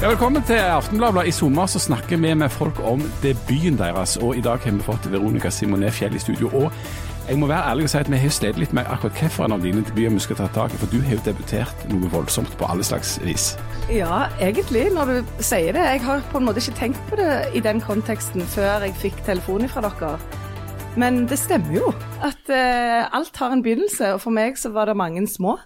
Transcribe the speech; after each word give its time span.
Ja, 0.00 0.08
velkommen 0.08 0.40
til 0.42 0.56
Aftenbladet. 0.56 1.26
I 1.28 1.30
sommer 1.30 1.66
så 1.68 1.78
snakker 1.78 2.16
vi 2.16 2.34
med 2.34 2.48
folk 2.48 2.78
om 2.88 3.02
debuten 3.22 3.76
deres. 3.78 4.16
Og 4.16 4.36
i 4.36 4.40
dag 4.40 4.56
har 4.64 4.72
vi 4.72 4.82
fått 4.82 5.10
Veronica 5.12 5.50
Simonet 5.52 5.92
Fjell 5.92 6.14
i 6.16 6.18
studio. 6.18 6.48
Og 6.56 6.72
jeg 7.28 7.36
må 7.38 7.46
være 7.46 7.66
ærlig 7.68 7.84
og 7.84 7.90
si 7.92 7.98
at 7.98 8.08
vi 8.08 8.16
har 8.16 8.32
slitt 8.32 8.56
litt 8.56 8.72
med 8.72 8.88
akkurat 8.88 9.20
hvilken 9.20 9.52
av 9.52 9.60
dine 9.60 9.82
debuter 9.84 10.14
vi 10.14 10.22
skal 10.24 10.38
ta 10.38 10.46
tak 10.54 10.72
i. 10.72 10.78
For 10.80 10.88
du 10.88 11.02
har 11.04 11.18
jo 11.18 11.26
debutert 11.26 11.84
noe 11.92 12.08
voldsomt 12.14 12.56
på 12.56 12.64
alle 12.72 12.86
slags 12.88 13.18
vis. 13.26 13.58
Ja, 13.92 14.22
egentlig, 14.40 14.86
når 14.96 15.12
du 15.12 15.34
sier 15.44 15.76
det. 15.76 15.84
Jeg 15.84 16.02
har 16.08 16.24
på 16.32 16.40
en 16.40 16.48
måte 16.48 16.64
ikke 16.64 16.78
tenkt 16.80 17.02
på 17.10 17.20
det 17.20 17.34
i 17.52 17.60
den 17.60 17.84
konteksten 17.84 18.48
før 18.56 18.86
jeg 18.88 18.96
fikk 19.04 19.20
telefon 19.28 19.68
fra 19.68 19.84
dere. 19.84 20.16
Men 20.96 21.26
det 21.28 21.42
stemmer 21.44 21.76
jo 21.76 21.92
at 22.24 22.48
uh, 22.48 23.18
alt 23.20 23.36
har 23.36 23.52
en 23.52 23.60
begynnelse, 23.62 24.14
og 24.14 24.24
for 24.24 24.32
meg 24.32 24.56
så 24.56 24.72
var 24.72 24.88
det 24.88 24.96
mange 24.96 25.28
små. 25.28 25.58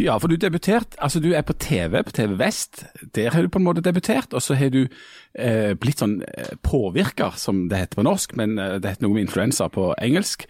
Ja, 0.00 0.14
for 0.20 0.30
du 0.32 0.38
debutert, 0.40 0.94
altså 1.04 1.20
du 1.20 1.32
er 1.36 1.44
på 1.44 1.54
TV, 1.60 1.98
på 2.06 2.14
TV 2.16 2.34
Vest. 2.40 2.84
Der 3.14 3.34
har 3.34 3.44
du 3.44 3.50
på 3.52 3.60
en 3.60 3.66
måte 3.66 3.84
debutert. 3.84 4.32
Og 4.32 4.42
så 4.42 4.56
har 4.56 4.72
du 4.72 4.86
eh, 4.86 5.72
blitt 5.76 6.00
sånn 6.00 6.20
eh, 6.24 6.54
påvirker, 6.64 7.36
som 7.36 7.66
det 7.68 7.82
heter 7.82 8.00
på 8.00 8.06
norsk, 8.06 8.34
men 8.40 8.56
eh, 8.58 8.78
det 8.80 8.94
heter 8.94 9.06
noe 9.06 9.16
med 9.18 9.26
influenser 9.26 9.72
på 9.72 9.90
engelsk. 10.00 10.46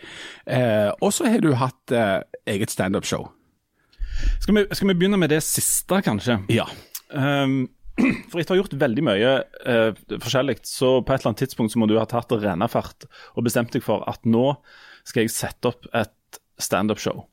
Eh, 0.47 0.91
og 1.01 1.11
så 1.17 1.31
har 1.33 1.43
du 1.43 1.53
hatt 1.59 1.95
eh, 1.95 2.21
eget 2.55 2.75
standup-show. 2.75 3.27
Skal 4.43 4.61
vi, 4.61 4.67
skal 4.71 4.93
vi, 4.93 4.99
begynne 5.01 5.19
med 5.19 5.33
det 5.35 5.43
siste, 5.47 6.03
kanskje? 6.05 6.39
Ja. 6.53 6.69
Um, 7.11 7.67
for 8.31 8.41
etter 8.41 8.55
å 8.55 8.57
ha 8.57 8.63
gjort 8.63 8.79
veldig 8.79 9.05
mye 9.05 9.33
uh, 9.67 9.91
forskjellig, 10.15 10.61
så 10.69 10.95
på 11.03 11.13
et 11.13 11.21
eller 11.21 11.33
annet 11.33 11.43
tidspunkt 11.45 11.75
så 11.75 11.83
må 11.83 11.89
du 11.91 11.99
ha 11.99 12.07
tatt 12.09 12.33
rennefart 12.33 13.05
og 13.35 13.45
bestemt 13.45 13.75
deg 13.75 13.85
for 13.85 14.07
at 14.09 14.23
nå 14.29 14.55
skal 15.09 15.27
jeg 15.27 15.35
sette 15.35 15.73
opp 15.73 15.89
et 15.99 16.41
standup-show. 16.63 17.25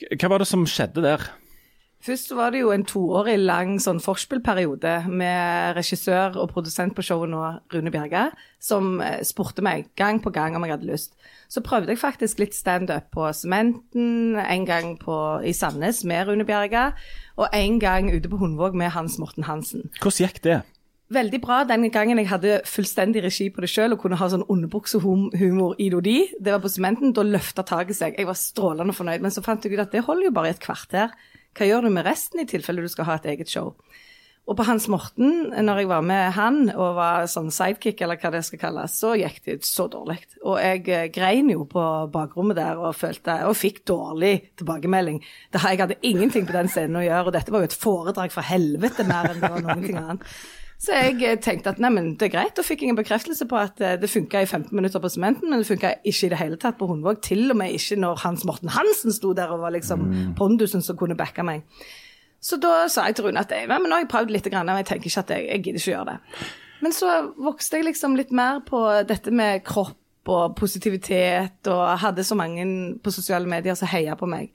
Hva 0.00 0.32
var 0.32 0.42
det 0.42 0.48
som 0.48 0.66
skjedde 0.68 1.04
der? 1.04 1.28
Først 2.00 2.30
var 2.32 2.54
det 2.54 2.62
jo 2.62 2.70
en 2.72 2.86
toårig 2.88 3.34
lang 3.36 3.74
sånn 3.82 3.98
forspillperiode 4.00 4.92
med 5.12 5.74
regissør 5.76 6.38
og 6.40 6.48
produsent 6.54 6.94
på 6.96 7.04
showet 7.04 7.28
nå, 7.28 7.42
Rune 7.74 7.92
Bjerge, 7.92 8.22
som 8.56 9.02
eh, 9.04 9.18
spurte 9.28 9.60
meg 9.60 9.90
gang 10.00 10.22
på 10.24 10.32
gang 10.32 10.56
om 10.56 10.64
jeg 10.64 10.78
hadde 10.78 10.88
lyst. 10.88 11.12
Så 11.52 11.60
prøvde 11.60 11.92
jeg 11.92 12.00
faktisk 12.00 12.40
litt 12.40 12.56
standup 12.56 13.10
på 13.12 13.28
Sementen, 13.36 14.38
en 14.40 14.64
gang 14.64 14.94
på, 15.02 15.14
i 15.44 15.52
Sandnes 15.52 16.00
med 16.08 16.30
Rune 16.30 16.48
Bjerge, 16.48 16.86
og 17.36 17.52
en 17.52 17.76
gang 17.82 18.08
ute 18.08 18.32
på 18.32 18.40
Hundvåg 18.40 18.80
med 18.80 18.94
Hans 18.96 19.18
Morten 19.20 19.44
Hansen. 19.44 19.90
Hvordan 20.00 20.24
gikk 20.24 20.40
det? 20.46 20.62
Veldig 21.14 21.40
bra 21.42 21.62
den 21.68 21.88
gangen 21.92 22.20
jeg 22.20 22.30
hadde 22.30 22.60
fullstendig 22.68 23.24
regi 23.24 23.48
på 23.52 23.64
det 23.64 23.70
sjøl 23.72 23.96
og 23.96 24.02
kunne 24.02 24.18
ha 24.20 24.28
sånn 24.30 24.46
underbuksehumor 24.46 25.78
i 25.82 25.88
det. 25.96 26.20
Det 26.38 26.54
var 26.54 26.62
på 26.62 26.72
sementen. 26.72 27.14
Da 27.16 27.26
løfta 27.26 27.66
taket 27.66 27.98
seg. 27.98 28.18
Jeg 28.18 28.28
var 28.28 28.38
strålende 28.38 28.96
fornøyd. 28.96 29.24
Men 29.24 29.34
så 29.34 29.44
fant 29.44 29.64
jeg 29.64 29.74
ut 29.74 29.82
at 29.86 29.94
det 29.94 30.06
holder 30.06 30.30
jo 30.30 30.36
bare 30.36 30.52
i 30.52 30.54
et 30.54 30.62
kvarter. 30.62 31.14
Hva 31.56 31.66
gjør 31.66 31.86
du 31.86 31.94
med 31.94 32.06
resten 32.06 32.42
i 32.42 32.48
tilfelle 32.48 32.84
du 32.84 32.90
skal 32.90 33.08
ha 33.08 33.18
et 33.18 33.28
eget 33.32 33.50
show? 33.50 33.74
Og 34.50 34.56
på 34.58 34.64
Hans 34.66 34.88
Morten, 34.90 35.52
når 35.62 35.82
jeg 35.82 35.88
var 35.90 36.02
med 36.02 36.32
han 36.34 36.56
og 36.72 36.96
var 36.96 37.26
sånn 37.30 37.52
sidekick, 37.54 38.00
eller 38.02 38.18
hva 38.18 38.32
det 38.34 38.40
skal 38.46 38.58
kalles, 38.58 38.96
så 38.98 39.12
gikk 39.18 39.36
det 39.44 39.58
så 39.68 39.86
dårlig. 39.92 40.16
Og 40.42 40.56
jeg 40.58 40.80
eh, 40.90 41.10
grein 41.14 41.52
jo 41.52 41.66
på 41.70 41.84
bakrommet 42.10 42.58
der 42.58 42.80
og 42.80 42.96
følte 42.98 43.36
Og 43.46 43.54
fikk 43.58 43.84
dårlig 43.86 44.32
tilbakemelding. 44.58 45.20
Det, 45.52 45.60
jeg 45.62 45.82
hadde 45.84 46.00
ingenting 46.02 46.48
på 46.48 46.56
den 46.56 46.72
scenen 46.72 46.98
å 46.98 47.04
gjøre, 47.04 47.28
og 47.28 47.36
dette 47.36 47.54
var 47.54 47.62
jo 47.62 47.70
et 47.70 47.78
foredrag 47.84 48.34
for 48.34 48.46
helvete 48.46 49.06
mer 49.06 49.30
enn 49.30 49.44
det 49.44 49.52
var 49.54 49.62
noen 49.68 49.86
ting 49.86 50.00
annet. 50.00 50.26
Så 50.80 50.96
jeg 50.96 51.18
eh, 51.28 51.36
tenkte 51.42 51.74
at 51.74 51.80
neimen, 51.82 52.14
det 52.16 52.30
er 52.30 52.32
greit. 52.38 52.54
Da 52.56 52.64
fikk 52.64 52.84
jeg 52.84 52.94
en 52.94 52.98
bekreftelse 52.98 53.44
på 53.48 53.58
at 53.60 53.82
eh, 53.84 53.98
det 54.00 54.08
funka 54.08 54.40
i 54.40 54.48
15 54.48 54.72
minutter 54.76 55.02
på 55.02 55.10
sementen, 55.12 55.50
men 55.50 55.60
det 55.60 55.68
funka 55.68 55.92
ikke 56.08 56.28
i 56.28 56.32
det 56.32 56.40
hele 56.40 56.56
tatt 56.60 56.78
på 56.80 56.88
Hundvåg. 56.88 57.20
Til 57.26 57.52
og 57.52 57.58
med 57.60 57.76
ikke 57.76 57.98
når 58.00 58.22
Hans 58.24 58.46
Morten 58.48 58.72
Hansen 58.72 59.12
sto 59.12 59.34
der 59.36 59.52
og 59.52 59.60
var 59.66 59.74
liksom 59.76 60.06
mm. 60.08 60.32
pondusen 60.40 60.84
som 60.84 60.96
kunne 60.96 61.18
backa 61.18 61.44
meg. 61.44 61.66
Så 62.40 62.56
da 62.56 62.86
sa 62.88 63.04
jeg 63.06 63.18
til 63.18 63.28
Rune 63.28 63.42
at 63.42 63.52
men 63.68 63.84
nå 63.84 63.98
har 63.98 64.06
jeg 64.06 64.12
prøvd 64.14 64.32
litt, 64.32 64.48
og 64.48 64.70
jeg 64.72 64.88
tenker 64.88 65.10
ikke 65.10 65.24
at 65.26 65.32
jeg, 65.36 65.46
jeg 65.50 65.64
gidder 65.64 65.82
ikke 65.82 65.92
gjøre 65.92 66.08
det. 66.08 66.44
Men 66.80 66.94
så 66.96 67.16
vokste 67.36 67.76
jeg 67.76 67.90
liksom 67.90 68.16
litt 68.16 68.32
mer 68.32 68.62
på 68.64 68.80
dette 69.04 69.30
med 69.30 69.60
kropp 69.68 70.30
og 70.32 70.54
positivitet, 70.56 71.60
og 71.68 71.98
hadde 72.00 72.24
så 72.24 72.36
mange 72.38 72.64
på 73.04 73.12
sosiale 73.12 73.48
medier 73.48 73.76
som 73.76 73.90
heia 73.92 74.16
på 74.16 74.28
meg. 74.30 74.48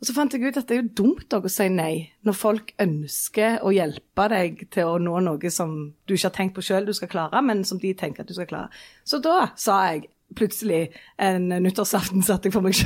Og 0.00 0.08
så 0.08 0.14
fant 0.16 0.34
jeg 0.34 0.42
ut 0.42 0.56
at 0.58 0.68
det 0.68 0.76
er 0.76 0.82
jo 0.82 1.04
dumt 1.04 1.32
å 1.32 1.40
si 1.48 1.68
nei 1.72 1.92
når 2.26 2.36
folk 2.36 2.72
ønsker 2.82 3.62
å 3.64 3.70
hjelpe 3.72 4.26
deg 4.32 4.66
til 4.74 4.90
å 4.90 4.98
nå 5.00 5.20
noe 5.24 5.52
som 5.54 5.76
du 6.04 6.16
ikke 6.16 6.28
har 6.28 6.34
tenkt 6.36 6.56
på 6.58 6.64
sjøl 6.66 6.88
du 6.88 6.92
skal 6.96 7.08
klare, 7.12 7.40
men 7.40 7.62
som 7.64 7.80
de 7.80 7.94
tenker 7.96 8.24
at 8.24 8.28
du 8.28 8.34
skal 8.36 8.50
klare. 8.50 8.82
Så 9.06 9.22
da 9.24 9.48
sa 9.56 9.78
jeg 9.92 10.08
plutselig 10.34 10.88
en 11.22 11.48
nyttårsaften 11.48 12.24
satt 12.26 12.44
jeg 12.44 12.54
for 12.54 12.64
meg 12.64 12.76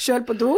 sjøl 0.00 0.24
på 0.28 0.36
do 0.38 0.54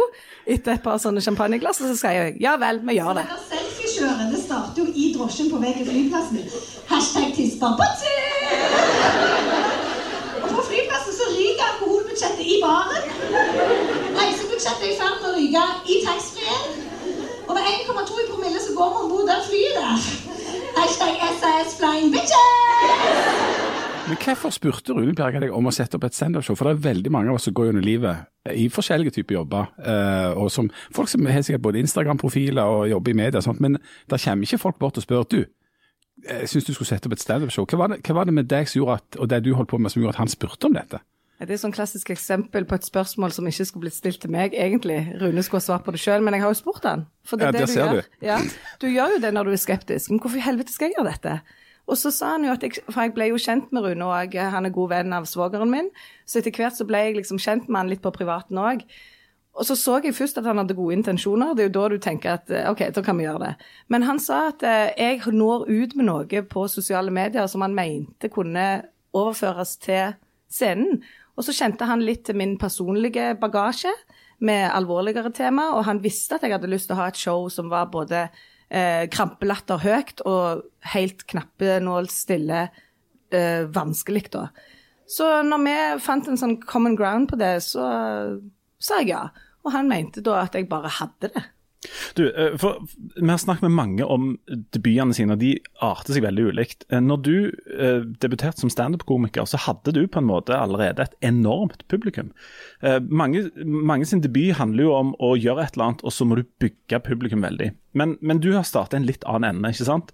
etter 0.47 0.77
et 0.77 0.83
par 0.85 0.97
sånne 1.03 1.21
champagneglass, 1.25 1.81
og 1.83 1.91
så 1.91 1.99
sa 1.99 2.15
jeg 2.15 2.37
ja 2.41 2.55
vel, 2.61 2.81
vi 2.87 2.97
gjør 2.97 3.19
det. 3.19 3.27
Selfiekjøret 3.51 4.37
starter 4.39 4.81
jo 4.81 4.87
i 4.95 5.11
drosjen 5.17 5.51
på 5.51 5.61
vei 5.61 5.75
til 5.77 5.89
flyplassen. 5.89 6.41
Hashtag 6.89 7.35
på 7.35 7.71
Og 10.39 10.49
på 10.55 10.67
flyplassen 10.71 11.17
så 11.21 11.31
ryker 11.35 11.65
alkoholbudsjettet 11.73 12.45
i 12.47 12.61
baren 12.63 13.98
reisebudsjettet 14.59 14.87
er 14.87 14.93
i 14.93 14.97
ferd 14.99 15.21
med 15.21 15.29
å 15.29 15.35
ryke 15.37 15.61
i 15.87 15.97
taxfree-en. 16.03 16.63
Og 17.47 17.55
med 17.55 17.67
1,2 17.69 18.17
i 18.19 18.25
promille 18.27 18.59
så 18.59 18.73
går 18.75 18.89
vi 18.91 19.03
om 19.03 19.11
bord 19.13 19.29
det 19.29 19.37
flyet 19.47 19.77
der. 19.77 20.07
Hashtag 20.75 21.21
SAS 21.39 21.77
Flying 21.79 22.11
Bitches! 22.11 23.45
Men 24.09 24.17
Hvorfor 24.19 24.51
spurte 24.51 24.95
Rune 24.97 25.13
Bjerga 25.15 25.43
deg 25.43 25.53
om 25.55 25.69
å 25.69 25.73
sette 25.73 25.95
opp 25.95 26.07
et 26.07 26.17
standup-show? 26.17 26.57
For 26.57 26.67
det 26.67 26.75
er 26.75 26.87
veldig 26.89 27.11
mange 27.13 27.31
av 27.31 27.37
oss 27.37 27.45
som 27.47 27.55
går 27.55 27.69
gjennom 27.69 27.85
livet 27.85 28.25
i 28.51 28.65
forskjellige 28.73 29.13
typer 29.19 29.37
jobber. 29.37 29.69
Eh, 29.79 30.31
og 30.33 30.49
som, 30.51 30.67
Folk 30.95 31.11
som 31.11 31.29
har 31.29 31.45
sikkert 31.45 31.63
både 31.67 31.83
Instagram-profiler 31.85 32.73
og 32.73 32.89
jobber 32.89 33.13
i 33.13 33.19
media, 33.21 33.39
og 33.39 33.45
sånt, 33.45 33.61
men 33.63 33.77
da 34.09 34.19
kommer 34.19 34.49
ikke 34.49 34.63
folk 34.65 34.79
bort 34.81 34.99
og 34.99 35.05
spør 35.05 35.29
du, 35.29 35.43
jeg 36.25 36.49
syns 36.51 36.67
du 36.67 36.73
skulle 36.73 36.89
sette 36.89 37.07
opp 37.07 37.15
et 37.15 37.23
standup-show. 37.23 37.69
Hva, 37.69 37.93
hva, 37.95 38.17
var 38.17 38.27
det 38.27 38.35
med 38.35 38.49
deg 38.51 38.67
som 38.67 38.81
gjorde 38.81 38.99
at, 38.99 39.21
og 39.21 39.29
det 39.31 39.43
du 39.45 39.53
holdt 39.55 39.71
på 39.71 39.79
med 39.79 39.93
som 39.93 40.01
gjorde 40.01 40.17
at 40.17 40.23
han 40.25 40.33
spurte 40.33 40.67
om 40.67 40.75
dette? 40.75 40.99
Det 41.39 41.55
er 41.55 41.61
sånn 41.61 41.71
klassisk 41.71 42.09
eksempel 42.11 42.65
på 42.67 42.75
et 42.75 42.83
spørsmål 42.83 43.31
som 43.31 43.47
ikke 43.47 43.65
skulle 43.67 43.85
blitt 43.85 43.95
stilt 43.95 44.19
til 44.19 44.31
meg, 44.33 44.51
egentlig. 44.51 44.97
Rune 45.21 45.43
skulle 45.45 45.61
ha 45.61 45.67
svart 45.69 45.85
på 45.85 45.93
det 45.95 46.01
sjøl, 46.03 46.19
men 46.25 46.35
jeg 46.35 46.43
har 46.43 46.51
jo 46.51 46.59
spurt 46.59 46.83
han. 46.83 47.05
For 47.23 47.39
det 47.39 47.47
ja, 47.47 47.53
det 47.55 47.61
du 47.63 47.71
ser 47.71 47.85
gjør. 47.85 48.01
du. 48.01 48.25
Ja, 48.27 48.39
du 48.81 48.87
gjør 48.91 49.13
jo 49.15 49.21
det 49.23 49.31
når 49.37 49.47
du 49.47 49.55
er 49.55 49.61
skeptisk. 49.63 50.11
Men 50.11 50.19
hvorfor 50.19 50.41
i 50.41 50.43
helvete 50.43 50.75
skal 50.75 50.89
jeg 50.89 50.97
gjøre 50.97 51.13
dette? 51.13 51.37
Og 51.89 51.97
så 51.97 52.11
sa 52.13 52.33
han 52.35 52.43
jo 52.45 52.51
at 52.53 52.65
jeg, 52.65 52.83
For 52.85 53.07
jeg 53.07 53.15
ble 53.15 53.29
jo 53.31 53.39
kjent 53.39 53.71
med 53.73 53.87
Rune, 53.87 54.09
og 54.09 54.35
han 54.35 54.67
er 54.67 54.75
god 54.75 54.91
venn 54.91 55.15
av 55.15 55.29
svogeren 55.31 55.71
min. 55.71 55.87
Så 56.27 56.41
etter 56.41 56.53
hvert 56.59 56.75
så 56.75 56.87
ble 56.89 57.05
jeg 57.07 57.17
liksom 57.21 57.39
kjent 57.39 57.71
med 57.71 57.85
han 57.85 57.93
litt 57.93 58.03
på 58.03 58.13
privaten 58.13 58.59
òg. 58.59 58.83
Og 59.59 59.65
så 59.65 59.75
så 59.75 59.97
jeg 60.03 60.15
først 60.15 60.37
at 60.39 60.45
han 60.47 60.59
hadde 60.61 60.75
gode 60.77 60.95
intensjoner. 60.95 61.55
Det 61.55 61.65
er 61.65 61.69
jo 61.71 61.75
da 61.79 61.87
du 61.91 61.97
tenker 62.03 62.35
at 62.37 62.51
eh, 62.53 62.67
OK, 62.69 62.85
da 62.95 63.03
kan 63.03 63.17
vi 63.17 63.25
gjøre 63.25 63.47
det. 63.47 63.53
Men 63.91 64.05
han 64.07 64.19
sa 64.23 64.49
at 64.53 64.63
eh, 64.63 64.91
jeg 64.95 65.33
når 65.35 65.65
ut 65.67 65.95
med 65.99 66.07
noe 66.07 66.43
på 66.51 66.67
sosiale 66.71 67.11
medier 67.11 67.47
som 67.47 67.65
han 67.65 67.75
mente 67.75 68.29
kunne 68.31 68.67
overføres 69.15 69.75
til 69.81 70.13
scenen. 70.49 71.01
Og 71.39 71.45
så 71.47 71.55
kjente 71.55 71.87
han 71.87 72.03
litt 72.03 72.25
til 72.27 72.35
min 72.35 72.57
personlige 72.59 73.31
bagasje 73.39 73.93
med 74.43 74.65
alvorligere 74.75 75.31
tema, 75.35 75.69
og 75.77 75.85
han 75.87 76.01
visste 76.03 76.35
at 76.35 76.43
jeg 76.43 76.51
hadde 76.55 76.71
lyst 76.71 76.89
til 76.89 76.97
å 76.97 77.01
ha 77.01 77.07
et 77.11 77.19
show 77.19 77.47
som 77.51 77.71
var 77.71 77.87
både 77.91 78.25
eh, 78.25 79.05
krampelatter 79.11 79.79
høyt 79.83 80.23
og 80.27 80.65
helt 80.93 81.23
knappenålsstille 81.31 82.65
eh, 82.67 83.63
vanskelig, 83.71 84.25
da. 84.35 84.49
Så 85.09 85.29
når 85.47 85.63
vi 85.63 85.77
fant 86.03 86.27
en 86.29 86.37
sånn 86.37 86.59
common 86.61 86.97
ground 86.99 87.31
på 87.31 87.39
det, 87.39 87.55
så 87.65 87.87
sa 88.77 88.99
jeg 89.01 89.13
ja. 89.15 89.23
Og 89.65 89.73
han 89.73 89.89
mente 89.89 90.21
da 90.23 90.43
at 90.43 90.53
jeg 90.55 90.69
bare 90.69 90.91
hadde 90.99 91.31
det. 91.33 91.41
Du, 92.13 92.31
eh, 92.31 92.57
for 92.57 92.87
Vi 93.15 93.29
har 93.29 93.37
snakket 93.37 93.61
med 93.61 93.71
mange 93.71 94.03
om 94.05 94.33
debutene 94.75 95.15
sine, 95.15 95.35
og 95.35 95.39
de 95.43 95.53
arter 95.85 96.17
seg 96.17 96.25
veldig 96.25 96.49
ulikt. 96.51 96.83
Eh, 96.91 96.99
når 97.03 97.21
du 97.23 97.35
eh, 97.47 98.03
debuterte 98.19 98.59
som 98.59 98.71
standup-komiker, 98.73 99.47
så 99.47 99.61
hadde 99.63 99.93
du 99.95 100.01
på 100.07 100.19
en 100.19 100.27
måte 100.27 100.57
allerede 100.57 101.07
et 101.07 101.15
enormt 101.25 101.85
publikum. 101.87 102.33
Mange, 103.09 103.49
mange, 103.63 104.05
sin 104.07 104.21
debut 104.23 104.55
handler 104.55 104.85
jo 104.85 104.93
om 104.95 105.09
å 105.23 105.33
gjøre 105.39 105.65
et 105.65 105.75
eller 105.75 105.89
annet, 105.89 106.03
og 106.03 106.15
så 106.15 106.27
må 106.27 106.39
du 106.39 106.45
bygge 106.63 107.01
publikum 107.03 107.43
veldig. 107.43 107.71
Men, 107.99 108.15
men 108.21 108.39
du 108.43 108.51
har 108.55 108.67
startet 108.67 108.99
en 108.99 109.07
litt 109.07 109.25
annen 109.27 109.59
ende, 109.59 109.73
ikke 109.73 109.87
sant? 109.87 110.13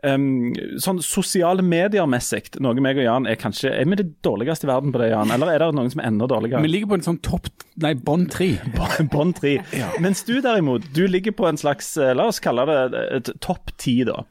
Um, 0.00 0.54
sånn 0.80 1.02
Sosiale 1.04 1.60
medier-messig, 1.60 2.54
noe 2.64 2.80
meg 2.80 2.96
og 3.02 3.04
Jan 3.04 3.26
er 3.28 3.36
kanskje 3.36 3.68
Er 3.68 3.84
vi 3.84 3.98
det 3.98 4.06
dårligste 4.24 4.64
i 4.64 4.70
verden 4.70 4.94
på 4.94 5.00
det, 5.02 5.10
Jan? 5.10 5.32
Eller 5.34 5.50
er 5.52 5.60
det 5.60 5.76
noen 5.76 5.90
som 5.92 6.00
er 6.00 6.08
enda 6.08 6.28
dårligere? 6.30 6.62
Vi 6.64 6.70
ligger 6.70 6.88
på 6.88 6.96
en 6.96 7.04
sånn 7.04 7.18
topp 7.20 7.50
Nei, 7.80 7.92
bånn 7.96 8.24
tre. 8.32 8.48
Bånn 9.12 9.34
tre. 9.36 9.58
ja. 9.76 9.90
Mens 10.00 10.24
du 10.28 10.34
derimot, 10.40 10.88
du 10.96 11.02
ligger 11.08 11.34
på 11.36 11.46
en 11.48 11.60
slags 11.60 11.92
eh, 12.00 12.14
La 12.16 12.30
oss 12.32 12.40
kalle 12.40 12.64
det 12.68 13.04
et 13.18 13.30
topp 13.44 13.74
ti, 13.80 13.98
da. 14.08 14.22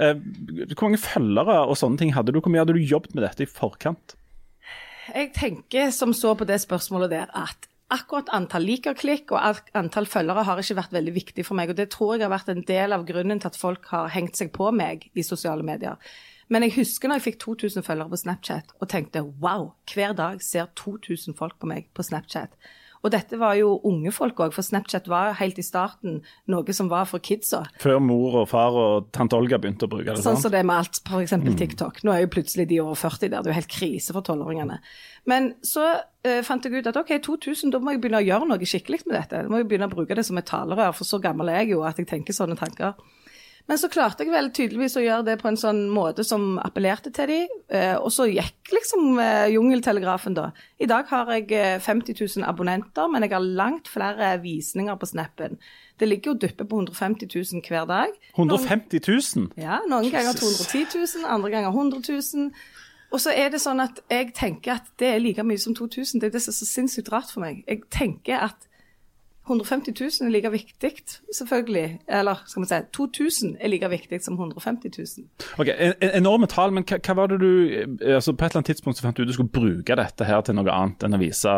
Uh, 0.00 0.14
hvor 0.74 0.90
mange 0.90 1.00
følgere 1.00 1.58
og 1.64 1.76
sånne 1.80 2.00
ting 2.00 2.14
hadde 2.16 2.32
du? 2.32 2.40
Hvor 2.40 2.52
mye 2.52 2.64
hadde 2.64 2.76
du 2.76 2.84
jobbet 2.84 3.16
med 3.16 3.24
dette 3.24 3.44
i 3.44 3.50
forkant? 3.50 4.16
Jeg 5.12 5.32
tenker 5.36 5.92
som 5.92 6.12
så 6.16 6.32
på 6.36 6.46
det 6.48 6.60
spørsmålet 6.64 7.12
der 7.12 7.32
at 7.36 7.68
akkurat 7.92 8.30
antall 8.32 8.64
likerklikk 8.64 9.32
og 9.34 9.60
antall 9.76 10.06
følgere 10.08 10.44
har 10.48 10.60
ikke 10.60 10.78
vært 10.78 10.94
veldig 10.96 11.14
viktig 11.14 11.44
for 11.46 11.58
meg. 11.58 11.72
Og 11.72 11.78
det 11.78 11.90
tror 11.92 12.16
jeg 12.16 12.26
har 12.26 12.32
vært 12.32 12.52
en 12.52 12.64
del 12.66 12.96
av 12.96 13.04
grunnen 13.08 13.42
til 13.42 13.50
at 13.50 13.58
folk 13.58 13.90
har 13.92 14.12
hengt 14.14 14.38
seg 14.40 14.52
på 14.54 14.70
meg 14.74 15.08
i 15.14 15.26
sosiale 15.26 15.66
medier. 15.66 16.00
Men 16.52 16.66
jeg 16.66 16.76
husker 16.78 17.08
når 17.08 17.20
jeg 17.20 17.26
fikk 17.28 17.38
2000 17.44 17.86
følgere 17.86 18.12
på 18.12 18.20
Snapchat 18.20 18.74
og 18.78 18.88
tenkte 18.92 19.24
wow, 19.42 19.70
hver 19.92 20.16
dag 20.16 20.42
ser 20.44 20.68
2000 20.76 21.36
folk 21.38 21.56
på 21.60 21.70
meg 21.70 21.88
på 21.96 22.04
Snapchat. 22.04 22.52
Og 23.04 23.12
dette 23.12 23.36
var 23.40 23.58
jo 23.58 23.74
unge 23.84 24.12
folk 24.16 24.38
òg, 24.40 24.54
for 24.56 24.64
Snapchat 24.64 25.10
var 25.12 25.34
helt 25.36 25.58
i 25.60 25.66
starten 25.66 26.22
noe 26.48 26.76
som 26.76 26.88
var 26.88 27.04
for 27.10 27.20
kidsa. 27.24 27.66
Før 27.82 28.00
mor 28.00 28.40
og 28.40 28.48
far 28.48 28.76
og 28.80 29.10
tante 29.12 29.36
Olga 29.36 29.58
begynte 29.60 29.84
å 29.84 29.92
bruke 29.92 30.14
det. 30.14 30.24
Sånn 30.24 30.40
som 30.40 30.44
som 30.44 30.52
det 30.54 30.60
er 30.60 30.68
med 30.68 30.80
alt, 30.82 31.00
f.eks. 31.04 31.34
TikTok. 31.58 32.02
Nå 32.04 32.14
er 32.14 32.24
jo 32.24 32.32
plutselig 32.34 32.68
de 32.70 32.80
over 32.82 32.98
40 32.98 33.30
der, 33.30 33.42
det 33.42 33.50
er 33.50 33.54
jo 33.54 33.58
helt 33.60 33.72
krise 33.72 34.14
for 34.16 34.26
tolvåringene. 34.26 34.78
Men 35.30 35.50
så 35.64 35.86
uh, 35.96 36.40
fant 36.46 36.64
jeg 36.64 36.80
ut 36.80 36.90
at 36.90 36.98
OK, 37.00 37.16
2000, 37.24 37.72
da 37.74 37.80
må 37.80 37.94
jeg 37.94 38.02
begynne 38.04 38.20
å 38.22 38.26
gjøre 38.26 38.48
noe 38.50 38.70
skikkelig 38.70 39.04
med 39.06 39.16
dette. 39.18 39.44
Da 39.44 39.52
må 39.52 39.62
jeg 39.62 39.70
begynne 39.70 39.88
å 39.88 39.94
bruke 39.94 40.16
det 40.16 40.26
som 40.26 40.40
et 40.40 40.48
talerør, 40.48 40.94
for 40.96 41.08
så 41.08 41.20
gammel 41.22 41.52
er 41.52 41.62
jeg 41.62 41.74
jo 41.74 41.84
at 41.88 42.00
jeg 42.00 42.10
tenker 42.10 42.36
sånne 42.36 42.58
tanker. 42.60 42.96
Men 43.64 43.78
så 43.80 43.88
klarte 43.88 44.26
jeg 44.26 44.32
vel 44.32 44.50
tydeligvis 44.52 44.98
å 45.00 45.02
gjøre 45.04 45.24
det 45.30 45.34
på 45.40 45.48
en 45.48 45.56
sånn 45.56 45.86
måte 45.92 46.24
som 46.26 46.58
appellerte 46.60 47.08
til 47.16 47.30
dem. 47.30 47.54
Eh, 47.72 47.94
og 47.96 48.10
så 48.12 48.26
gikk 48.28 48.74
liksom 48.74 49.16
eh, 49.22 49.46
jungeltelegrafen, 49.54 50.36
da. 50.36 50.50
I 50.76 50.88
dag 50.90 51.08
har 51.08 51.32
jeg 51.32 51.48
eh, 51.56 51.78
50 51.80 52.18
000 52.20 52.44
abonnenter, 52.48 53.08
men 53.08 53.24
jeg 53.24 53.32
har 53.32 53.46
langt 53.62 53.88
flere 53.88 54.34
visninger 54.42 55.00
på 55.00 55.08
Snappen. 55.08 55.56
Det 55.96 56.10
ligger 56.10 56.34
jo 56.34 56.42
dupper 56.44 56.68
på 56.68 56.82
150 56.82 57.30
000 57.32 57.64
hver 57.64 57.88
dag. 57.88 58.12
150 58.36 59.00
000? 59.08 59.48
Ja, 59.56 59.80
noen 59.88 60.12
ganger 60.12 60.36
210 60.36 60.84
000, 61.22 61.24
andre 61.24 61.54
ganger 61.56 61.72
100 61.72 62.04
000. 62.10 62.52
Og 63.14 63.22
så 63.22 63.32
er 63.32 63.48
det 63.54 63.62
sånn 63.62 63.80
at 63.80 64.02
jeg 64.10 64.34
tenker 64.36 64.76
at 64.76 64.92
det 65.00 65.08
er 65.14 65.22
like 65.22 65.44
mye 65.46 65.62
som 65.62 65.72
2000. 65.76 66.20
Det 66.20 66.28
er 66.28 66.36
det 66.36 66.44
som 66.44 66.52
er 66.52 66.60
så 66.60 66.68
sinnssykt 66.68 67.12
rart 67.14 67.32
for 67.32 67.46
meg. 67.46 67.62
Jeg 67.70 67.86
tenker 67.94 68.44
at 68.50 68.68
150 69.46 69.92
000 70.00 70.28
er 70.28 70.32
like 70.32 70.50
viktig, 70.50 70.92
selvfølgelig. 71.36 71.98
Eller 72.08 72.38
skal 72.48 72.62
vi 72.62 72.68
si 72.70 72.78
2000 72.96 73.56
er 73.60 73.68
like 73.68 73.88
viktig 73.92 74.22
som 74.24 74.38
150 74.40 74.90
000. 74.98 75.26
Ok, 75.60 75.68
en- 75.68 75.94
en- 76.00 76.14
Enorme 76.22 76.46
tall, 76.48 76.72
men 76.72 76.84
hva, 76.84 76.96
hva 77.04 77.14
var 77.18 77.28
det 77.28 77.40
du 77.40 77.50
eh, 78.00 78.14
altså 78.16 78.32
På 78.32 78.44
et 78.46 78.50
eller 78.54 78.62
annet 78.62 78.70
tidspunkt 78.72 78.96
så 78.98 79.02
fant 79.04 79.16
du 79.16 79.22
ut 79.22 79.28
du 79.28 79.36
skulle 79.36 79.52
bruke 79.52 79.96
dette 80.00 80.24
her 80.24 80.40
til 80.46 80.54
noe 80.56 80.72
annet 80.72 81.04
enn 81.04 81.14
å 81.18 81.20
vise 81.20 81.54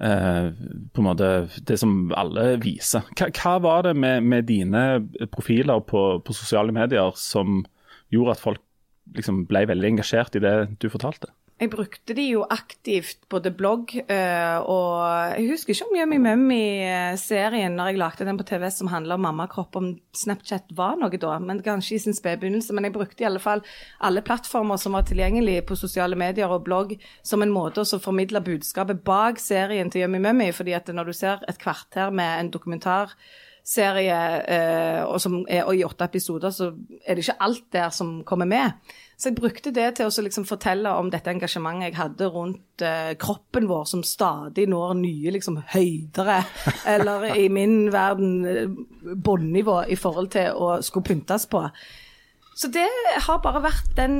eh, 0.00 0.50
på 0.92 1.00
en 1.02 1.08
måte 1.08 1.48
det 1.64 1.78
som 1.80 2.12
alle 2.12 2.58
viser. 2.62 3.02
Hva, 3.16 3.30
hva 3.34 3.56
var 3.64 3.82
det 3.88 3.96
med, 3.96 4.22
med 4.22 4.44
dine 4.50 4.84
profiler 5.32 5.80
på, 5.80 6.04
på 6.24 6.36
sosiale 6.36 6.72
medier 6.76 7.12
som 7.16 7.64
gjorde 8.12 8.36
at 8.36 8.40
folk 8.44 8.60
liksom 9.16 9.46
ble 9.48 9.64
veldig 9.70 9.94
engasjert 9.94 10.36
i 10.36 10.44
det 10.44 10.54
du 10.82 10.88
fortalte? 10.92 11.32
Jeg 11.58 11.72
brukte 11.72 12.14
de 12.14 12.22
jo 12.22 12.44
aktivt, 12.54 13.24
både 13.26 13.50
blogg 13.50 13.90
øh, 13.98 14.58
og 14.70 14.98
Jeg 15.34 15.48
husker 15.50 15.74
ikke 15.74 15.86
om 15.88 15.96
Yummy 15.98 16.18
Mummy-serien 16.22 17.74
når 17.74 17.88
jeg 17.90 17.98
lagde 17.98 18.26
den 18.28 18.38
på 18.38 18.46
TV 18.46 18.68
som 18.70 18.90
handler 18.92 19.18
om 19.18 19.24
mammakropp, 19.26 19.74
om 19.76 19.88
Snapchat 20.14 20.70
var 20.78 20.94
noe 21.00 21.18
da, 21.18 21.32
men 21.42 21.58
kanskje 21.66 21.96
i 21.96 21.98
sin 22.04 22.14
spedbegynnelse. 22.14 22.76
Men 22.76 22.86
jeg 22.86 22.94
brukte 22.94 23.24
i 23.24 23.26
alle 23.26 23.42
fall 23.42 23.64
alle 23.98 24.22
plattformer 24.22 24.78
som 24.78 24.94
var 24.94 25.08
tilgjengelige 25.08 25.64
på 25.66 25.74
sosiale 25.80 26.14
medier 26.14 26.46
og 26.46 26.62
blogg, 26.68 26.94
som 27.26 27.42
en 27.42 27.50
måte 27.50 27.82
å 27.82 28.00
formidle 28.06 28.44
budskapet 28.46 29.02
bak 29.02 29.42
serien 29.42 29.90
til 29.90 30.06
Yummy 30.06 30.22
Mummy. 30.22 30.52
fordi 30.54 30.78
at 30.78 30.94
når 30.94 31.10
du 31.10 31.12
ser 31.12 31.42
et 31.48 31.58
kvarter 31.58 32.14
med 32.14 32.38
en 32.38 32.52
dokumentarserie 32.54 34.22
eh, 34.46 35.02
og 35.02 35.18
som 35.20 35.42
er 35.48 35.66
og 35.66 35.74
i 35.74 35.82
åtte 35.82 36.06
episoder, 36.06 36.54
så 36.54 36.70
er 37.02 37.18
det 37.18 37.26
ikke 37.26 37.42
alt 37.42 37.66
der 37.72 37.90
som 37.90 38.22
kommer 38.22 38.46
med. 38.46 38.78
Så 39.18 39.32
jeg 39.32 39.38
brukte 39.40 39.72
det 39.74 39.86
til 39.98 40.06
å 40.06 40.22
liksom 40.22 40.44
fortelle 40.46 40.92
om 40.94 41.08
dette 41.10 41.32
engasjementet 41.32 41.88
jeg 41.88 41.96
hadde 41.98 42.26
rundt 42.30 42.84
eh, 42.86 43.16
kroppen 43.18 43.66
vår, 43.66 43.88
som 43.90 44.04
stadig 44.06 44.68
når 44.70 44.92
nye 45.00 45.32
liksom, 45.34 45.56
høydere, 45.72 46.36
eller 46.94 47.26
i 47.34 47.48
min 47.50 47.88
verden 47.90 48.36
eh, 48.46 48.76
båndnivå 49.18 49.80
i 49.90 49.98
forhold 49.98 50.30
til 50.36 50.54
å 50.54 50.76
skulle 50.86 51.10
pyntes 51.10 51.48
på. 51.50 51.64
Så 52.54 52.70
det 52.70 52.86
har 53.26 53.42
bare 53.42 53.64
vært 53.66 53.90
den, 53.98 54.16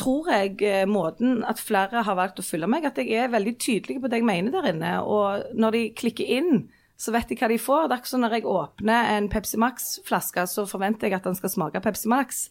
tror 0.00 0.32
jeg, 0.32 0.56
eh, 0.64 0.88
måten 0.88 1.44
at 1.44 1.60
flere 1.60 2.00
har 2.08 2.16
valgt 2.16 2.40
å 2.40 2.48
følge 2.48 2.72
meg, 2.72 2.88
at 2.88 3.04
jeg 3.04 3.12
er 3.12 3.32
veldig 3.36 3.58
tydelig 3.60 4.00
på 4.00 4.08
det 4.08 4.22
jeg 4.22 4.30
mener 4.32 4.56
der 4.56 4.72
inne. 4.72 4.96
Og 5.04 5.52
når 5.52 5.76
de 5.76 5.86
klikker 6.00 6.36
inn, 6.40 6.70
så 6.96 7.12
vet 7.12 7.28
de 7.28 7.36
hva 7.36 7.52
de 7.52 7.60
får. 7.60 7.84
Det 7.84 7.98
er 7.98 8.00
ikke 8.00 8.16
sånn 8.16 8.24
når 8.24 8.40
jeg 8.40 8.48
åpner 8.48 9.12
en 9.12 9.28
Pepsi 9.28 9.60
Max-flaske, 9.60 10.48
så 10.48 10.64
forventer 10.70 11.10
jeg 11.10 11.20
at 11.20 11.28
den 11.28 11.36
skal 11.36 11.52
smake 11.52 11.84
Pepsi 11.84 12.08
Max. 12.08 12.46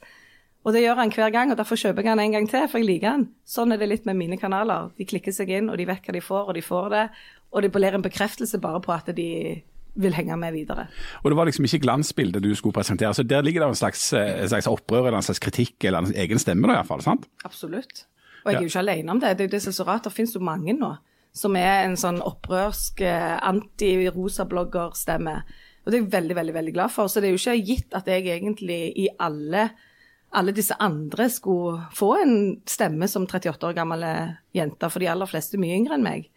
Og 0.62 0.76
det 0.76 0.84
gjør 0.84 1.00
han 1.02 1.12
hver 1.14 1.34
gang, 1.34 1.52
og 1.52 1.58
derfor 1.58 1.80
kjøper 1.80 2.06
jeg 2.06 2.12
han 2.12 2.22
en 2.22 2.36
gang 2.36 2.48
til, 2.50 2.68
for 2.70 2.82
jeg 2.82 2.88
liker 2.88 3.16
han. 3.16 3.28
Sånn 3.48 3.74
er 3.74 3.82
det 3.82 3.90
litt 3.90 4.06
med 4.06 4.20
mine 4.20 4.38
kanaler. 4.38 4.92
De 4.98 5.08
klikker 5.10 5.34
seg 5.34 5.50
inn, 5.50 5.72
og 5.74 5.80
de 5.82 5.88
vet 5.90 6.06
hva 6.06 6.14
de 6.14 6.22
får, 6.22 6.52
og 6.52 6.58
de 6.58 6.64
får 6.66 6.90
det. 6.94 7.06
Og 7.52 7.66
det 7.66 7.72
blir 7.74 7.98
en 7.98 8.06
bekreftelse 8.06 8.62
bare 8.62 8.82
på 8.86 8.94
at 8.94 9.10
de 9.18 9.28
vil 10.02 10.16
henge 10.16 10.38
med 10.40 10.54
videre. 10.56 10.86
Og 11.24 11.32
det 11.32 11.38
var 11.40 11.50
liksom 11.50 11.66
ikke 11.68 11.82
glansbildet 11.84 12.46
du 12.46 12.54
skulle 12.56 12.78
presentere. 12.78 13.14
så 13.14 13.24
Der 13.24 13.42
ligger 13.42 13.66
det 13.66 13.70
en 13.70 13.76
slags, 13.76 14.14
eh, 14.14 14.44
en 14.44 14.50
slags 14.50 14.68
opprør 14.68 15.08
eller 15.08 15.18
en 15.18 15.28
slags 15.28 15.40
kritikk 15.40 15.84
eller 15.84 16.06
en 16.06 16.16
egen 16.16 16.40
stemme, 16.40 16.68
da, 16.68 16.74
i 16.74 16.78
hvert 16.78 16.88
fall, 16.88 17.02
sant? 17.02 17.28
Absolutt. 17.44 18.06
Og 18.46 18.52
jeg 18.52 18.58
er 18.58 18.62
jo 18.62 18.72
ikke 18.72 18.86
alene 18.86 19.12
om 19.12 19.20
det. 19.20 19.38
Det 19.38 19.44
er 19.44 19.50
jo 19.50 19.56
det 19.58 19.62
som 19.62 19.70
er 19.70 19.80
så 19.80 19.88
rart. 19.88 20.04
Det 20.04 20.14
finnes 20.14 20.36
jo 20.36 20.42
mange 20.42 20.74
nå 20.74 20.96
som 21.34 21.56
er 21.56 21.86
en 21.86 21.96
sånn 22.00 22.20
opprørsk 22.28 23.02
eh, 23.08 23.38
anti-rosablogger-stemme. 23.48 25.36
Og 25.82 25.92
det 25.92 25.98
er 25.98 26.04
jeg 26.04 26.12
veldig, 26.14 26.36
veldig 26.36 26.56
veldig 26.58 26.74
glad 26.76 26.92
for. 26.94 27.08
Så 27.08 27.22
det 27.22 27.30
er 27.30 27.38
jo 27.38 27.42
ikke 27.42 27.66
gitt 27.70 27.96
at 27.98 28.10
jeg 28.12 28.28
egentlig 28.28 28.82
i 29.00 29.08
alle, 29.20 29.70
alle 30.32 30.54
disse 30.56 30.76
andre 30.80 31.28
skulle 31.30 31.82
få 31.96 32.14
en 32.22 32.36
stemme 32.70 33.08
som 33.12 33.28
38 33.28 33.68
år 33.68 33.76
gamle 33.76 34.12
jente, 34.56 34.90
for 34.90 35.04
de 35.04 35.10
aller 35.12 35.30
fleste 35.30 35.60
mye 35.60 35.76
yngre 35.80 35.98
enn 35.98 36.06
meg. 36.06 36.30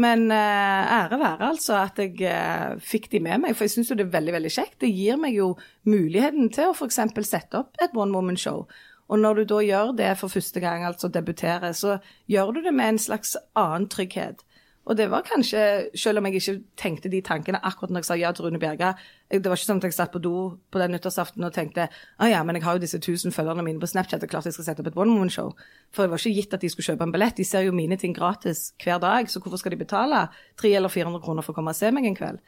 Men 0.00 0.26
eh, 0.34 0.94
ære 0.96 1.20
være 1.20 1.50
altså 1.52 1.76
at 1.84 2.00
jeg 2.02 2.16
eh, 2.26 2.72
fikk 2.82 3.10
de 3.12 3.20
med 3.22 3.44
meg, 3.44 3.54
for 3.54 3.66
jeg 3.66 3.76
syns 3.76 3.92
jo 3.92 3.98
det 3.98 4.08
er 4.08 4.16
veldig 4.16 4.34
veldig 4.34 4.50
kjekt. 4.56 4.80
Det 4.82 4.90
gir 4.90 5.20
meg 5.20 5.36
jo 5.38 5.52
muligheten 5.86 6.50
til 6.54 6.72
å 6.72 6.74
f.eks. 6.74 6.98
sette 7.28 7.60
opp 7.60 7.78
et 7.84 7.94
one 7.94 8.16
woman 8.16 8.40
show. 8.40 8.64
Og 9.12 9.20
når 9.20 9.42
du 9.42 9.44
da 9.52 9.60
gjør 9.62 9.92
det 9.98 10.10
for 10.18 10.32
første 10.32 10.60
gang, 10.64 10.82
altså 10.88 11.12
debuterer, 11.12 11.76
så 11.76 11.98
gjør 12.30 12.56
du 12.56 12.62
det 12.64 12.74
med 12.74 12.94
en 12.94 13.02
slags 13.06 13.36
annen 13.52 13.86
trygghet. 13.92 14.40
Og 14.84 14.96
det 14.96 15.06
var 15.08 15.24
kanskje, 15.24 15.88
selv 15.96 16.20
om 16.20 16.26
jeg 16.28 16.40
ikke 16.40 16.54
tenkte 16.76 17.08
de 17.08 17.22
tankene 17.24 17.60
akkurat 17.64 17.92
når 17.92 18.02
jeg 18.02 18.08
sa 18.08 18.16
ja 18.20 18.32
til 18.36 18.44
Rune 18.44 18.60
Bjerga 18.60 18.90
Det 19.32 19.48
var 19.48 19.56
ikke 19.56 19.68
sånn 19.70 19.80
at 19.80 19.86
jeg 19.88 19.96
satt 19.96 20.12
på 20.12 20.20
do 20.20 20.34
på 20.70 20.80
den 20.82 20.92
nyttårsaften 20.92 21.46
og 21.46 21.54
tenkte 21.56 21.86
ah 22.18 22.28
ja, 22.28 22.42
men 22.44 22.58
jeg 22.58 22.66
har 22.66 22.76
jo 22.76 22.82
disse 22.82 23.00
tusen 23.00 23.32
følgerne 23.32 23.64
mine 23.64 23.80
på 23.80 23.88
Snapchat, 23.88 24.22
er 24.22 24.30
klart 24.30 24.44
jeg 24.44 24.56
skal 24.58 24.68
sette 24.68 24.84
opp 24.84 24.90
et 24.92 24.98
one 25.00 25.16
woman 25.16 25.32
show. 25.32 25.54
For 25.94 26.04
det 26.04 26.12
var 26.12 26.20
ikke 26.20 26.36
gitt 26.36 26.56
at 26.58 26.60
de 26.60 26.68
skulle 26.72 26.90
kjøpe 26.90 27.08
en 27.08 27.14
billett. 27.14 27.36
De 27.40 27.48
ser 27.48 27.64
jo 27.64 27.72
mine 27.72 27.96
ting 27.96 28.12
gratis 28.16 28.74
hver 28.84 29.00
dag, 29.00 29.30
så 29.30 29.40
hvorfor 29.40 29.62
skal 29.62 29.72
de 29.72 29.80
betale 29.80 30.26
300 30.60 30.76
eller 30.76 30.92
400 30.92 31.24
kroner 31.24 31.46
for 31.46 31.54
å 31.54 31.58
komme 31.58 31.72
og 31.72 31.80
se 31.80 31.90
meg 31.94 32.10
en 32.10 32.18
kveld? 32.18 32.44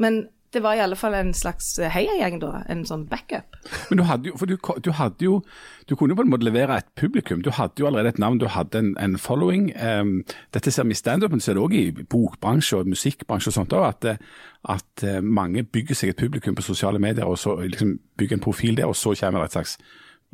Men 0.00 0.24
det 0.54 0.62
var 0.64 0.78
i 0.78 0.82
alle 0.84 0.96
fall 0.96 1.14
en 1.18 1.32
slags 1.36 1.74
heiagjeng, 1.78 2.38
da. 2.42 2.62
En 2.70 2.84
sånn 2.88 3.04
backup. 3.10 3.56
Men 3.90 4.00
du 4.00 4.04
hadde 4.08 4.30
jo, 4.30 4.38
for 4.40 4.50
du, 4.50 4.56
du 4.84 4.90
hadde 4.94 5.26
jo, 5.26 5.40
du 5.88 5.96
kunne 5.96 6.14
jo 6.14 6.18
på 6.20 6.24
en 6.24 6.30
måte 6.32 6.46
levere 6.46 6.78
et 6.80 6.88
publikum. 6.98 7.42
Du 7.44 7.50
hadde 7.54 7.82
jo 7.82 7.88
allerede 7.90 8.14
et 8.14 8.22
navn, 8.22 8.38
du 8.40 8.46
hadde 8.52 8.80
en, 8.80 8.92
en 9.02 9.18
following. 9.20 9.72
Um, 9.76 10.14
dette 10.54 10.72
ser 10.74 10.86
vi 10.88 10.96
i 10.96 11.00
standupen, 11.00 11.42
så 11.42 11.52
er 11.52 11.58
det 11.58 11.64
òg 11.66 11.76
i 11.78 11.84
bokbransje 12.02 12.80
og 12.80 12.92
musikkbransje 12.94 13.52
og 13.52 13.58
sånt 13.58 13.76
òg, 13.76 13.88
at, 13.90 14.24
at 14.76 15.04
eh, 15.04 15.20
mange 15.20 15.66
bygger 15.66 15.98
seg 15.98 16.14
et 16.14 16.22
publikum 16.22 16.56
på 16.56 16.64
sosiale 16.64 17.02
medier, 17.02 17.26
og 17.28 17.38
så 17.40 17.58
liksom 17.60 17.98
bygger 18.18 18.38
en 18.38 18.46
profil 18.46 18.78
der, 18.78 18.88
og 18.88 18.96
så 18.96 19.12
kommer 19.18 19.44
det 19.44 19.52
et 19.52 19.58
slags 19.58 19.76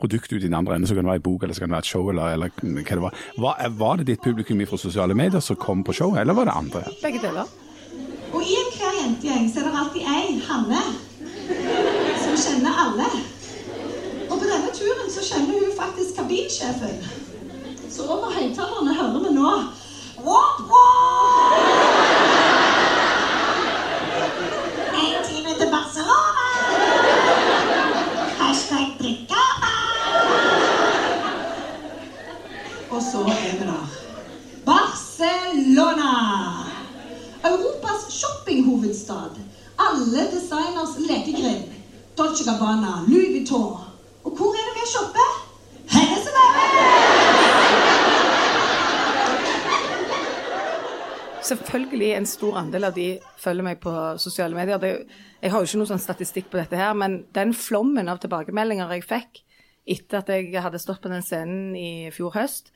produkt 0.00 0.32
ut 0.32 0.38
i 0.38 0.46
den 0.46 0.54
andre 0.56 0.76
enden. 0.76 0.88
Så 0.88 0.94
kan 0.94 1.04
det 1.04 1.12
være 1.12 1.22
en 1.22 1.28
bok, 1.28 1.42
eller 1.42 1.54
så 1.54 1.64
kan 1.64 1.72
det 1.72 1.78
være 1.78 1.86
et 1.86 1.92
show, 1.94 2.08
eller, 2.12 2.36
eller 2.36 2.50
hva 2.60 2.84
det 2.84 3.02
var. 3.04 3.24
Var, 3.46 3.66
var 3.80 4.00
det 4.00 4.06
ditt 4.12 4.22
publikum 4.24 4.62
fra 4.68 4.80
sosiale 4.80 5.16
medier 5.18 5.44
som 5.44 5.58
kom 5.60 5.84
på 5.84 5.96
showet, 5.96 6.22
eller 6.22 6.38
var 6.38 6.48
det 6.48 6.56
andre? 6.56 6.84
Begge 7.02 7.24
deler. 7.24 7.50
Og 8.30 8.42
i 8.46 8.69
jentegjeng 9.10 9.50
så 9.52 9.60
er 9.60 9.64
det 9.64 9.78
alltid 9.78 10.02
ei 10.06 10.40
Hanne 10.46 10.82
som 12.22 12.36
kjenner 12.38 12.76
alle. 12.84 13.08
Og 14.30 14.36
på 14.38 14.44
denne 14.46 14.70
turen 14.74 15.10
så 15.10 15.24
kjenner 15.26 15.58
hun 15.58 15.72
faktisk 15.78 16.14
kabinsjefen. 16.18 17.00
Så 17.90 18.06
over 18.06 18.30
høyttalerne 18.30 18.94
hører 18.94 19.24
vi 19.24 19.34
nå 19.34 19.50
wop, 20.26 20.60
wop! 20.70 21.58
En 25.00 25.18
time 25.26 25.56
til 25.58 25.72
Barcelona. 25.74 26.46
Hashtag 28.38 28.94
drikke. 29.00 29.42
Og 32.90 33.02
så 33.02 33.26
er 33.26 33.58
vi 33.58 33.66
der. 33.66 33.86
Barcelona! 34.66 36.49
Europas 37.44 38.12
shoppinghovedstad. 38.12 39.34
Alle 39.76 40.30
designers 40.30 40.98
lekegrind. 41.08 41.64
Dolce 42.16 42.44
Gabbana, 42.44 43.04
Louis 43.08 43.28
Vuitton. 43.34 43.76
Og 44.24 44.30
hvor 44.36 44.52
er 44.52 44.64
det 44.68 44.74
vi 44.76 44.86
shopper? 44.94 45.30
Hennes 45.94 46.26
og 46.28 46.34
Selvfølgelig 51.50 52.10
en 52.12 52.26
stor 52.26 52.56
andel 52.60 52.84
av 52.84 52.94
de 52.94 53.18
følger 53.40 53.64
meg 53.64 53.80
på 53.82 53.92
sosiale 54.22 54.54
medier. 54.54 54.78
Det, 54.78 54.90
jeg 55.42 55.50
har 55.50 55.58
jo 55.58 55.66
ikke 55.70 55.80
noen 55.80 55.92
sånn 55.94 56.02
statistikk 56.04 56.50
på 56.52 56.60
dette 56.60 56.76
her, 56.78 56.92
men 56.94 57.24
den 57.34 57.54
flommen 57.56 58.12
av 58.12 58.20
tilbakemeldinger 58.22 58.92
jeg 58.94 59.08
fikk 59.08 59.40
etter 59.90 60.20
at 60.20 60.28
jeg 60.30 60.62
hadde 60.62 60.78
stått 60.78 61.00
på 61.02 61.10
den 61.10 61.24
scenen 61.24 61.72
i 61.78 62.10
fjor 62.14 62.36
høst, 62.36 62.70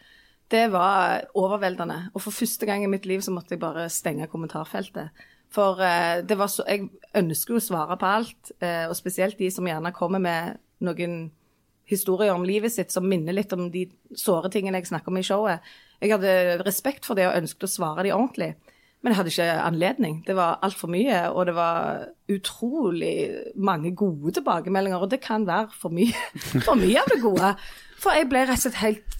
det 0.51 0.67
var 0.73 1.25
overveldende. 1.35 2.11
Og 2.15 2.23
for 2.23 2.35
første 2.35 2.67
gang 2.67 2.85
i 2.85 2.91
mitt 2.91 3.07
liv 3.07 3.23
så 3.25 3.33
måtte 3.33 3.55
jeg 3.55 3.63
bare 3.63 3.89
stenge 3.93 4.29
kommentarfeltet. 4.31 5.25
For 5.55 5.81
eh, 5.83 6.21
det 6.27 6.37
var 6.39 6.51
så, 6.51 6.67
jeg 6.69 6.91
ønsker 7.17 7.55
jo 7.55 7.63
å 7.63 7.65
svare 7.65 7.97
på 8.01 8.11
alt, 8.11 8.53
eh, 8.59 8.85
og 8.89 8.97
spesielt 8.99 9.39
de 9.39 9.51
som 9.55 9.67
gjerne 9.67 9.95
kommer 9.95 10.23
med 10.23 10.61
noen 10.85 11.31
historier 11.89 12.33
om 12.35 12.47
livet 12.47 12.73
sitt 12.73 12.93
som 12.93 13.07
minner 13.09 13.37
litt 13.37 13.53
om 13.53 13.69
de 13.73 13.87
såre 14.17 14.51
tingene 14.53 14.81
jeg 14.81 14.91
snakker 14.91 15.13
om 15.13 15.21
i 15.21 15.27
showet. 15.27 15.75
Jeg 16.01 16.15
hadde 16.15 16.65
respekt 16.65 17.07
for 17.07 17.19
det 17.19 17.29
og 17.29 17.37
ønsket 17.39 17.69
å 17.69 17.75
svare 17.75 18.07
de 18.07 18.15
ordentlig. 18.15 18.55
Men 19.05 19.13
jeg 19.13 19.19
hadde 19.19 19.33
ikke 19.35 19.49
anledning. 19.61 20.15
Det 20.25 20.35
var 20.37 20.63
altfor 20.65 20.89
mye, 20.89 21.19
og 21.29 21.45
det 21.47 21.55
var 21.59 22.07
utrolig 22.33 23.17
mange 23.53 23.93
gode 23.93 24.33
tilbakemeldinger. 24.39 25.03
Og 25.05 25.11
det 25.13 25.21
kan 25.21 25.45
være 25.47 25.77
for 25.77 25.93
mye, 25.93 26.25
for 26.67 26.81
mye 26.81 27.03
av 27.03 27.13
det 27.13 27.21
gode. 27.21 27.51
For 28.01 28.17
jeg 28.17 28.31
ble 28.33 28.47
rett 28.49 28.57
og 28.57 28.65
slett 28.65 28.81
helt 28.81 29.19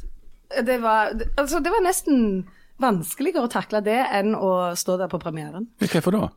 Det 0.67 0.79
var, 0.83 1.15
altså, 1.37 1.61
det 1.65 1.73
var 1.73 1.83
nesten 1.85 2.47
vanskeligere 2.83 3.47
å 3.47 3.51
takle 3.51 3.81
det 3.85 4.01
enn 4.15 4.35
å 4.35 4.75
stå 4.79 4.99
der 5.01 5.11
på 5.11 5.21
premieren. 5.23 5.69
Hvorfor 5.83 6.15
da? 6.15 6.29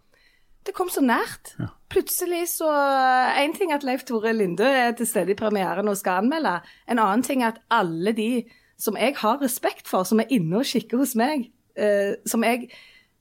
Det 0.67 0.74
kom 0.75 0.89
så 0.91 1.01
nært. 1.01 1.53
Plutselig 1.88 2.50
så 2.57 2.67
En 2.67 3.53
ting 3.55 3.71
at 3.71 3.86
Leif 3.88 4.03
Tore 4.03 4.33
Linde 4.36 4.67
er 4.67 4.91
til 4.97 5.07
stede 5.07 5.31
i 5.31 5.38
premieren 5.39 5.88
og 5.88 5.95
skal 5.97 6.24
anmelde. 6.24 6.57
En 6.91 7.00
annen 7.00 7.24
ting 7.24 7.43
at 7.43 7.62
alle 7.71 8.12
de 8.12 8.43
som 8.77 8.97
jeg 9.00 9.15
har 9.17 9.39
respekt 9.41 9.88
for, 9.88 10.03
som 10.03 10.19
er 10.19 10.29
inne 10.29 10.59
og 10.59 10.67
kikker 10.67 11.00
hos 11.01 11.15
meg, 11.17 11.47
eh, 11.75 12.13
som 12.29 12.43
jeg 12.43 12.67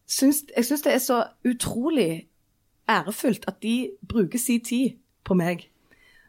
syns, 0.07 0.43
jeg 0.57 0.65
syns 0.69 0.83
det 0.85 0.93
er 0.93 1.01
så 1.01 1.23
utrolig 1.49 2.27
ærefullt 2.91 3.47
at 3.49 3.63
de 3.63 3.91
bruker 4.09 4.39
sin 4.39 4.61
tid 4.65 4.99
på 5.25 5.35
meg. 5.35 5.69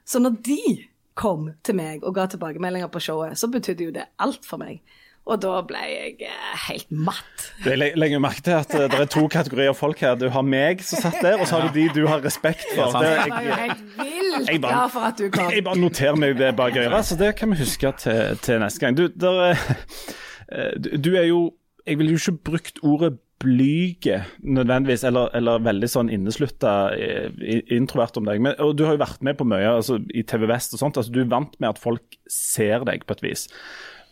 Så 0.06 0.20
når 0.20 0.38
de 0.46 0.88
kom 1.18 1.50
til 1.66 1.76
meg 1.80 2.06
og 2.06 2.14
ga 2.16 2.28
tilbakemeldinger 2.32 2.88
på 2.94 3.02
showet, 3.04 3.38
så 3.42 3.50
betydde 3.52 3.90
jo 3.90 3.92
det 3.96 4.06
alt 4.24 4.46
for 4.46 4.62
meg. 4.62 4.80
Og 5.28 5.42
da 5.44 5.58
ble 5.68 5.80
jeg 5.92 6.14
eh, 6.24 6.52
helt 6.70 6.88
matt. 7.04 7.48
Du 7.66 7.68
legger 7.76 8.22
merke 8.24 8.46
til 8.46 8.54
at 8.56 8.72
eh, 8.78 8.86
det 8.94 9.00
er 9.04 9.10
to 9.12 9.26
kategorier 9.28 9.74
folk 9.76 10.00
her. 10.00 10.14
Du 10.16 10.30
har 10.32 10.46
meg 10.48 10.80
som 10.88 11.02
satt 11.04 11.18
der, 11.26 11.36
og 11.42 11.50
så 11.50 11.58
har 11.60 11.68
du 11.68 11.76
de 11.76 11.90
du 11.98 12.06
har 12.08 12.22
respekt 12.24 12.64
for. 12.78 12.96
Det, 12.96 13.10
Jeg 13.12 13.34
var 13.34 13.44
jo 13.44 13.50
jeg, 13.50 13.60
helt 13.60 13.84
vilt 14.00 14.54
Jeg 14.54 14.62
bare- 14.64 14.88
for 14.94 15.10
at 15.10 15.20
du 15.20 15.28
kom. 15.36 15.52
jeg 15.52 15.66
bare 15.68 15.82
noterer 15.82 16.16
meg 16.16 16.38
det 16.40 16.54
bak 16.56 16.78
øret, 16.80 17.06
så 17.10 17.18
det 17.20 17.34
kan 17.42 17.52
vi 17.52 17.60
huske 17.60 17.92
til, 18.00 18.38
til 18.46 18.64
neste 18.64 18.86
gang. 18.86 18.96
Du, 19.02 19.08
der, 19.12 19.52
eh, 20.48 20.72
du, 20.80 20.94
du 20.96 21.16
er 21.20 21.28
jo 21.28 21.42
Jeg 21.88 21.98
ville 22.00 22.12
jo 22.16 22.18
ikke 22.24 22.44
brukt 22.52 22.80
ordet 22.84 23.18
blyge 23.42 24.24
nødvendigvis, 24.42 25.04
eller, 25.08 25.30
eller 25.38 25.62
veldig 25.66 25.90
sånn 25.92 26.10
inneslutta 26.14 26.74
eh, 26.96 27.28
introvert 27.74 28.18
om 28.18 28.26
deg. 28.30 28.42
Men, 28.44 28.58
og 28.64 28.76
du 28.78 28.86
har 28.88 28.98
jo 28.98 29.04
vært 29.04 29.26
med 29.26 29.38
på 29.38 29.48
mye 29.48 29.76
altså, 29.78 30.00
i 30.10 30.26
TV 30.26 30.48
Vest 30.50 30.74
og 30.74 30.82
sånt. 30.82 30.98
altså 30.98 31.14
Du 31.14 31.22
er 31.22 31.32
vant 31.32 31.54
med 31.62 31.70
at 31.76 31.82
folk 31.82 32.18
ser 32.32 32.88
deg 32.90 33.06
på 33.06 33.18
et 33.18 33.26
vis. 33.26 33.48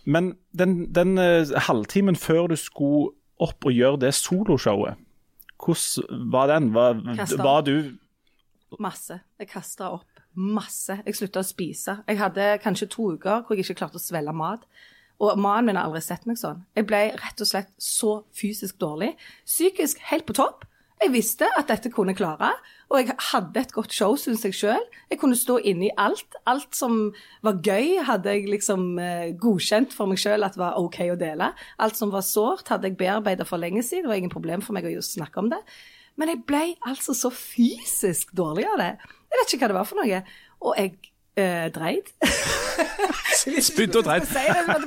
Men 0.05 0.35
den, 0.53 0.83
den 0.93 1.17
uh, 1.17 1.49
halvtimen 1.65 2.17
før 2.19 2.51
du 2.53 2.57
skulle 2.61 3.15
opp 3.41 3.65
og 3.65 3.73
gjøre 3.73 4.03
det 4.05 4.13
soloshowet, 4.15 5.01
hvordan 5.59 6.27
var 6.31 6.51
den? 6.51 6.73
Var, 6.75 6.99
var 7.41 7.63
du 7.65 7.95
Masse. 8.81 9.15
Jeg 9.39 9.47
kasta 9.47 9.87
opp 9.95 10.15
masse. 10.35 10.97
Jeg 11.05 11.15
slutta 11.15 11.41
å 11.41 11.47
spise. 11.47 11.99
Jeg 12.09 12.19
hadde 12.19 12.47
kanskje 12.63 12.89
to 12.91 13.13
uker 13.15 13.45
hvor 13.45 13.55
jeg 13.55 13.65
ikke 13.65 13.79
klarte 13.81 14.01
å 14.01 14.03
svelge 14.03 14.33
mat. 14.35 14.65
Og 15.23 15.39
mannen 15.39 15.69
min 15.69 15.79
har 15.79 15.87
aldri 15.87 16.01
sett 16.03 16.25
meg 16.27 16.39
sånn. 16.39 16.63
Jeg 16.75 16.87
ble 16.89 17.01
rett 17.21 17.41
og 17.41 17.47
slett 17.49 17.71
så 17.81 18.17
fysisk 18.35 18.79
dårlig. 18.81 19.13
Psykisk 19.47 20.01
helt 20.11 20.27
på 20.27 20.35
topp. 20.35 20.65
Jeg 21.01 21.11
visste 21.11 21.47
at 21.59 21.67
dette 21.67 21.91
kunne 21.91 22.15
klare, 22.15 22.53
og 22.87 23.01
jeg 23.01 23.15
hadde 23.31 23.59
et 23.59 23.73
godt 23.75 23.91
show, 23.93 24.13
syns 24.19 24.45
jeg 24.47 24.55
sjøl. 24.55 24.85
Jeg 25.11 25.19
kunne 25.19 25.35
stå 25.35 25.57
inne 25.67 25.89
i 25.89 25.95
alt. 25.99 26.37
Alt 26.47 26.77
som 26.77 27.09
var 27.43 27.59
gøy, 27.65 27.97
hadde 28.07 28.31
jeg 28.31 28.47
liksom 28.47 28.95
eh, 29.03 29.33
godkjent 29.41 29.91
for 29.95 30.07
meg 30.09 30.21
sjøl 30.21 30.45
at 30.47 30.55
det 30.55 30.61
var 30.61 30.79
OK 30.79 31.01
å 31.11 31.17
dele. 31.19 31.51
Alt 31.83 31.99
som 31.99 32.13
var 32.13 32.23
sårt, 32.25 32.71
hadde 32.71 32.87
jeg 32.89 32.99
bearbeida 33.01 33.47
for 33.47 33.61
lenge 33.61 33.83
siden. 33.83 34.05
Det 34.05 34.13
var 34.13 34.21
ingen 34.21 34.33
problem 34.33 34.63
for 34.63 34.77
meg 34.77 34.87
å 34.87 35.03
snakke 35.03 35.43
om 35.43 35.51
det. 35.51 35.59
Men 36.15 36.31
jeg 36.31 36.45
ble 36.47 36.63
altså 36.87 37.15
så 37.17 37.31
fysisk 37.33 38.31
dårlig 38.37 38.69
av 38.71 38.79
det. 38.79 38.91
Jeg 39.03 39.41
vet 39.41 39.53
ikke 39.53 39.65
hva 39.65 39.71
det 39.73 39.79
var 39.81 39.89
for 39.89 39.99
noe. 39.99 40.21
Og 40.63 40.79
jeg 40.79 40.95
eh, 41.39 41.67
dreit. 41.73 42.11
Spydd 43.35 43.95
og 43.99 44.07
dreit. 44.07 44.31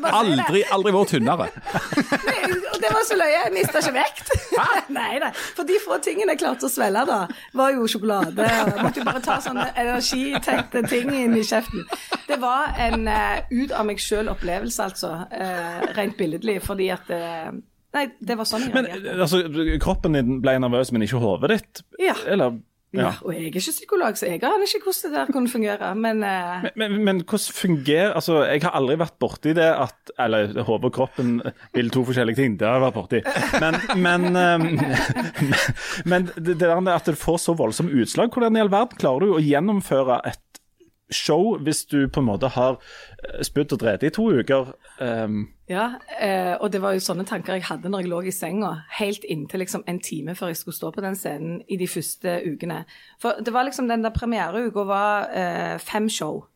Aldri, 0.09 0.63
aldri 0.73 0.93
vært 0.95 1.13
tynnere. 1.15 1.49
Og 1.49 2.79
det 2.83 2.91
var 2.93 3.05
så 3.07 3.19
løye. 3.19 3.37
Jeg 3.37 3.55
mista 3.55 3.83
ikke 3.83 3.95
vekt. 3.97 4.33
Nei 4.99 5.21
da. 5.23 5.31
For 5.57 5.69
de 5.69 5.79
få 5.83 5.99
tingene 6.05 6.35
jeg 6.35 6.43
klarte 6.43 6.69
å 6.69 6.73
svelge 6.73 7.05
da, 7.09 7.21
var 7.59 7.73
jo 7.77 7.87
sjokolade. 7.91 8.49
Jeg 8.49 8.83
måtte 8.83 9.03
jo 9.03 9.07
bare 9.09 9.23
ta 9.25 9.39
sånne 9.45 9.69
energitette 9.79 10.85
ting 10.91 11.13
inn 11.15 11.37
i 11.39 11.45
kjeften. 11.47 11.87
Det 12.29 12.39
var 12.43 12.77
en 12.89 13.09
uh, 13.09 13.41
ut 13.53 13.75
av 13.75 13.89
meg 13.89 14.03
sjøl-opplevelse, 14.03 14.91
altså. 14.91 15.15
Uh, 15.33 15.91
rent 15.97 16.19
billedlig. 16.19 16.59
Fordi 16.65 16.89
at 16.93 17.11
eh, 17.15 17.51
Nei, 17.97 18.03
det 18.21 18.35
var 18.37 18.45
sånn 18.45 18.67
jeg 18.67 18.75
reagerte. 18.75 19.15
altså, 19.25 19.39
kroppen 19.81 20.17
din 20.17 20.41
ble 20.45 20.59
nervøs, 20.61 20.91
men 20.93 21.07
ikke 21.07 21.21
hodet 21.23 21.55
ditt? 21.55 21.81
Ja. 22.03 22.13
Eller, 22.29 22.59
Ja, 22.97 23.01
ja. 23.03 23.09
og 23.21 23.35
jeg 23.35 23.43
er 23.43 23.49
ikke 23.51 23.61
psykolog, 23.61 24.17
så 24.17 24.31
jeg 24.31 24.41
aner 24.41 24.65
ikke 24.65 24.87
hvordan 24.87 25.13
det 25.13 25.19
der 25.19 25.33
kunne 25.35 25.51
fungere. 25.53 25.91
Men 25.95 26.23
uh... 26.25 26.63
Men, 26.65 26.73
men, 26.81 27.05
men 27.05 27.21
hvordan 27.21 27.55
fungerer 27.55 28.15
Altså, 28.17 28.39
jeg 28.49 28.63
har 28.65 28.73
aldri 28.79 28.97
vært 28.97 29.19
borti 29.21 29.53
det 29.57 29.67
at 29.69 30.13
Eller 30.19 30.55
hodet 30.65 30.89
og 30.89 30.95
kroppen 30.97 31.35
vil 31.77 31.91
to 31.93 32.07
forskjellige 32.09 32.41
ting. 32.41 32.57
Det 32.57 32.67
har 32.67 32.79
jeg 32.79 32.87
vært 32.87 32.97
borti. 32.97 33.21
Men, 33.61 33.77
men, 34.07 34.41
um, 34.41 34.67
men 36.11 36.31
det 36.37 36.57
der 36.63 36.81
at 36.95 37.11
det 37.11 37.19
får 37.21 37.43
så 37.45 37.57
voldsomme 37.59 37.93
utslag, 37.93 38.33
hvordan 38.33 38.57
i 38.57 38.65
all 38.65 38.73
verden 38.73 38.97
klarer 39.01 39.27
du 39.27 39.37
å 39.37 39.43
gjennomføre 39.43 40.23
et 40.29 40.41
show 41.11 41.57
hvis 41.65 41.85
du 41.89 42.09
på 42.09 42.21
en 42.21 42.29
måte 42.29 42.51
har 42.55 42.77
eh, 42.79 43.41
spydd 43.47 43.73
og 43.77 43.81
drept 43.83 44.07
i 44.07 44.11
to 44.15 44.29
uker? 44.41 44.73
Um. 45.01 45.49
Ja, 45.69 45.99
eh, 46.21 46.55
og 46.61 46.73
det 46.73 46.81
var 46.83 46.97
jo 46.97 47.05
sånne 47.05 47.27
tanker 47.29 47.59
jeg 47.59 47.69
hadde 47.69 47.91
når 47.93 48.05
jeg 48.05 48.13
lå 48.13 48.21
i 48.25 48.35
senga, 48.35 48.73
helt 48.99 49.25
inntil 49.29 49.63
liksom 49.65 49.85
en 49.87 50.01
time 50.01 50.35
før 50.39 50.53
jeg 50.53 50.63
skulle 50.63 50.79
stå 50.79 50.93
på 50.95 51.05
den 51.05 51.19
scenen 51.19 51.59
i 51.69 51.77
de 51.81 51.89
første 51.89 52.39
ukene. 52.47 52.85
For 53.21 53.41
det 53.45 53.53
var 53.55 53.69
liksom 53.69 53.89
den 53.89 54.05
der 54.05 54.15
premiereuka 54.15 54.87
var 54.89 55.29
eh, 55.33 55.77
fem 55.79 56.09
show. 56.09 56.47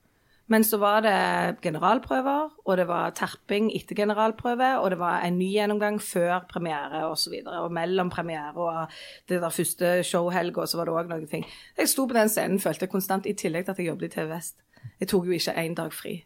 Men 0.52 0.64
så 0.68 0.76
var 0.76 1.00
det 1.00 1.60
generalprøver, 1.64 2.50
og 2.66 2.76
det 2.76 2.84
var 2.88 3.14
terping 3.16 3.70
etter 3.72 3.96
generalprøve, 3.96 4.74
og 4.82 4.90
det 4.92 4.98
var 5.00 5.22
en 5.24 5.38
ny 5.40 5.48
gjennomgang 5.54 5.96
før 6.02 6.42
premiere 6.50 7.06
osv. 7.06 7.12
Og, 7.12 7.18
så 7.22 7.30
videre, 7.32 7.60
og 7.64 7.72
mellom 7.72 8.10
premiere 8.10 8.52
og 8.52 8.92
det 9.28 9.40
der 9.40 9.54
første 9.54 10.02
showhelga, 10.04 10.66
så 10.66 10.76
var 10.76 10.90
det 10.90 10.96
òg 10.98 11.08
noen 11.08 11.30
ting. 11.30 11.46
Jeg 11.78 11.88
sto 11.88 12.04
på 12.06 12.18
den 12.18 12.28
scenen, 12.28 12.60
følte 12.60 12.90
konstant, 12.90 13.26
i 13.26 13.32
tillegg 13.32 13.64
til 13.64 13.72
at 13.72 13.80
jeg 13.80 13.88
jobbet 13.88 14.10
i 14.10 14.14
TV 14.18 14.28
Vest. 14.34 14.60
Jeg 15.00 15.08
tok 15.08 15.26
jo 15.26 15.38
ikke 15.38 15.56
én 15.56 15.74
dag 15.78 15.92
fri. 15.94 16.18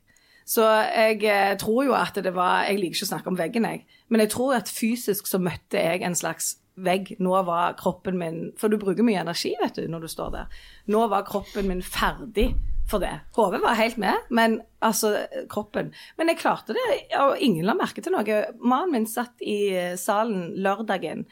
Så 0.46 0.66
jeg 0.66 1.22
eh, 1.26 1.56
tror 1.58 1.84
jo 1.84 1.94
at 1.98 2.14
det 2.22 2.30
var 2.34 2.64
Jeg 2.64 2.78
liker 2.78 2.94
ikke 2.94 3.06
å 3.06 3.14
snakke 3.14 3.30
om 3.30 3.38
veggen, 3.38 3.64
jeg. 3.66 3.82
Men 4.08 4.22
jeg 4.22 4.30
tror 4.34 4.54
at 4.56 4.70
fysisk 4.70 5.26
så 5.26 5.38
møtte 5.42 5.78
jeg 5.78 6.02
en 6.06 6.14
slags 6.14 6.56
vegg. 6.76 7.16
Nå 7.18 7.42
var 7.46 7.74
kroppen 7.78 8.18
min 8.18 8.52
For 8.58 8.68
du 8.68 8.78
bruker 8.78 9.06
mye 9.06 9.20
energi, 9.22 9.54
vet 9.62 9.76
du, 9.76 9.86
når 9.90 10.06
du 10.06 10.08
står 10.08 10.32
der. 10.34 10.62
Nå 10.86 11.06
var 11.10 11.26
kroppen 11.26 11.68
min 11.68 11.82
ferdig 11.82 12.54
for 12.90 13.02
det. 13.02 13.12
Hodet 13.36 13.60
var 13.64 13.78
helt 13.78 13.98
med, 13.98 14.28
men 14.30 14.60
altså 14.84 15.12
kroppen. 15.50 15.90
Men 16.18 16.30
jeg 16.30 16.40
klarte 16.42 16.76
det, 16.76 16.86
og 17.18 17.34
ingen 17.42 17.66
la 17.66 17.74
merke 17.74 18.02
til 18.04 18.14
noe. 18.14 18.40
Mannen 18.62 18.94
min 18.94 19.10
satt 19.10 19.42
i 19.42 19.58
eh, 19.74 19.98
salen 19.98 20.52
lørdagen 20.62 21.26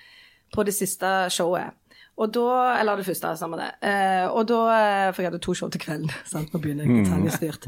på 0.54 0.66
det 0.66 0.74
siste 0.74 1.12
showet. 1.34 1.74
Og 2.14 2.30
da, 2.30 2.74
Eller 2.78 2.96
det 2.96 3.06
første, 3.06 3.32
samme 3.36 3.58
det. 3.58 3.70
Eh, 3.82 4.26
og 4.30 4.46
da, 4.46 4.60
eh, 4.74 5.12
For 5.12 5.22
jeg 5.22 5.32
hadde 5.32 5.42
to 5.42 5.54
show 5.54 5.70
til 5.70 5.82
kvelden. 5.82 6.12
sant? 6.30 6.52
Nå 6.54 6.60
begynner 6.62 6.86
jeg 6.86 7.06
detaljstyrt. 7.06 7.66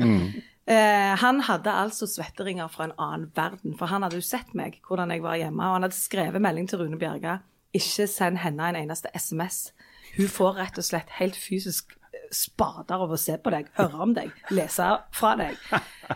Eh, 0.67 1.13
han 1.23 1.41
hadde 1.47 1.71
altså 1.71 2.09
svetteringer 2.11 2.71
fra 2.71 2.89
en 2.89 2.97
annen 2.99 3.29
verden, 3.35 3.77
for 3.79 3.87
han 3.87 4.03
hadde 4.03 4.19
jo 4.19 4.27
sett 4.27 4.55
meg, 4.55 4.81
hvordan 4.87 5.13
jeg 5.15 5.23
var 5.23 5.39
hjemme, 5.39 5.63
og 5.63 5.79
han 5.79 5.87
hadde 5.87 5.99
skrevet 5.99 6.43
melding 6.43 6.67
til 6.71 6.83
Rune 6.83 6.99
Bjerga. 6.99 7.39
Ikke 7.75 8.09
send 8.11 8.41
henne 8.43 8.71
en 8.71 8.79
eneste 8.81 9.11
SMS. 9.15 9.71
Hun 10.17 10.31
får 10.33 10.59
rett 10.59 10.79
og 10.81 10.87
slett 10.87 11.13
helt 11.21 11.37
fysisk 11.39 11.95
spader 12.35 13.03
av 13.07 13.13
å 13.13 13.19
se 13.21 13.37
på 13.39 13.53
deg, 13.55 13.69
høre 13.79 14.03
om 14.03 14.15
deg, 14.17 14.33
lese 14.55 14.89
fra 15.15 15.35
deg. 15.39 15.59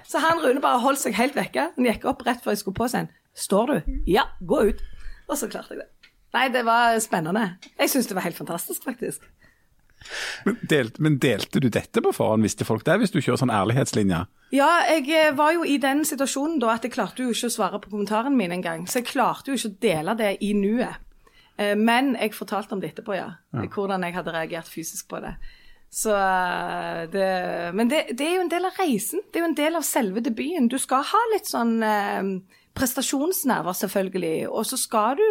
Så 0.06 0.22
han 0.22 0.42
Rune 0.42 0.62
bare 0.64 0.82
holdt 0.82 1.02
seg 1.02 1.16
helt 1.18 1.36
vekke. 1.38 1.70
Han 1.76 1.88
gikk 1.88 2.06
opp 2.10 2.24
rett 2.26 2.42
før 2.44 2.56
jeg 2.56 2.62
skulle 2.64 2.80
på 2.80 2.88
scenen. 2.90 3.12
Står 3.36 3.70
du? 3.70 3.98
Ja, 4.10 4.26
gå 4.40 4.62
ut. 4.70 4.80
Og 5.30 5.38
så 5.38 5.48
klarte 5.50 5.76
jeg 5.76 5.84
det. 5.84 5.90
Nei, 6.34 6.46
det 6.54 6.64
var 6.66 6.98
spennende. 7.02 7.44
Jeg 7.78 7.90
syns 7.90 8.08
det 8.10 8.16
var 8.18 8.26
helt 8.26 8.38
fantastisk, 8.38 8.84
faktisk. 8.86 9.24
Men, 10.46 10.56
delt, 10.70 10.98
men 10.98 11.18
delte 11.20 11.60
du 11.60 11.68
dette 11.68 12.00
på 12.02 12.12
forhånd, 12.16 12.44
visste 12.46 12.64
folk 12.64 12.84
det, 12.86 12.96
hvis 13.02 13.12
du 13.12 13.18
kjører 13.20 13.42
sånn 13.42 13.52
ærlighetslinje? 13.52 14.22
Ja, 14.56 14.70
jeg 14.88 15.10
eh, 15.12 15.34
var 15.36 15.52
jo 15.54 15.66
i 15.68 15.76
den 15.82 16.02
situasjonen 16.08 16.58
da 16.62 16.72
at 16.74 16.86
jeg 16.86 16.94
klarte 16.94 17.26
jo 17.26 17.34
ikke 17.34 17.50
å 17.50 17.54
svare 17.54 17.80
på 17.82 17.92
kommentaren 17.92 18.36
min 18.38 18.54
engang. 18.56 18.86
Så 18.88 19.02
jeg 19.02 19.10
klarte 19.12 19.52
jo 19.52 19.58
ikke 19.58 19.70
å 19.70 19.78
dele 19.84 20.16
det 20.18 20.32
i 20.46 20.54
nuet. 20.56 21.02
Eh, 21.60 21.76
Men 21.78 22.14
jeg 22.16 22.34
fortalte 22.34 22.74
om 22.74 22.80
det 22.82 22.94
etterpå, 22.94 23.14
ja. 23.18 23.28
Hvordan 23.52 24.06
jeg 24.06 24.16
hadde 24.16 24.34
reagert 24.34 24.70
fysisk 24.72 25.10
på 25.12 25.20
det. 25.22 25.34
Så 25.90 26.14
eh, 26.14 27.02
det 27.10 27.30
Men 27.74 27.90
det, 27.90 28.04
det 28.14 28.26
er 28.26 28.36
jo 28.36 28.44
en 28.44 28.52
del 28.52 28.68
av 28.68 28.78
reisen. 28.78 29.24
Det 29.26 29.40
er 29.40 29.44
jo 29.44 29.50
en 29.50 29.58
del 29.58 29.78
av 29.78 29.86
selve 29.86 30.22
debuten. 30.22 30.70
Du 30.70 30.78
skal 30.78 31.02
ha 31.06 31.24
litt 31.34 31.50
sånn 31.50 31.80
eh, 31.82 32.30
prestasjonsnerver, 32.78 33.74
selvfølgelig. 33.76 34.46
Og 34.50 34.68
så 34.70 34.78
skal 34.78 35.18
du 35.18 35.26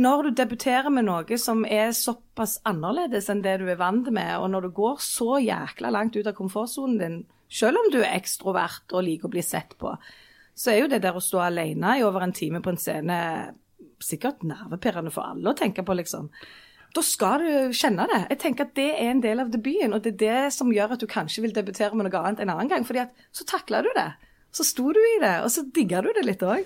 når 0.00 0.22
du 0.22 0.30
debuterer 0.38 0.88
med 0.92 1.04
noe 1.04 1.36
som 1.40 1.66
er 1.68 1.90
såpass 1.92 2.56
annerledes 2.68 3.28
enn 3.28 3.42
det 3.44 3.58
du 3.60 3.66
er 3.68 3.76
vant 3.80 4.08
med, 4.08 4.30
og 4.38 4.48
når 4.52 4.64
du 4.64 4.70
går 4.78 5.02
så 5.04 5.36
jækla 5.42 5.90
langt 5.92 6.16
ut 6.16 6.30
av 6.30 6.36
komfortsonen 6.38 6.96
din, 7.00 7.18
selv 7.52 7.82
om 7.82 7.90
du 7.92 7.98
er 8.00 8.14
ekstrovert 8.14 8.94
og 8.94 9.04
liker 9.04 9.28
å 9.28 9.34
bli 9.34 9.42
sett 9.44 9.74
på, 9.76 9.92
så 10.56 10.72
er 10.72 10.82
jo 10.82 10.90
det 10.92 11.02
der 11.04 11.18
å 11.18 11.24
stå 11.24 11.42
alene 11.44 11.98
i 11.98 12.04
over 12.06 12.24
en 12.24 12.32
time 12.36 12.62
på 12.64 12.72
en 12.72 12.80
scene 12.80 13.18
sikkert 14.00 14.44
nervepirrende 14.46 15.12
for 15.12 15.34
alle 15.34 15.52
å 15.52 15.58
tenke 15.58 15.84
på, 15.84 15.96
liksom. 15.98 16.30
Da 16.94 17.02
skal 17.06 17.42
du 17.44 17.76
kjenne 17.76 18.06
det. 18.10 18.20
Jeg 18.32 18.38
tenker 18.42 18.66
at 18.66 18.74
Det 18.74 18.88
er 18.90 19.10
en 19.12 19.22
del 19.22 19.40
av 19.40 19.50
debuten, 19.52 19.92
og 19.94 20.02
det 20.02 20.14
er 20.14 20.22
det 20.22 20.52
som 20.54 20.72
gjør 20.74 20.96
at 20.96 21.00
du 21.00 21.06
kanskje 21.06 21.44
vil 21.44 21.54
debutere 21.54 21.94
med 21.94 22.08
noe 22.08 22.22
annet 22.22 22.42
en 22.42 22.50
annen 22.50 22.68
gang. 22.68 22.86
fordi 22.86 23.04
at 23.04 23.10
så 23.32 23.44
takla 23.44 23.82
du 23.82 23.90
det. 23.94 24.10
Så 24.52 24.64
sto 24.64 24.90
du 24.92 24.98
i 24.98 25.20
det, 25.22 25.36
og 25.44 25.50
så 25.50 25.62
digga 25.62 26.02
du 26.02 26.10
det 26.14 26.24
litt 26.26 26.42
òg. 26.42 26.64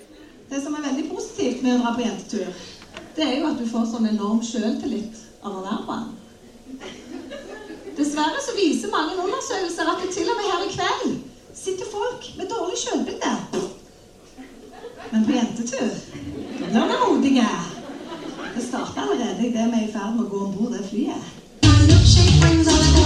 Det 0.49 0.61
som 0.61 0.73
er 0.75 0.81
veldig 0.89 1.09
positivt 1.09 1.61
med 1.61 1.75
å 1.75 1.83
dra 1.83 1.93
på 1.93 2.01
jentetur, 2.01 2.49
det 3.15 3.23
er 3.23 3.39
jo 3.39 3.51
at 3.51 3.59
du 3.59 3.65
får 3.69 3.85
sånn 3.91 4.09
enorm 4.09 4.41
sjøltillit 4.41 5.21
av 5.43 5.59
å 5.59 5.61
være 5.65 5.85
på 5.85 5.99
den. 5.99 6.09
Dessverre 7.95 8.41
så 8.41 8.57
viser 8.57 8.91
mange 8.91 9.15
undersøkelser 9.21 9.87
at 9.87 10.01
det 10.03 10.11
til 10.13 10.29
og 10.29 10.41
med 10.41 10.49
her 10.51 10.65
i 10.65 10.73
kveld 10.73 11.15
sitter 11.55 11.87
folk 11.87 12.27
med 12.37 12.49
dårlig 12.51 12.81
sjølbilde. 12.81 13.61
Men 15.13 15.25
på 15.25 15.37
jentetur 15.37 15.93
da 16.73 16.83
blir 16.85 16.99
vi 16.99 17.13
modige. 17.13 17.49
Det 18.55 18.63
starter 18.63 19.01
allerede 19.01 19.47
idet 19.47 19.71
vi 19.71 19.83
er 19.83 19.87
i 19.87 19.91
ferd 19.91 20.15
med 20.15 20.25
å 20.25 20.29
gå 20.31 20.45
om 20.45 20.53
bord 20.55 20.77
det 20.77 20.85
flyet. 20.89 23.04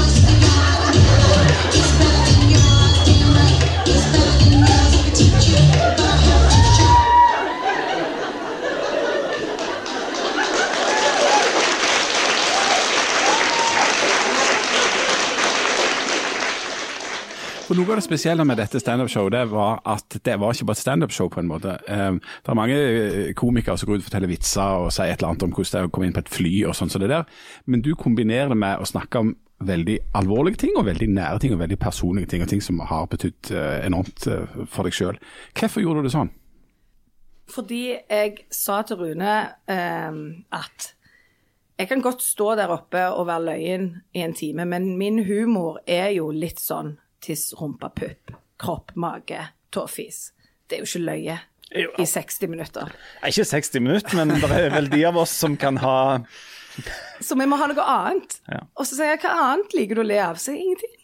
Det 18.00 18.06
spesielle 18.06 18.46
med 18.48 18.56
dette 18.56 18.79
standup-showet 18.79 19.34
det 19.34 19.39
var 19.51 19.82
at 19.84 20.15
det 20.24 20.38
var 20.39 20.53
ikke 20.56 20.70
bare 20.70 20.77
et 20.77 20.84
standup-show. 20.86 21.27
på 21.27 21.39
en 21.41 21.48
måte. 21.48 21.74
Eh, 21.86 22.12
Det 22.15 22.48
er 22.48 22.56
mange 22.56 22.75
eh, 22.75 23.34
komikere 23.34 23.77
som 23.77 23.88
går 23.88 23.96
ut 23.98 24.00
og 24.00 24.08
forteller 24.08 24.32
vitser 24.32 24.86
og 24.86 24.91
sier 24.91 25.12
et 25.12 25.20
eller 25.20 25.34
annet 25.34 25.44
om 25.44 25.51
hvordan 25.51 25.72
det 25.72 25.79
er 25.82 25.88
å 25.88 25.91
komme 25.91 26.08
inn 26.08 26.13
på 26.15 26.24
et 26.24 26.32
fly 26.32 26.53
og 26.70 26.75
sånn 26.75 26.89
som 26.89 27.01
det 27.01 27.10
der, 27.10 27.25
men 27.65 27.82
du 27.82 27.96
kombinerer 27.96 28.48
det 28.48 28.58
med 28.58 28.79
å 28.79 28.88
snakke 28.88 29.20
om 29.20 29.34
veldig 29.60 29.98
alvorlige 30.15 30.62
ting 30.63 30.77
og 30.77 30.86
veldig 30.86 31.10
nære 31.12 31.41
ting 31.44 31.53
og 31.53 31.60
veldig 31.60 31.79
personlige 31.79 32.32
ting, 32.32 32.41
og 32.41 32.48
ting 32.48 32.62
som 32.63 32.79
har 32.79 33.10
betydd 33.12 33.51
eh, 33.51 33.86
enormt 33.86 34.27
eh, 34.27 34.48
for 34.65 34.88
deg 34.88 34.96
sjøl. 34.96 35.20
Hvorfor 35.60 35.84
gjorde 35.84 36.00
du 36.00 36.08
det 36.08 36.15
sånn? 36.15 36.32
Fordi 37.51 37.84
jeg 37.98 38.46
sa 38.50 38.79
til 38.88 39.03
Rune 39.03 39.36
eh, 39.68 40.24
at 40.56 40.94
jeg 41.75 41.91
kan 41.91 42.01
godt 42.08 42.24
stå 42.24 42.56
der 42.56 42.72
oppe 42.72 43.10
og 43.12 43.27
være 43.27 43.50
løyen 43.51 43.91
i 44.15 44.24
en 44.24 44.34
time, 44.34 44.63
men 44.63 44.96
min 44.96 45.25
humor 45.27 45.84
er 45.84 46.13
jo 46.15 46.32
litt 46.32 46.63
sånn 46.63 46.96
tiss, 47.24 47.50
rumpa, 47.60 47.92
pupp, 47.96 48.34
kropp, 48.60 48.96
mage, 48.96 49.42
tåfis. 49.74 50.30
Det 50.68 50.78
er 50.78 50.84
jo 50.84 50.90
ikke 50.90 51.06
løye 51.06 51.40
i 51.70 52.06
60 52.06 52.50
minutter. 52.50 52.94
Ikke 53.26 53.46
60 53.46 53.84
minutter, 53.84 54.16
men 54.18 54.34
det 54.42 54.50
er 54.50 54.72
vel 54.74 54.90
de 54.90 55.04
av 55.06 55.20
oss 55.22 55.34
som 55.38 55.58
kan 55.60 55.78
ha 55.82 55.98
Så 57.22 57.36
vi 57.38 57.46
må 57.50 57.58
ha 57.60 57.68
noe 57.70 57.86
annet. 57.86 58.40
Ja. 58.50 58.64
Og 58.80 58.88
så 58.88 58.98
sier 58.98 59.14
jeg 59.14 59.22
hva 59.26 59.36
annet 59.52 59.76
liker 59.76 60.00
du 60.00 60.04
å 60.04 60.08
le 60.08 60.20
av? 60.24 60.40
Så 60.42 60.56
ingenting. 60.56 60.96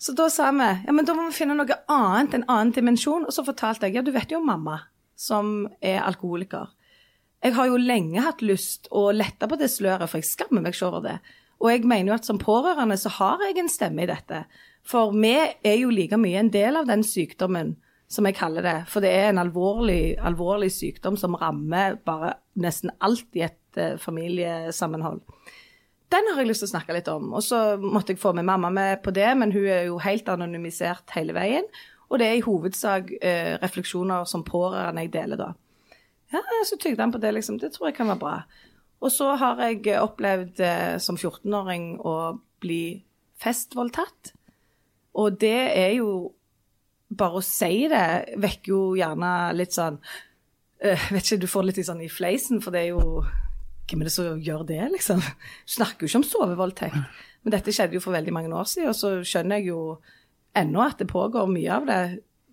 Så 0.00 0.14
da 0.16 0.30
sa 0.32 0.48
vi 0.56 0.68
ja, 0.86 0.92
men 0.96 1.04
da 1.04 1.14
må 1.14 1.26
vi 1.28 1.36
finne 1.36 1.54
noe 1.58 1.78
annet, 1.92 2.34
en 2.34 2.46
annen 2.48 2.72
dimensjon. 2.74 3.26
Og 3.28 3.36
så 3.36 3.44
fortalte 3.46 3.86
jeg 3.86 3.98
ja, 3.98 4.04
du 4.06 4.14
vet 4.14 4.32
jo 4.32 4.40
mamma 4.42 4.80
som 5.20 5.68
er 5.84 6.00
alkoholiker. 6.00 6.72
Jeg 7.44 7.54
har 7.56 7.68
jo 7.68 7.76
lenge 7.80 8.24
hatt 8.24 8.42
lyst 8.44 8.88
å 8.92 9.10
lette 9.12 9.48
på 9.48 9.58
det 9.60 9.68
sløret, 9.72 10.08
for 10.08 10.20
jeg 10.20 10.28
skammer 10.28 10.64
meg 10.64 10.74
ikke 10.74 10.88
over 10.88 11.04
det. 11.04 11.18
Og 11.60 11.68
jeg 11.72 11.84
mener 11.88 12.12
jo 12.12 12.16
at 12.16 12.28
som 12.28 12.40
pårørende 12.40 12.96
så 13.00 13.12
har 13.18 13.44
jeg 13.44 13.58
en 13.60 13.68
stemme 13.72 14.04
i 14.04 14.08
dette. 14.08 14.42
For 14.86 15.12
vi 15.14 15.34
er 15.36 15.76
jo 15.78 15.92
like 15.92 16.18
mye 16.18 16.40
en 16.40 16.52
del 16.52 16.78
av 16.80 16.88
den 16.88 17.04
sykdommen, 17.06 17.76
som 18.10 18.26
jeg 18.26 18.38
kaller 18.40 18.64
det. 18.66 18.76
For 18.90 19.04
det 19.04 19.12
er 19.14 19.30
en 19.30 19.42
alvorlig, 19.42 20.16
alvorlig 20.18 20.70
sykdom 20.74 21.18
som 21.20 21.36
rammer 21.38 22.00
bare 22.06 22.34
nesten 22.60 22.90
alt 22.98 23.38
i 23.38 23.44
et 23.46 23.78
eh, 23.78 23.96
familiesammenhold. 24.00 25.22
Den 26.10 26.32
har 26.32 26.42
jeg 26.42 26.48
lyst 26.50 26.64
til 26.64 26.70
å 26.70 26.72
snakke 26.72 26.96
litt 26.96 27.08
om. 27.12 27.28
Og 27.38 27.44
så 27.46 27.78
måtte 27.78 28.14
jeg 28.14 28.22
få 28.22 28.32
med 28.34 28.48
mamma 28.48 28.72
med 28.74 29.02
på 29.04 29.14
det, 29.14 29.28
men 29.38 29.54
hun 29.54 29.68
er 29.70 29.86
jo 29.86 30.00
helt 30.02 30.28
anonymisert 30.32 31.14
hele 31.14 31.36
veien. 31.36 31.68
Og 32.10 32.18
det 32.18 32.26
er 32.26 32.40
i 32.40 32.42
hovedsak 32.42 33.12
eh, 33.22 33.54
refleksjoner 33.62 34.26
som 34.26 34.42
pårørende 34.46 35.06
jeg 35.06 35.12
deler 35.14 35.38
da. 35.38 35.52
Ja, 36.34 36.42
så 36.66 36.78
tygde 36.78 37.02
han 37.02 37.14
på 37.14 37.20
det, 37.22 37.30
liksom. 37.36 37.60
Det 37.62 37.72
tror 37.74 37.90
jeg 37.90 37.98
kan 38.00 38.10
være 38.10 38.22
bra. 38.22 38.34
Og 39.00 39.12
så 39.14 39.30
har 39.38 39.62
jeg 39.62 39.86
opplevd 40.00 40.60
eh, 40.66 40.96
som 41.02 41.16
14-åring 41.16 41.94
å 42.02 42.16
bli 42.60 42.82
festvoldtatt. 43.40 44.34
Og 45.18 45.40
det 45.40 45.58
er 45.76 45.96
jo 45.98 46.10
Bare 47.10 47.40
å 47.40 47.42
si 47.42 47.88
det 47.90 48.36
vekker 48.38 48.70
jo 48.70 48.80
gjerne 48.94 49.30
litt 49.58 49.74
sånn 49.74 49.96
øh, 49.98 51.06
Vet 51.10 51.24
ikke, 51.24 51.40
du 51.42 51.48
får 51.50 51.66
litt 51.66 51.80
sånn 51.86 52.04
i 52.04 52.10
fleisen, 52.12 52.60
for 52.62 52.74
det 52.74 52.84
er 52.84 52.92
jo 52.92 53.24
Hvem 53.90 54.04
er 54.04 54.06
det 54.06 54.14
som 54.14 54.38
gjør 54.38 54.62
det, 54.68 54.84
liksom? 54.92 55.22
Snakker 55.74 56.06
jo 56.06 56.10
ikke 56.12 56.20
om 56.20 56.26
sovevoldtekt. 56.28 57.22
Men 57.42 57.56
dette 57.56 57.72
skjedde 57.74 57.96
jo 57.96 58.02
for 58.04 58.14
veldig 58.14 58.34
mange 58.36 58.52
år 58.54 58.68
siden, 58.70 58.92
og 58.92 58.94
så 58.94 59.10
skjønner 59.26 59.58
jeg 59.58 59.72
jo 59.72 59.80
ennå 60.54 60.84
at 60.84 61.00
det 61.02 61.08
pågår 61.10 61.50
mye 61.50 61.72
av 61.74 61.88
det. 61.88 61.98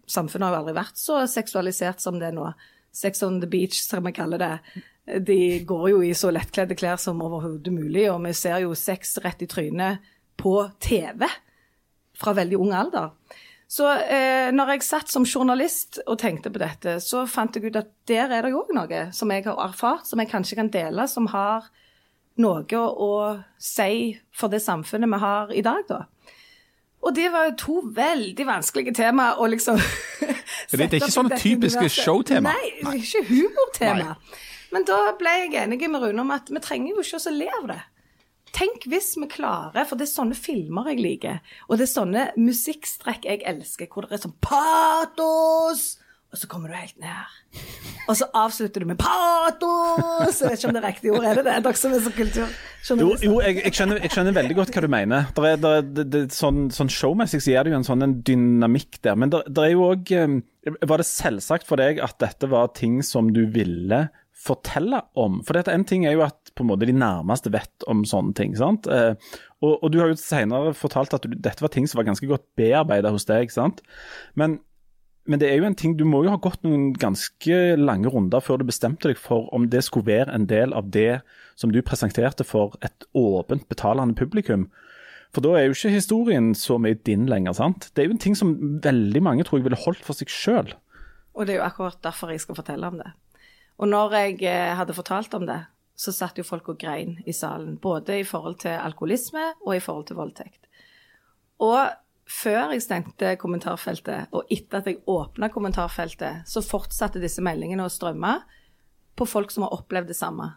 Samfunnet 0.10 0.48
har 0.48 0.56
jo 0.56 0.62
aldri 0.64 0.74
vært 0.80 0.98
så 0.98 1.20
seksualisert 1.30 2.02
som 2.02 2.18
det 2.18 2.32
er 2.32 2.38
nå. 2.40 2.48
Sex 2.90 3.22
on 3.28 3.38
the 3.44 3.50
beach, 3.52 3.84
som 3.86 4.10
jeg 4.10 4.18
kaller 4.18 4.42
det. 4.42 4.82
De 5.30 5.40
går 5.70 5.90
jo 5.92 6.02
i 6.02 6.16
så 6.18 6.34
lettkledde 6.34 6.80
klær 6.80 6.98
som 6.98 7.22
overhodet 7.22 7.76
mulig, 7.76 8.08
og 8.10 8.24
vi 8.26 8.34
ser 8.34 8.64
jo 8.66 8.74
sex 8.74 9.20
rett 9.22 9.46
i 9.46 9.52
trynet 9.52 10.10
på 10.42 10.58
TV 10.82 11.28
fra 12.18 12.34
veldig 12.38 12.60
ung 12.60 12.74
alder. 12.76 13.14
Så 13.68 13.88
eh, 13.92 14.48
når 14.56 14.76
jeg 14.76 14.86
satt 14.88 15.12
som 15.12 15.26
journalist 15.28 16.00
og 16.06 16.20
tenkte 16.22 16.52
på 16.54 16.62
dette, 16.62 16.98
så 17.04 17.26
fant 17.28 17.56
jeg 17.56 17.68
ut 17.68 17.80
at 17.82 17.90
der 18.08 18.32
er 18.32 18.46
det 18.46 18.54
jo 18.54 18.62
òg 18.64 18.72
noe 18.78 19.02
som 19.16 19.32
jeg 19.34 19.44
har 19.50 19.60
erfart, 19.60 20.08
som 20.08 20.22
jeg 20.24 20.32
kanskje 20.32 20.60
kan 20.62 20.72
dele, 20.72 21.08
som 21.12 21.28
har 21.34 21.68
noe 22.40 22.80
å, 22.80 23.12
si 23.60 24.14
for 24.32 24.54
det 24.54 24.62
samfunnet 24.64 25.12
vi 25.12 25.20
har 25.20 25.52
i 25.52 25.64
dag, 25.66 25.84
da. 25.90 26.06
Og 27.08 27.14
det 27.16 27.28
var 27.34 27.50
jo 27.50 27.58
to 27.60 27.76
veldig 27.96 28.46
vanskelige 28.48 28.96
tema 28.98 29.34
å 29.38 29.46
liksom 29.50 29.78
Det 30.72 30.80
er 30.82 30.96
ikke 30.98 31.12
sånne 31.14 31.38
typiske 31.40 31.88
showtema. 31.94 32.52
Nei, 32.52 32.72
det 32.82 32.92
er 32.92 32.98
ikke 33.00 33.22
humortema. 33.30 34.16
Men 34.74 34.88
da 34.88 34.98
ble 35.16 35.36
jeg 35.44 35.54
enig 35.62 35.80
med 35.88 36.04
Rune 36.04 36.24
om 36.24 36.34
at 36.36 36.50
vi 36.52 36.60
trenger 36.64 36.96
jo 36.96 37.04
ikke 37.06 37.22
å 37.22 37.36
le 37.36 37.48
av 37.60 37.70
det. 37.70 37.78
Tenk 38.56 38.88
hvis 38.90 39.14
vi 39.20 39.28
klarer, 39.30 39.86
for 39.86 40.00
det 40.00 40.08
er 40.08 40.14
sånne 40.14 40.38
filmer 40.38 40.92
jeg 40.94 41.04
liker, 41.04 41.40
og 41.68 41.78
det 41.78 41.88
er 41.88 41.94
sånne 41.94 42.26
musikkstrekk 42.40 43.28
jeg 43.28 43.44
elsker, 43.50 43.90
hvor 43.92 44.08
det 44.08 44.18
er 44.18 44.24
sånn 44.24 44.38
patos, 44.44 45.98
og 46.28 46.40
så 46.42 46.48
kommer 46.52 46.72
du 46.72 46.76
helt 46.76 46.98
ned. 47.00 47.62
Og 48.08 48.18
så 48.20 48.26
avslutter 48.36 48.84
du 48.84 48.88
med 48.90 49.00
patos! 49.00 50.42
Jeg 50.42 50.50
vet 50.50 50.60
ikke 50.60 50.70
om 50.70 50.76
det 50.76 50.82
er 50.82 50.88
riktig 50.88 51.12
ord, 51.14 51.28
er 51.28 51.40
det 51.40 51.46
det? 51.48 51.56
Dere 51.64 51.80
som 51.80 51.96
er 51.96 52.04
så 52.04 52.12
Jo, 52.12 52.18
kulturjournalister. 52.18 53.26
jo 53.28 53.38
jeg, 53.44 53.58
jeg, 53.62 53.74
skjønner, 53.78 54.02
jeg 54.04 54.14
skjønner 54.16 54.36
veldig 54.36 54.58
godt 54.60 54.74
hva 54.76 54.84
du 54.84 54.90
mener. 54.92 55.30
Der 55.38 55.48
er, 55.50 55.62
der 55.64 55.80
er, 55.80 55.88
det, 56.00 56.06
det, 56.14 56.22
sånn, 56.36 56.68
sånn 56.76 56.92
Showmessig 56.92 57.42
så 57.44 57.54
gir 57.54 57.68
det 57.68 57.74
jo 57.74 57.80
en 57.80 57.88
sånn 57.88 58.04
en 58.04 58.18
dynamikk 58.28 59.00
der. 59.08 59.20
Men 59.20 59.32
der, 59.34 59.48
der 59.48 59.70
er 59.70 59.74
jo 59.76 59.88
òg 59.92 60.14
Var 60.14 61.00
det 61.00 61.08
selvsagt 61.08 61.68
for 61.68 61.80
deg 61.80 62.04
at 62.04 62.20
dette 62.24 62.52
var 62.52 62.72
ting 62.76 63.00
som 63.08 63.32
du 63.36 63.46
ville 63.56 64.08
fortelle 64.36 65.04
om? 65.20 65.40
For 65.48 65.56
dette, 65.60 65.72
en 65.72 65.88
ting 65.88 66.08
er 66.08 66.16
jo 66.18 66.28
at 66.28 66.47
på 66.58 66.66
en 66.66 66.72
måte 66.72 66.88
de 66.90 66.96
nærmeste 66.98 67.52
vet 67.54 67.88
om 67.90 68.04
sånne 68.08 68.36
ting. 68.38 68.56
sant? 68.60 68.90
Eh, 68.92 69.14
og, 69.62 69.74
og 69.76 69.92
du 69.94 70.00
har 70.02 70.12
jo 70.12 70.20
senere 70.20 70.74
fortalt 70.78 71.16
at 71.18 71.26
du, 71.26 71.36
dette 71.38 71.64
var 71.64 71.74
ting 71.74 71.88
som 71.90 72.02
var 72.02 72.10
ganske 72.10 72.30
godt 72.30 72.46
bearbeida 72.60 73.14
hos 73.14 73.28
deg. 73.30 73.54
sant? 73.54 73.84
Men 74.36 74.60
men 75.28 75.42
det 75.42 75.50
er 75.52 75.60
jo 75.60 75.68
en 75.68 75.76
ting, 75.76 75.98
du 76.00 76.06
må 76.08 76.22
jo 76.24 76.32
ha 76.32 76.40
gått 76.40 76.62
noen 76.64 76.94
ganske 76.96 77.56
lange 77.76 78.08
runder 78.14 78.40
før 78.40 78.62
du 78.62 78.70
bestemte 78.70 79.10
deg 79.10 79.20
for 79.20 79.50
om 79.56 79.66
det 79.68 79.82
skulle 79.84 80.08
være 80.08 80.32
en 80.32 80.46
del 80.48 80.72
av 80.72 80.88
det 80.96 81.20
som 81.60 81.74
du 81.74 81.82
presenterte 81.84 82.46
for 82.48 82.78
et 82.86 83.04
åpent, 83.12 83.66
betalende 83.68 84.16
publikum. 84.16 84.70
For 85.36 85.44
da 85.44 85.58
er 85.58 85.68
jo 85.68 85.76
ikke 85.76 85.92
historien 85.98 86.54
så 86.56 86.78
mye 86.80 86.96
din 87.08 87.28
lenger, 87.28 87.58
sant. 87.60 87.90
Det 87.92 88.04
er 88.04 88.08
jo 88.08 88.16
en 88.16 88.24
ting 88.24 88.38
som 88.40 88.56
veldig 88.84 89.22
mange 89.26 89.44
tror 89.44 89.60
jeg 89.60 89.68
ville 89.68 89.84
holdt 89.84 90.06
for 90.08 90.16
seg 90.16 90.32
sjøl. 90.32 90.72
Og 91.36 91.46
det 91.46 91.58
er 91.58 91.60
jo 91.60 91.68
akkurat 91.68 92.00
derfor 92.08 92.32
jeg 92.32 92.46
skal 92.46 92.58
fortelle 92.62 92.88
om 92.88 93.02
det. 93.02 93.12
Og 93.78 93.92
når 93.92 94.16
jeg 94.16 94.40
eh, 94.48 94.78
hadde 94.80 94.96
fortalt 94.96 95.36
om 95.38 95.44
det, 95.50 95.60
så 95.98 96.14
satt 96.14 96.38
jo 96.38 96.46
folk 96.46 96.70
og 96.70 96.78
grein 96.80 97.16
i 97.26 97.34
salen. 97.34 97.78
Både 97.82 98.20
i 98.22 98.26
forhold 98.28 98.60
til 98.62 98.78
alkoholisme 98.78 99.50
og 99.66 99.74
i 99.76 99.82
forhold 99.82 100.06
til 100.10 100.20
voldtekt. 100.20 100.68
Og 101.66 101.90
før 102.30 102.74
jeg 102.76 102.84
stengte 102.86 103.34
kommentarfeltet, 103.42 104.30
og 104.36 104.52
etter 104.54 104.82
at 104.82 104.90
jeg 104.92 105.02
åpna 105.10 105.50
kommentarfeltet, 105.50 106.46
så 106.46 106.62
fortsatte 106.62 107.22
disse 107.24 107.42
meldingene 107.42 107.88
å 107.88 107.92
strømme 107.92 108.36
på 109.18 109.26
folk 109.26 109.54
som 109.54 109.66
har 109.66 109.74
opplevd 109.80 110.12
det 110.12 110.20
samme. 110.20 110.52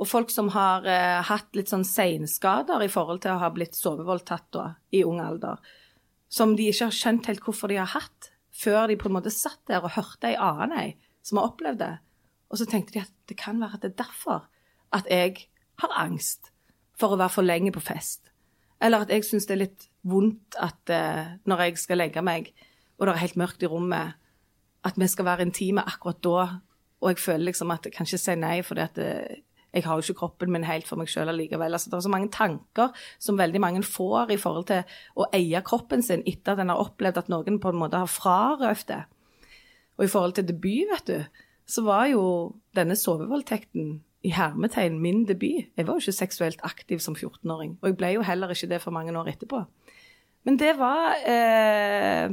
Og 0.00 0.08
folk 0.08 0.32
som 0.32 0.48
har 0.54 0.86
eh, 0.88 1.20
hatt 1.28 1.52
litt 1.58 1.68
sånn 1.68 1.84
seinskader 1.84 2.80
i 2.80 2.88
forhold 2.88 3.20
til 3.20 3.34
å 3.34 3.42
ha 3.42 3.50
blitt 3.52 3.76
sovevoldtatt 3.76 4.48
da, 4.56 4.66
i 4.96 5.02
ung 5.04 5.20
alder. 5.20 5.60
Som 6.32 6.54
de 6.56 6.70
ikke 6.70 6.88
har 6.88 6.96
skjønt 6.96 7.28
helt 7.28 7.44
hvorfor 7.44 7.68
de 7.68 7.82
har 7.82 7.90
hatt, 7.92 8.30
før 8.48 8.88
de 8.88 8.96
på 8.96 9.10
en 9.10 9.18
måte 9.18 9.34
satt 9.34 9.60
der 9.68 9.84
og 9.84 9.92
hørte 9.98 10.30
ei 10.30 10.38
annen 10.40 10.72
ei 10.78 10.88
som 11.26 11.36
har 11.36 11.50
opplevd 11.50 11.82
det. 11.82 11.92
Og 12.48 12.62
så 12.62 12.66
tenkte 12.70 12.96
de 12.96 13.04
at 13.04 13.12
det 13.28 13.36
kan 13.38 13.60
være 13.60 13.76
at 13.76 13.84
det 13.84 13.92
er 13.92 14.00
derfor 14.06 14.48
at 14.96 15.06
jeg 15.10 15.46
har 15.80 15.96
angst 16.02 16.50
for 17.00 17.14
å 17.14 17.20
være 17.20 17.34
for 17.34 17.46
lenge 17.46 17.72
på 17.74 17.82
fest. 17.82 18.30
Eller 18.80 19.04
at 19.04 19.12
jeg 19.12 19.26
syns 19.28 19.46
det 19.48 19.56
er 19.56 19.64
litt 19.64 19.86
vondt 20.08 20.56
at 20.60 20.92
eh, 20.92 21.36
når 21.48 21.66
jeg 21.66 21.82
skal 21.82 22.00
legge 22.00 22.24
meg, 22.24 22.50
og 22.98 23.06
det 23.06 23.14
er 23.14 23.24
helt 23.24 23.38
mørkt 23.40 23.64
i 23.64 23.70
rommet, 23.70 24.16
at 24.84 24.96
vi 24.96 25.08
skal 25.08 25.28
være 25.28 25.44
intime 25.48 25.84
akkurat 25.84 26.20
da. 26.24 26.46
Og 27.00 27.12
jeg 27.12 27.20
føler 27.20 27.50
liksom 27.50 27.72
at 27.72 27.86
jeg 27.86 27.94
kan 27.96 28.08
ikke 28.08 28.20
si 28.20 28.36
nei, 28.36 28.58
for 28.64 28.80
jeg 28.80 29.84
har 29.84 29.96
jo 29.96 30.04
ikke 30.04 30.18
kroppen 30.22 30.52
min 30.52 30.66
helt 30.68 30.88
for 30.88 31.00
meg 31.00 31.08
sjøl 31.12 31.32
allikevel. 31.32 31.76
Altså, 31.76 31.92
det 31.92 31.98
er 31.98 32.04
så 32.08 32.12
mange 32.12 32.32
tanker 32.32 32.96
som 33.20 33.38
veldig 33.40 33.60
mange 33.60 33.84
får 33.86 34.34
i 34.34 34.40
forhold 34.40 34.68
til 34.72 34.96
å 35.16 35.28
eie 35.36 35.62
kroppen 35.64 36.04
sin 36.04 36.24
etter 36.28 36.56
at 36.56 36.64
en 36.64 36.72
har 36.72 36.82
opplevd 36.82 37.22
at 37.22 37.32
noen 37.32 37.60
på 37.60 37.72
en 37.72 37.80
måte 37.80 38.00
har 38.00 38.10
frarøvd 38.10 38.86
det. 38.88 39.02
Og 40.00 40.06
i 40.06 40.12
forhold 40.12 40.36
til 40.36 40.48
debut, 40.48 40.88
vet 40.92 41.08
du, 41.08 41.42
så 41.68 41.84
var 41.84 42.08
jo 42.08 42.22
denne 42.76 42.96
sovevoldtekten 42.96 43.98
i 44.26 44.32
hermetegn 44.36 44.98
min 45.00 45.24
debut. 45.28 45.70
Jeg 45.76 45.86
var 45.86 45.96
jo 45.96 46.04
ikke 46.04 46.18
seksuelt 46.18 46.60
aktiv 46.66 47.00
som 47.00 47.16
14-åring, 47.16 47.78
og 47.80 47.88
jeg 47.88 47.96
ble 47.96 48.14
jo 48.18 48.26
heller 48.26 48.52
ikke 48.52 48.68
det 48.68 48.82
for 48.82 48.94
mange 48.94 49.16
år 49.16 49.32
etterpå. 49.32 49.64
Men 50.44 50.56
det 50.60 50.74
var 50.78 51.16
eh, 51.28 52.32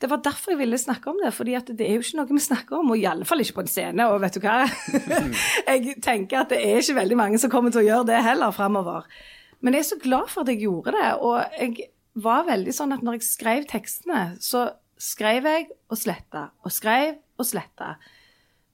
det 0.00 0.08
var 0.08 0.22
derfor 0.24 0.54
jeg 0.54 0.60
ville 0.62 0.78
snakke 0.80 1.10
om 1.12 1.18
det, 1.20 1.32
fordi 1.36 1.58
det 1.68 1.84
er 1.84 1.98
jo 1.98 2.04
ikke 2.04 2.16
noe 2.16 2.32
vi 2.32 2.40
snakker 2.40 2.78
om, 2.78 2.92
og 2.92 3.00
i 3.00 3.04
alle 3.08 3.26
fall 3.28 3.42
ikke 3.44 3.58
på 3.58 3.64
en 3.66 3.68
scene. 3.68 4.06
Og 4.08 4.22
vet 4.22 4.38
du 4.38 4.40
hva? 4.40 4.62
jeg 5.70 5.96
tenker 6.00 6.40
at 6.40 6.54
det 6.54 6.60
er 6.64 6.80
ikke 6.80 6.96
veldig 7.02 7.18
mange 7.20 7.40
som 7.42 7.52
kommer 7.52 7.72
til 7.74 7.82
å 7.82 7.88
gjøre 7.88 8.08
det 8.08 8.22
heller 8.24 8.54
framover. 8.56 9.08
Men 9.60 9.76
jeg 9.76 9.84
er 9.84 9.90
så 9.90 9.98
glad 10.00 10.30
for 10.32 10.40
at 10.40 10.52
jeg 10.52 10.62
gjorde 10.64 10.94
det, 10.96 11.10
og 11.20 11.42
jeg 11.60 11.90
var 12.20 12.48
veldig 12.48 12.72
sånn 12.74 12.96
at 12.96 13.04
når 13.04 13.18
jeg 13.18 13.28
skrev 13.28 13.66
tekstene, 13.68 14.22
så 14.40 14.70
skrev 15.00 15.48
jeg 15.48 15.68
og 15.92 16.00
sletta, 16.00 16.48
og 16.64 16.72
skrev 16.72 17.20
og 17.36 17.48
sletta. 17.48 17.92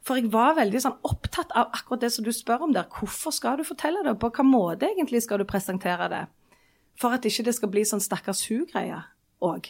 For 0.07 0.21
jeg 0.21 0.31
var 0.31 0.55
veldig 0.55 0.81
sånn 0.83 1.01
opptatt 1.09 1.51
av 1.59 1.73
akkurat 1.75 2.05
det 2.05 2.12
som 2.14 2.27
du 2.27 2.31
spør 2.35 2.69
om 2.69 2.75
der. 2.75 2.87
Hvorfor 2.95 3.35
skal 3.35 3.59
du 3.59 3.66
fortelle 3.66 4.05
det? 4.07 4.14
På 4.21 4.31
hvilken 4.31 4.47
måte 4.53 4.87
egentlig 4.92 5.25
skal 5.25 5.42
du 5.42 5.49
presentere 5.49 6.07
det? 6.12 6.23
For 7.01 7.16
at 7.16 7.27
ikke 7.27 7.49
det 7.49 7.57
skal 7.57 7.73
bli 7.73 7.83
sånn 7.88 8.05
stakkars 8.05 8.45
hu-greie 8.47 9.01
òg. 9.45 9.66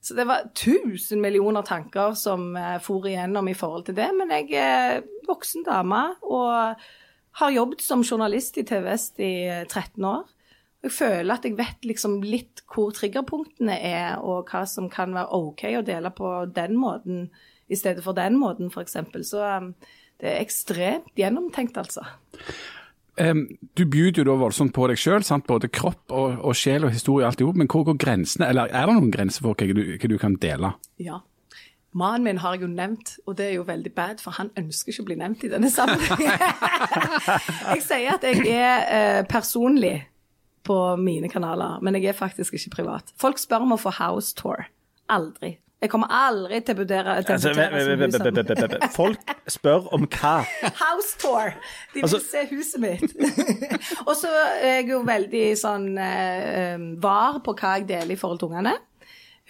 Så 0.00 0.16
det 0.16 0.26
var 0.28 0.48
tusen 0.56 1.20
millioner 1.20 1.64
tanker 1.66 2.14
som 2.16 2.54
eh, 2.56 2.78
for 2.80 3.08
igjennom 3.08 3.48
i 3.50 3.56
forhold 3.56 3.88
til 3.88 3.96
det. 3.98 4.08
Men 4.16 4.32
jeg 4.32 4.52
er 4.56 5.00
voksen 5.28 5.64
dame 5.66 6.02
og 6.24 6.84
har 7.40 7.54
jobbet 7.54 7.84
som 7.84 8.04
journalist 8.04 8.56
i 8.60 8.64
TV 8.68 8.84
Vest 8.88 9.20
i 9.20 9.32
13 9.48 9.80
eh, 9.80 10.08
år. 10.08 10.28
Jeg 10.80 10.96
føler 10.96 11.34
at 11.34 11.44
jeg 11.44 11.58
vet 11.58 11.84
liksom 11.84 12.20
litt 12.24 12.62
hvor 12.72 12.94
triggerpunktene 12.96 13.76
er, 13.84 14.20
og 14.24 14.48
hva 14.48 14.62
som 14.68 14.88
kan 14.92 15.12
være 15.12 15.36
OK 15.36 15.66
å 15.76 15.84
dele 15.84 16.12
på 16.16 16.30
den 16.56 16.78
måten 16.80 17.26
i 17.70 17.78
stedet 17.78 18.04
for 18.04 18.16
den 18.16 18.36
måten, 18.40 18.70
f.eks. 18.72 18.98
Så 19.30 19.46
um, 19.46 19.72
det 20.20 20.34
er 20.34 20.42
ekstremt 20.42 21.10
gjennomtenkt, 21.18 21.78
altså. 21.80 22.04
Du 23.76 23.82
byr 23.90 24.14
jo 24.16 24.24
da 24.24 24.36
voldsomt 24.40 24.72
på 24.72 24.86
deg 24.88 25.00
sjøl, 25.00 25.24
både 25.46 25.68
kropp 25.68 26.12
og, 26.14 26.38
og, 26.40 26.54
sjel 26.56 26.86
og 26.86 26.94
historie 26.94 27.26
og 27.26 27.32
alt 27.32 27.42
i 27.42 27.48
hop. 27.48 27.58
Men 27.58 27.68
hvor 27.68 27.84
går 27.88 27.98
grensene, 28.00 28.48
eller 28.48 28.70
er 28.72 28.86
det 28.88 28.96
noen 28.96 29.12
grenser 29.12 29.44
for 29.44 29.58
hva 29.58 29.68
du, 29.76 29.82
hva 29.96 30.10
du 30.12 30.16
kan 30.20 30.38
dele? 30.40 30.72
Ja. 31.02 31.20
Mannen 31.92 32.28
min 32.28 32.38
har 32.38 32.54
jeg 32.54 32.62
jo 32.64 32.70
nevnt, 32.70 33.16
og 33.26 33.34
det 33.40 33.48
er 33.48 33.56
jo 33.58 33.66
veldig 33.66 33.92
bad, 33.92 34.20
for 34.22 34.36
han 34.38 34.52
ønsker 34.58 34.92
ikke 34.92 35.02
å 35.02 35.08
bli 35.08 35.16
nevnt 35.18 35.42
i 35.44 35.50
denne 35.50 35.72
sammenhengen. 35.74 36.38
jeg 37.74 37.82
sier 37.82 38.14
at 38.14 38.26
jeg 38.28 38.44
er 38.46 38.84
eh, 38.94 39.22
personlig 39.28 39.96
på 40.66 40.76
mine 41.00 41.28
kanaler, 41.32 41.80
men 41.82 41.98
jeg 41.98 42.12
er 42.12 42.16
faktisk 42.18 42.54
ikke 42.54 42.76
privat. 42.76 43.10
Folk 43.18 43.42
spør 43.42 43.66
om 43.66 43.74
å 43.74 43.80
få 43.80 43.92
house 43.98 44.36
tour. 44.38 44.68
Aldri. 45.10 45.56
Jeg 45.80 45.88
kommer 45.88 46.10
aldri 46.12 46.58
til 46.60 46.76
å 46.76 46.80
vurdere 46.82 47.14
altså, 47.22 47.52
Folk 48.92 49.32
spør 49.48 49.86
om 49.96 50.04
hva? 50.12 50.34
House 50.82 51.16
tour. 51.20 51.54
De 51.94 52.02
vil 52.02 52.04
altså, 52.04 52.20
se 52.20 52.42
huset 52.50 52.82
mitt. 52.82 53.14
og 54.08 54.12
så 54.18 54.28
er 54.60 54.82
jeg 54.82 54.90
jo 54.92 55.00
veldig 55.08 55.46
sånn 55.56 55.88
uh, 55.96 56.84
var 57.00 57.40
på 57.46 57.56
hva 57.56 57.78
jeg 57.78 57.88
deler 57.94 58.12
i 58.12 58.20
forhold 58.20 58.42
til 58.42 58.52
ungene. 58.52 58.76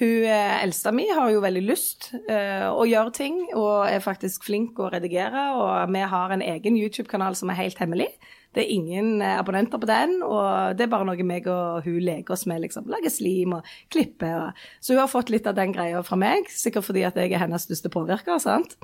Hun 0.01 0.25
uh, 0.25 0.63
eldste 0.65 0.95
mi 0.97 1.05
har 1.13 1.29
jo 1.29 1.43
veldig 1.45 1.63
lyst 1.67 2.11
uh, 2.31 2.73
å 2.73 2.87
gjøre 2.89 3.13
ting, 3.19 3.41
og 3.53 3.85
er 3.91 4.01
faktisk 4.01 4.47
flink 4.49 4.79
å 4.81 4.89
redigere. 4.93 5.51
Og 5.61 5.93
vi 5.93 6.05
har 6.15 6.33
en 6.33 6.45
egen 6.45 6.79
YouTube-kanal 6.81 7.37
som 7.37 7.53
er 7.53 7.61
helt 7.61 7.83
hemmelig. 7.83 8.09
Det 8.51 8.65
er 8.65 8.73
ingen 8.75 9.21
eh, 9.23 9.37
abonnenter 9.39 9.79
på 9.79 9.87
den, 9.87 10.17
og 10.27 10.75
det 10.75 10.83
er 10.83 10.91
bare 10.91 11.07
noe 11.07 11.23
meg 11.23 11.45
og 11.47 11.85
hun 11.85 12.01
leker 12.03 12.35
oss 12.35 12.49
med. 12.51 12.65
liksom, 12.65 12.89
Lager 12.91 13.13
slim 13.15 13.53
og 13.61 13.69
klipper. 13.95 14.49
Og. 14.49 14.65
Så 14.83 14.97
hun 14.97 15.05
har 15.05 15.13
fått 15.13 15.31
litt 15.31 15.47
av 15.47 15.55
den 15.55 15.71
greia 15.77 16.01
fra 16.03 16.19
meg, 16.19 16.51
sikkert 16.51 16.89
fordi 16.89 17.05
at 17.07 17.21
jeg 17.21 17.31
er 17.31 17.45
hennes 17.45 17.69
største 17.69 17.93
påvirker. 17.95 18.41
sant? 18.43 18.75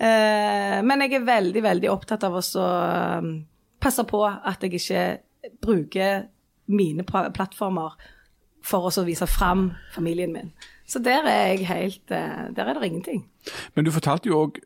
Uh, 0.00 0.82
men 0.82 1.04
jeg 1.04 1.20
er 1.20 1.28
veldig, 1.28 1.62
veldig 1.62 1.92
opptatt 1.92 2.26
av 2.26 2.40
å 2.40 2.42
passe 3.84 4.06
på 4.10 4.24
at 4.26 4.66
jeg 4.66 4.80
ikke 4.80 5.06
bruker 5.62 6.26
mine 6.66 7.04
plattformer 7.06 7.94
for 8.64 8.88
å 8.88 9.04
vise 9.04 9.26
fram 9.28 9.72
familien 9.94 10.32
min. 10.32 10.52
Så 10.88 11.00
der 11.04 11.26
er 11.28 11.54
jeg 11.54 11.66
helt 11.68 12.12
eh, 12.12 12.48
Der 12.56 12.68
er 12.68 12.78
det 12.78 12.86
ingenting. 12.86 13.24
Men 13.74 13.84
du 13.84 13.92
fortalte 13.92 14.28
jo 14.28 14.46
òg, 14.46 14.58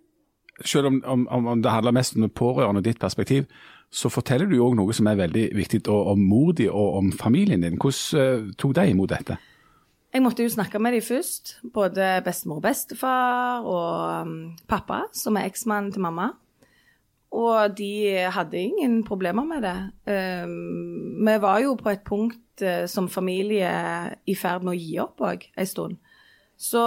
selv 0.65 0.87
om, 0.87 1.03
om, 1.07 1.47
om 1.47 1.63
det 1.63 1.71
handler 1.71 1.95
mest 1.95 2.17
om 2.17 2.23
det 2.23 2.33
pårørende 2.35 2.83
og 2.83 2.85
ditt 2.85 2.99
perspektiv, 3.01 3.45
så 3.91 4.11
forteller 4.13 4.49
du 4.51 4.59
òg 4.61 4.75
noe 4.77 4.93
som 4.93 5.07
er 5.09 5.19
veldig 5.19 5.45
viktig 5.57 5.85
om 5.89 6.21
mor 6.21 6.53
di 6.53 6.67
og 6.69 6.99
om 6.99 7.13
familien 7.13 7.63
din. 7.63 7.79
Hvordan 7.81 8.51
uh, 8.51 8.51
tok 8.59 8.75
de 8.77 8.89
imot 8.91 9.11
dette? 9.11 9.39
Jeg 10.13 10.25
måtte 10.25 10.43
jo 10.45 10.51
snakke 10.53 10.81
med 10.81 10.93
dem 10.97 11.05
først. 11.05 11.59
Både 11.75 12.19
bestemor 12.25 12.61
og 12.61 12.67
bestefar 12.67 13.65
og 13.65 14.27
um, 14.27 14.37
pappa, 14.69 15.07
som 15.13 15.37
er 15.37 15.49
eksmannen 15.49 15.93
til 15.93 16.05
mamma. 16.05 16.33
Og 17.33 17.77
de 17.79 18.29
hadde 18.33 18.61
ingen 18.61 19.03
problemer 19.05 19.45
med 19.45 19.65
det. 19.65 19.79
Um, 20.45 21.25
vi 21.25 21.39
var 21.41 21.63
jo 21.65 21.75
på 21.81 21.93
et 21.93 22.05
punkt 22.05 22.41
uh, 22.65 22.87
som 22.91 23.09
familie 23.11 23.71
i 24.29 24.35
ferd 24.39 24.67
med 24.67 24.75
å 24.75 24.81
gi 24.81 24.99
opp 25.03 25.23
òg 25.25 25.47
en 25.59 25.69
stund. 25.69 25.97
Så 26.59 26.83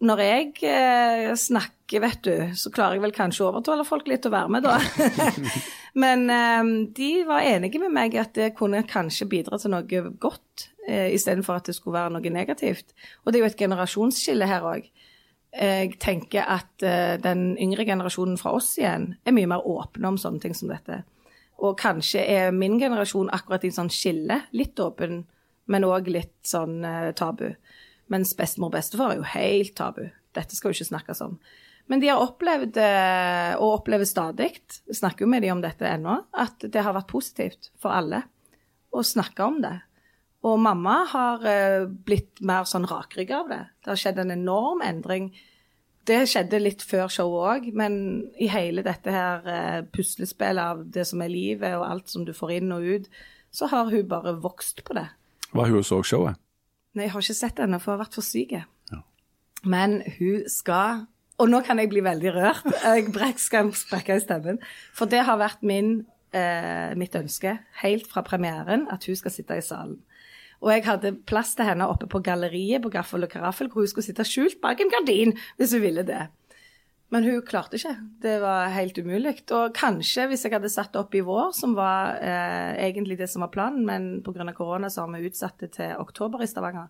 når 0.00 0.22
jeg 0.24 0.46
uh, 0.64 1.32
snakker, 1.36 2.02
vet 2.04 2.22
du, 2.24 2.34
så 2.56 2.72
klarer 2.72 2.96
jeg 2.96 3.04
vel 3.04 3.14
kanskje 3.16 3.44
å 3.44 3.50
overtale 3.50 3.86
folk 3.88 4.08
litt 4.08 4.28
å 4.28 4.32
være 4.32 4.54
med, 4.56 4.66
da. 4.66 4.78
Men 6.02 6.24
um, 6.30 6.72
de 6.94 7.10
var 7.26 7.46
enige 7.46 7.82
med 7.82 7.92
meg 7.96 8.14
at 8.20 8.32
det 8.38 8.52
kunne 8.58 8.84
kanskje 8.88 9.28
bidra 9.30 9.58
til 9.58 9.74
noe 9.74 10.02
godt, 10.22 10.68
istedenfor 10.90 11.60
at 11.60 11.68
det 11.68 11.74
skulle 11.76 12.00
være 12.00 12.14
noe 12.16 12.30
negativt. 12.32 12.94
Og 13.22 13.30
det 13.30 13.38
er 13.38 13.44
jo 13.44 13.48
et 13.50 13.60
generasjonsskille 13.60 14.46
her 14.48 14.64
òg. 14.66 14.88
Jeg 15.54 15.92
tenker 16.02 16.48
at 16.50 16.82
den 17.22 17.52
yngre 17.62 17.84
generasjonen 17.86 18.38
fra 18.40 18.56
oss 18.56 18.72
igjen 18.78 19.12
er 19.22 19.36
mye 19.36 19.50
mer 19.52 19.66
åpne 19.66 20.10
om 20.10 20.18
sånne 20.18 20.42
ting 20.42 20.56
som 20.56 20.72
dette. 20.72 21.02
Og 21.60 21.76
kanskje 21.80 22.22
er 22.24 22.54
min 22.56 22.78
generasjon 22.80 23.30
akkurat 23.36 23.64
i 23.64 23.70
en 23.70 23.78
sånn 23.82 23.92
skille, 23.92 24.40
litt 24.56 24.80
åpen, 24.80 25.24
men 25.70 25.86
òg 25.86 26.08
litt 26.10 26.38
sånn 26.46 26.80
uh, 26.86 27.10
tabu. 27.16 27.50
Mens 28.10 28.32
bestemor 28.38 28.72
og 28.72 28.78
bestefar 28.78 29.12
er 29.12 29.20
jo 29.20 29.28
helt 29.34 29.74
tabu. 29.78 30.06
Dette 30.34 30.56
skal 30.56 30.72
jo 30.72 30.78
ikke 30.78 30.92
snakkes 30.92 31.20
om. 31.26 31.36
Men 31.90 32.02
de 32.02 32.06
har 32.06 32.22
opplevd, 32.22 32.76
eh, 32.78 33.52
og 33.58 33.80
opplever 33.80 34.06
stadig, 34.06 34.52
snakker 34.94 35.24
jo 35.24 35.30
med 35.32 35.42
de 35.42 35.50
om 35.50 35.62
dette 35.62 35.88
ennå, 35.88 36.20
at 36.38 36.62
det 36.62 36.84
har 36.86 36.94
vært 36.94 37.10
positivt 37.10 37.70
for 37.82 37.90
alle 37.90 38.22
å 38.94 39.02
snakke 39.02 39.42
om 39.42 39.58
det. 39.64 39.74
Og 40.46 40.54
mamma 40.62 41.00
har 41.10 41.42
eh, 41.50 41.88
blitt 41.90 42.38
mer 42.46 42.68
sånn 42.70 42.86
rakrygga 42.86 43.40
av 43.42 43.50
det. 43.50 43.62
Det 43.82 43.90
har 43.90 44.02
skjedd 44.04 44.22
en 44.22 44.34
enorm 44.36 44.84
endring. 44.86 45.32
Det 46.10 46.24
skjedde 46.26 46.58
litt 46.58 46.82
før 46.82 47.10
showet 47.12 47.50
òg, 47.52 47.66
men 47.78 47.94
i 48.40 48.48
hele 48.50 48.82
dette 48.82 49.12
her 49.14 49.46
eh, 49.46 49.82
puslespillet 49.94 50.62
av 50.62 50.80
det 50.90 51.04
som 51.06 51.22
er 51.22 51.30
livet 51.30 51.76
og 51.78 51.86
alt 51.86 52.10
som 52.10 52.24
du 52.26 52.32
får 52.34 52.56
inn 52.56 52.74
og 52.74 52.86
ut, 52.86 53.06
så 53.54 53.68
har 53.70 53.92
hun 53.92 54.08
bare 54.10 54.34
vokst 54.42 54.82
på 54.86 54.96
det. 54.98 55.06
Var 55.54 55.70
hun 55.70 55.86
så 55.86 56.00
showet? 56.06 56.40
Nei, 56.98 57.06
jeg 57.06 57.14
har 57.14 57.22
ikke 57.22 57.38
sett 57.38 57.56
det 57.58 57.68
ennå, 57.68 57.78
for 57.78 57.92
jeg 57.92 57.98
har 57.98 58.04
vært 58.04 58.18
for 58.18 58.26
syk. 58.26 58.56
Ja. 58.90 59.00
Men 59.62 60.00
hun 60.18 60.46
skal 60.50 61.06
og 61.40 61.48
nå 61.48 61.62
kan 61.64 61.80
jeg 61.80 61.88
bli 61.88 62.02
veldig 62.04 62.32
rørt. 62.34 62.66
Jeg 62.84 63.36
skal 63.40 63.70
sprekke 63.72 64.18
i 64.18 64.20
stemmen. 64.20 64.58
For 64.92 65.08
det 65.08 65.22
har 65.24 65.38
vært 65.40 65.62
min, 65.64 66.02
eh, 66.36 66.92
mitt 67.00 67.16
ønske 67.16 67.54
helt 67.80 68.04
fra 68.10 68.20
premieren 68.26 68.84
at 68.92 69.06
hun 69.08 69.16
skal 69.16 69.32
sitte 69.32 69.56
i 69.56 69.64
salen. 69.64 70.02
Og 70.60 70.72
jeg 70.74 70.84
hadde 70.84 71.14
plass 71.28 71.54
til 71.56 71.68
henne 71.68 71.88
oppe 71.88 72.08
på 72.10 72.20
galleriet 72.24 72.82
på 72.84 72.92
Gaffel 72.92 73.24
og 73.24 73.32
Karaffel, 73.32 73.70
hvor 73.72 73.84
hun 73.84 73.90
skulle 73.90 74.04
sitte 74.04 74.26
skjult 74.28 74.60
bak 74.60 74.82
en 74.82 74.92
gardin 74.92 75.32
hvis 75.56 75.72
hun 75.76 75.84
ville 75.86 76.04
det. 76.04 76.26
Men 77.10 77.24
hun 77.26 77.40
klarte 77.42 77.78
ikke. 77.78 77.96
Det 78.22 78.36
var 78.42 78.70
helt 78.70 78.98
umulig. 79.02 79.32
Og 79.56 79.72
kanskje 79.74 80.28
hvis 80.30 80.44
jeg 80.46 80.54
hadde 80.54 80.70
satt 80.70 80.94
opp 81.00 81.14
i 81.18 81.24
vår, 81.26 81.50
som 81.56 81.72
var 81.74 82.20
eh, 82.22 82.76
egentlig 82.86 83.18
det 83.18 83.26
som 83.32 83.42
var 83.42 83.50
planen, 83.54 83.82
men 83.88 84.10
pga. 84.22 84.46
korona 84.54 84.90
så 84.90 85.06
har 85.06 85.16
vi 85.16 85.26
utsatt 85.26 85.58
det 85.64 85.72
til 85.80 85.96
oktober 85.98 86.44
i 86.44 86.50
Stavanger, 86.50 86.86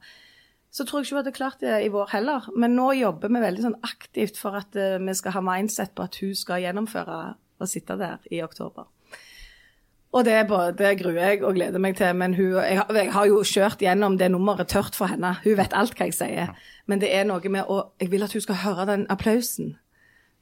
så 0.70 0.85
tror 0.85 1.00
jeg 1.00 1.09
ikke 1.09 1.16
hun 1.16 1.22
hadde 1.22 1.38
klart 1.38 1.64
det 1.64 1.78
i 1.87 1.90
vår 1.90 2.12
heller. 2.12 2.50
Men 2.52 2.76
nå 2.76 2.92
jobber 2.98 3.33
vi 3.33 3.42
veldig 3.42 3.64
sånn 3.64 3.80
aktivt 3.87 4.37
for 4.38 4.61
at 4.61 4.76
eh, 4.76 5.00
vi 5.00 5.16
skal 5.16 5.38
ha 5.38 5.46
mindset 5.46 5.96
på 5.96 6.04
at 6.04 6.20
hun 6.20 6.37
skal 6.37 6.66
gjennomføre 6.66 7.20
og 7.61 7.68
sitte 7.68 7.96
der 8.00 8.20
i 8.30 8.42
oktober. 8.44 8.90
Og 10.10 10.24
det, 10.26 10.48
både 10.48 10.72
det 10.74 10.96
gruer 10.98 11.20
jeg 11.22 11.42
og 11.46 11.54
gleder 11.54 11.78
meg 11.78 11.94
til. 11.98 12.16
Men 12.18 12.34
hun, 12.34 12.56
jeg, 12.58 12.82
jeg, 12.94 13.12
har 13.14 13.26
jo 13.30 13.42
kjørt 13.46 13.82
gjennom 13.82 14.16
det 14.18 14.30
nummeret 14.32 14.68
tørt 14.72 14.96
for 14.98 15.10
henne. 15.12 15.36
Hun 15.44 15.58
vet 15.58 15.76
alt 15.76 15.94
hva 15.94 16.08
jeg 16.08 16.16
sier. 16.16 16.54
Men 16.90 17.02
det 17.02 17.12
er 17.14 17.28
noe 17.28 17.52
med 17.52 17.70
å 17.70 17.92
Jeg 18.00 18.10
vil 18.10 18.26
at 18.26 18.34
hun 18.34 18.42
skal 18.42 18.62
høre 18.64 18.88
den 18.90 19.06
applausen. 19.10 19.76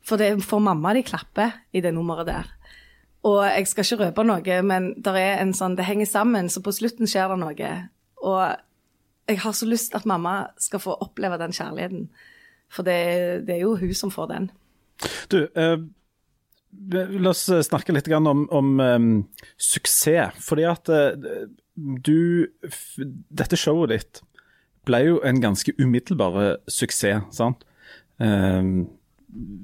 For 0.00 0.16
det 0.16 0.30
er 0.30 0.40
for 0.40 0.64
mamma 0.64 0.94
de 0.96 1.02
klapper 1.04 1.58
i 1.76 1.82
det 1.84 1.92
nummeret 1.92 2.30
der. 2.30 2.48
Og 3.28 3.42
jeg 3.44 3.66
skal 3.68 3.84
ikke 3.84 4.04
røpe 4.06 4.24
noe, 4.24 4.62
men 4.62 5.52
sånn, 5.58 5.76
det 5.76 5.84
henger 5.84 6.06
sammen, 6.06 6.48
så 6.48 6.62
på 6.64 6.72
slutten 6.72 7.10
skjer 7.10 7.34
det 7.34 7.38
noe. 7.42 7.72
Og 8.24 8.40
jeg 9.28 9.40
har 9.42 9.52
så 9.52 9.68
lyst 9.68 9.96
at 9.98 10.06
mamma 10.08 10.46
skal 10.56 10.80
få 10.80 10.96
oppleve 11.04 11.36
den 11.42 11.52
kjærligheten. 11.52 12.08
For 12.72 12.86
det, 12.86 13.46
det 13.48 13.56
er 13.56 13.64
jo 13.66 13.76
hun 13.76 13.94
som 13.94 14.12
får 14.12 14.30
den. 14.32 14.50
Du, 15.30 15.42
eh, 15.44 15.76
la 16.70 17.32
oss 17.32 17.46
snakke 17.68 17.94
litt 17.96 18.10
om, 18.12 18.44
om 18.50 18.80
um, 18.80 19.08
suksess. 19.56 20.36
Fordi 20.44 20.66
at 20.68 20.90
uh, 20.92 21.14
du 21.78 22.48
Dette 23.30 23.58
showet 23.58 23.94
ditt 23.94 24.22
ble 24.88 25.02
jo 25.04 25.18
en 25.26 25.40
ganske 25.42 25.74
umiddelbar 25.78 26.58
suksess, 26.70 27.26
sant? 27.36 27.64
Um, 28.18 28.88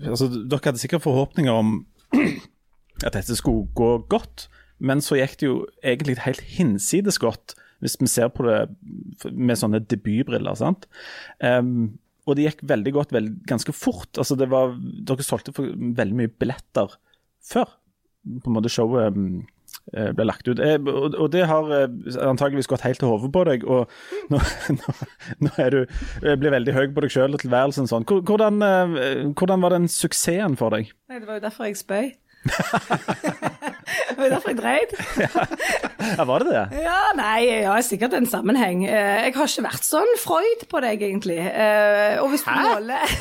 altså, 0.04 0.28
dere 0.28 0.60
hadde 0.68 0.82
sikkert 0.82 1.04
forhåpninger 1.06 1.52
om 1.52 1.78
at 3.06 3.16
dette 3.16 3.36
skulle 3.38 3.66
gå 3.74 3.96
godt, 4.12 4.48
men 4.78 5.00
så 5.02 5.18
gikk 5.18 5.38
det 5.40 5.48
jo 5.48 5.56
egentlig 5.82 6.18
helt 6.26 6.44
hinsides 6.58 7.18
godt, 7.22 7.56
hvis 7.80 7.96
vi 8.00 8.08
ser 8.10 8.30
på 8.32 8.46
det 8.46 8.60
med 9.32 9.58
sånne 9.60 9.80
debutbriller. 9.80 10.54
sant? 10.60 10.86
Um, 11.40 11.96
og 12.24 12.36
det 12.36 12.46
gikk 12.48 12.62
veldig 12.68 12.92
godt 12.96 13.14
veld, 13.14 13.32
ganske 13.48 13.72
fort. 13.76 14.12
altså 14.16 14.36
det 14.40 14.48
var, 14.52 14.76
Dere 14.78 15.26
solgte 15.26 15.52
for 15.56 15.68
veldig 15.74 16.20
mye 16.22 16.32
billetter 16.32 16.96
før 17.44 17.68
på 18.24 18.48
en 18.48 18.56
måte 18.56 18.72
showet 18.72 19.12
um, 19.12 19.42
ble 20.16 20.24
lagt 20.24 20.48
ut. 20.48 20.60
Eh, 20.64 20.78
og, 20.80 21.26
det 21.34 21.42
har 21.50 21.68
eh, 21.76 21.90
antageligvis 22.24 22.70
gått 22.70 22.86
helt 22.86 23.02
til 23.02 23.10
hodet 23.10 23.28
på 23.34 23.42
deg. 23.44 23.66
Og 23.68 23.90
nå, 24.32 24.40
nå, 24.78 24.94
nå 25.44 25.52
er 25.60 25.76
du 25.76 25.80
blir 26.40 26.54
veldig 26.54 26.72
høy 26.72 26.86
på 26.96 27.04
deg 27.04 27.12
sjøl 27.12 27.36
og 27.36 27.42
tilværelsen 27.42 27.90
sånn. 27.90 28.06
Hvordan, 28.08 28.64
hvordan 29.36 29.66
var 29.66 29.76
den 29.76 29.90
suksessen 29.92 30.56
for 30.56 30.72
deg? 30.72 30.94
Nei, 31.12 31.20
Det 31.20 31.28
var 31.28 31.36
jo 31.36 31.44
derfor 31.44 31.68
jeg 31.68 31.82
spøy. 31.82 32.14
Det 32.44 34.16
var 34.18 34.28
derfor 34.34 34.52
jeg 34.52 34.58
dreit. 34.58 34.92
ja, 36.16 36.24
var 36.28 36.44
det 36.44 36.52
det? 36.52 36.64
Ja, 36.84 37.00
nei, 37.18 37.38
ja, 37.64 37.74
sikkert 37.84 38.16
en 38.18 38.28
sammenheng. 38.30 38.84
Jeg 38.86 39.34
har 39.36 39.48
ikke 39.48 39.66
vært 39.66 39.86
sånn 39.86 40.12
Freud 40.20 40.66
på 40.70 40.82
deg, 40.84 41.02
egentlig. 41.08 41.40
Og 42.22 42.28
hvis 42.34 42.44
du 42.46 42.50
Hæ? 42.52 42.62
måler 42.68 43.14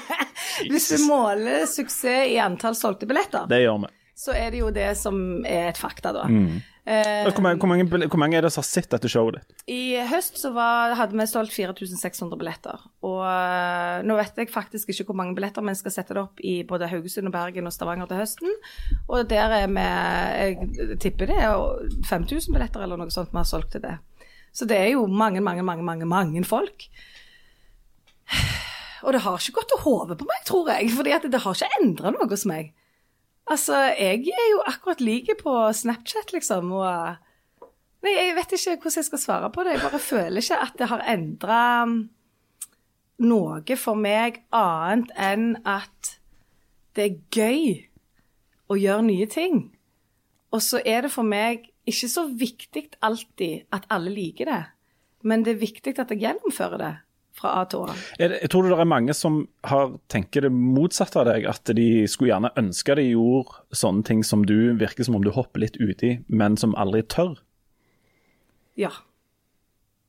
Hvis 0.70 0.88
du 0.92 0.98
måler 1.08 1.64
suksess 1.70 2.28
i 2.30 2.38
antall 2.42 2.76
solgte 2.78 3.06
billetter, 3.10 3.46
det 3.50 3.62
gjør 3.64 3.84
vi. 3.86 3.92
Så 4.14 4.34
er 4.36 4.52
det 4.54 4.62
jo 4.62 4.70
det 4.74 4.92
som 4.98 5.16
er 5.46 5.72
et 5.72 5.80
fakta, 5.80 6.12
da. 6.14 6.24
Mm. 6.30 6.62
Eh, 6.84 7.24
hvor, 7.24 7.40
mange, 7.40 7.56
hvor, 7.56 7.68
mange, 7.68 7.84
hvor, 7.88 8.18
mange, 8.20 8.36
er 8.36 8.44
det 8.44 8.50
som 8.52 8.60
har 8.60 8.66
sett 8.68 8.90
dette 8.92 9.08
showet 9.08 9.38
ditt? 9.38 9.54
I 9.72 9.96
høst 10.04 10.36
så 10.36 10.50
var, 10.52 10.92
hadde 10.98 11.16
vi 11.16 11.24
solgt 11.26 11.54
4600 11.56 12.36
billetter. 12.38 12.82
Og 13.08 13.22
uh, 13.24 14.04
nå 14.04 14.18
vet 14.18 14.36
jeg 14.42 14.52
faktisk 14.52 14.92
ikke 14.92 15.08
hvor 15.08 15.18
mange 15.22 15.34
billetter, 15.38 15.64
men 15.64 15.78
skal 15.78 15.94
sette 15.94 16.14
det 16.14 16.20
opp 16.20 16.42
i 16.44 16.58
både 16.68 16.90
Haugesund, 16.92 17.30
og 17.30 17.34
Bergen 17.34 17.70
og 17.70 17.74
Stavanger 17.74 18.10
til 18.10 18.20
høsten. 18.20 18.52
Og 19.08 19.24
der 19.32 19.56
er 19.62 19.72
vi 19.72 19.86
Jeg 19.88 21.00
tipper 21.00 21.32
det 21.32 21.40
er 21.40 21.56
5000 22.04 22.52
billetter 22.52 22.84
eller 22.84 23.00
noe 23.00 23.14
sånt 23.14 23.32
vi 23.32 23.40
har 23.40 23.48
solgt 23.48 23.72
til 23.72 23.86
det. 23.86 23.96
Så 24.54 24.68
det 24.68 24.76
er 24.78 24.92
jo 24.92 25.08
mange, 25.08 25.40
mange, 25.40 25.64
mange, 25.66 25.82
mange, 25.82 26.06
mange 26.06 26.44
folk. 26.44 26.86
Og 29.04 29.12
det 29.12 29.24
har 29.24 29.40
ikke 29.40 29.58
gått 29.58 29.72
til 29.72 29.84
hodet 29.88 30.20
på 30.20 30.28
meg, 30.28 30.44
tror 30.46 30.70
jeg. 30.70 30.92
For 30.92 31.04
det 31.04 31.40
har 31.42 31.56
ikke 31.56 31.80
endra 31.80 32.12
noe 32.14 32.28
hos 32.30 32.44
meg. 32.48 32.74
Altså, 33.50 33.76
jeg 33.98 34.24
er 34.32 34.50
jo 34.54 34.62
akkurat 34.66 35.02
like 35.04 35.36
på 35.42 35.52
Snapchat, 35.72 36.32
liksom, 36.32 36.72
og 36.72 37.16
Nei, 38.04 38.12
jeg 38.18 38.34
vet 38.36 38.50
ikke 38.52 38.72
hvordan 38.82 39.00
jeg 39.00 39.06
skal 39.06 39.20
svare 39.22 39.48
på 39.52 39.62
det. 39.64 39.78
Jeg 39.78 39.80
bare 39.86 39.98
føler 40.02 40.42
ikke 40.42 40.58
at 40.60 40.74
det 40.76 40.88
har 40.90 41.04
endra 41.08 41.60
noe 43.24 43.76
for 43.80 43.96
meg 43.96 44.42
annet 44.52 45.12
enn 45.16 45.46
at 45.64 46.10
det 46.98 47.06
er 47.06 47.22
gøy 47.32 47.62
å 48.68 48.76
gjøre 48.76 49.06
nye 49.08 49.28
ting. 49.30 49.62
Og 50.52 50.60
så 50.62 50.82
er 50.84 51.06
det 51.06 51.14
for 51.14 51.24
meg 51.24 51.70
ikke 51.88 52.10
så 52.12 52.26
viktig 52.28 52.90
alltid 53.04 53.64
at 53.72 53.88
alle 53.92 54.12
liker 54.12 54.52
det, 54.52 54.62
men 55.24 55.44
det 55.44 55.54
er 55.54 55.64
viktig 55.64 55.96
at 55.96 56.12
jeg 56.12 56.26
gjennomfører 56.26 56.80
det 56.80 56.94
fra 57.34 57.54
A 57.60 57.64
til 57.70 57.84
Å. 57.84 57.94
Jeg 58.20 58.50
tror 58.52 58.68
det 58.68 58.76
er 58.78 58.88
mange 58.88 59.14
som 59.16 59.40
har, 59.66 59.96
tenker 60.12 60.46
det 60.46 60.52
motsatte 60.54 61.22
av 61.22 61.28
deg, 61.32 61.48
at 61.50 61.74
de 61.76 62.04
skulle 62.10 62.32
gjerne 62.32 62.52
ønske 62.60 62.96
de 62.98 63.08
gjorde 63.10 63.58
sånne 63.74 64.06
ting 64.06 64.22
som 64.26 64.44
du 64.46 64.74
virker 64.78 65.06
som 65.06 65.18
om 65.18 65.24
du 65.24 65.32
hopper 65.34 65.64
litt 65.64 65.78
uti, 65.80 66.16
men 66.28 66.58
som 66.60 66.76
aldri 66.78 67.02
tør? 67.10 67.36
Ja. 68.78 68.92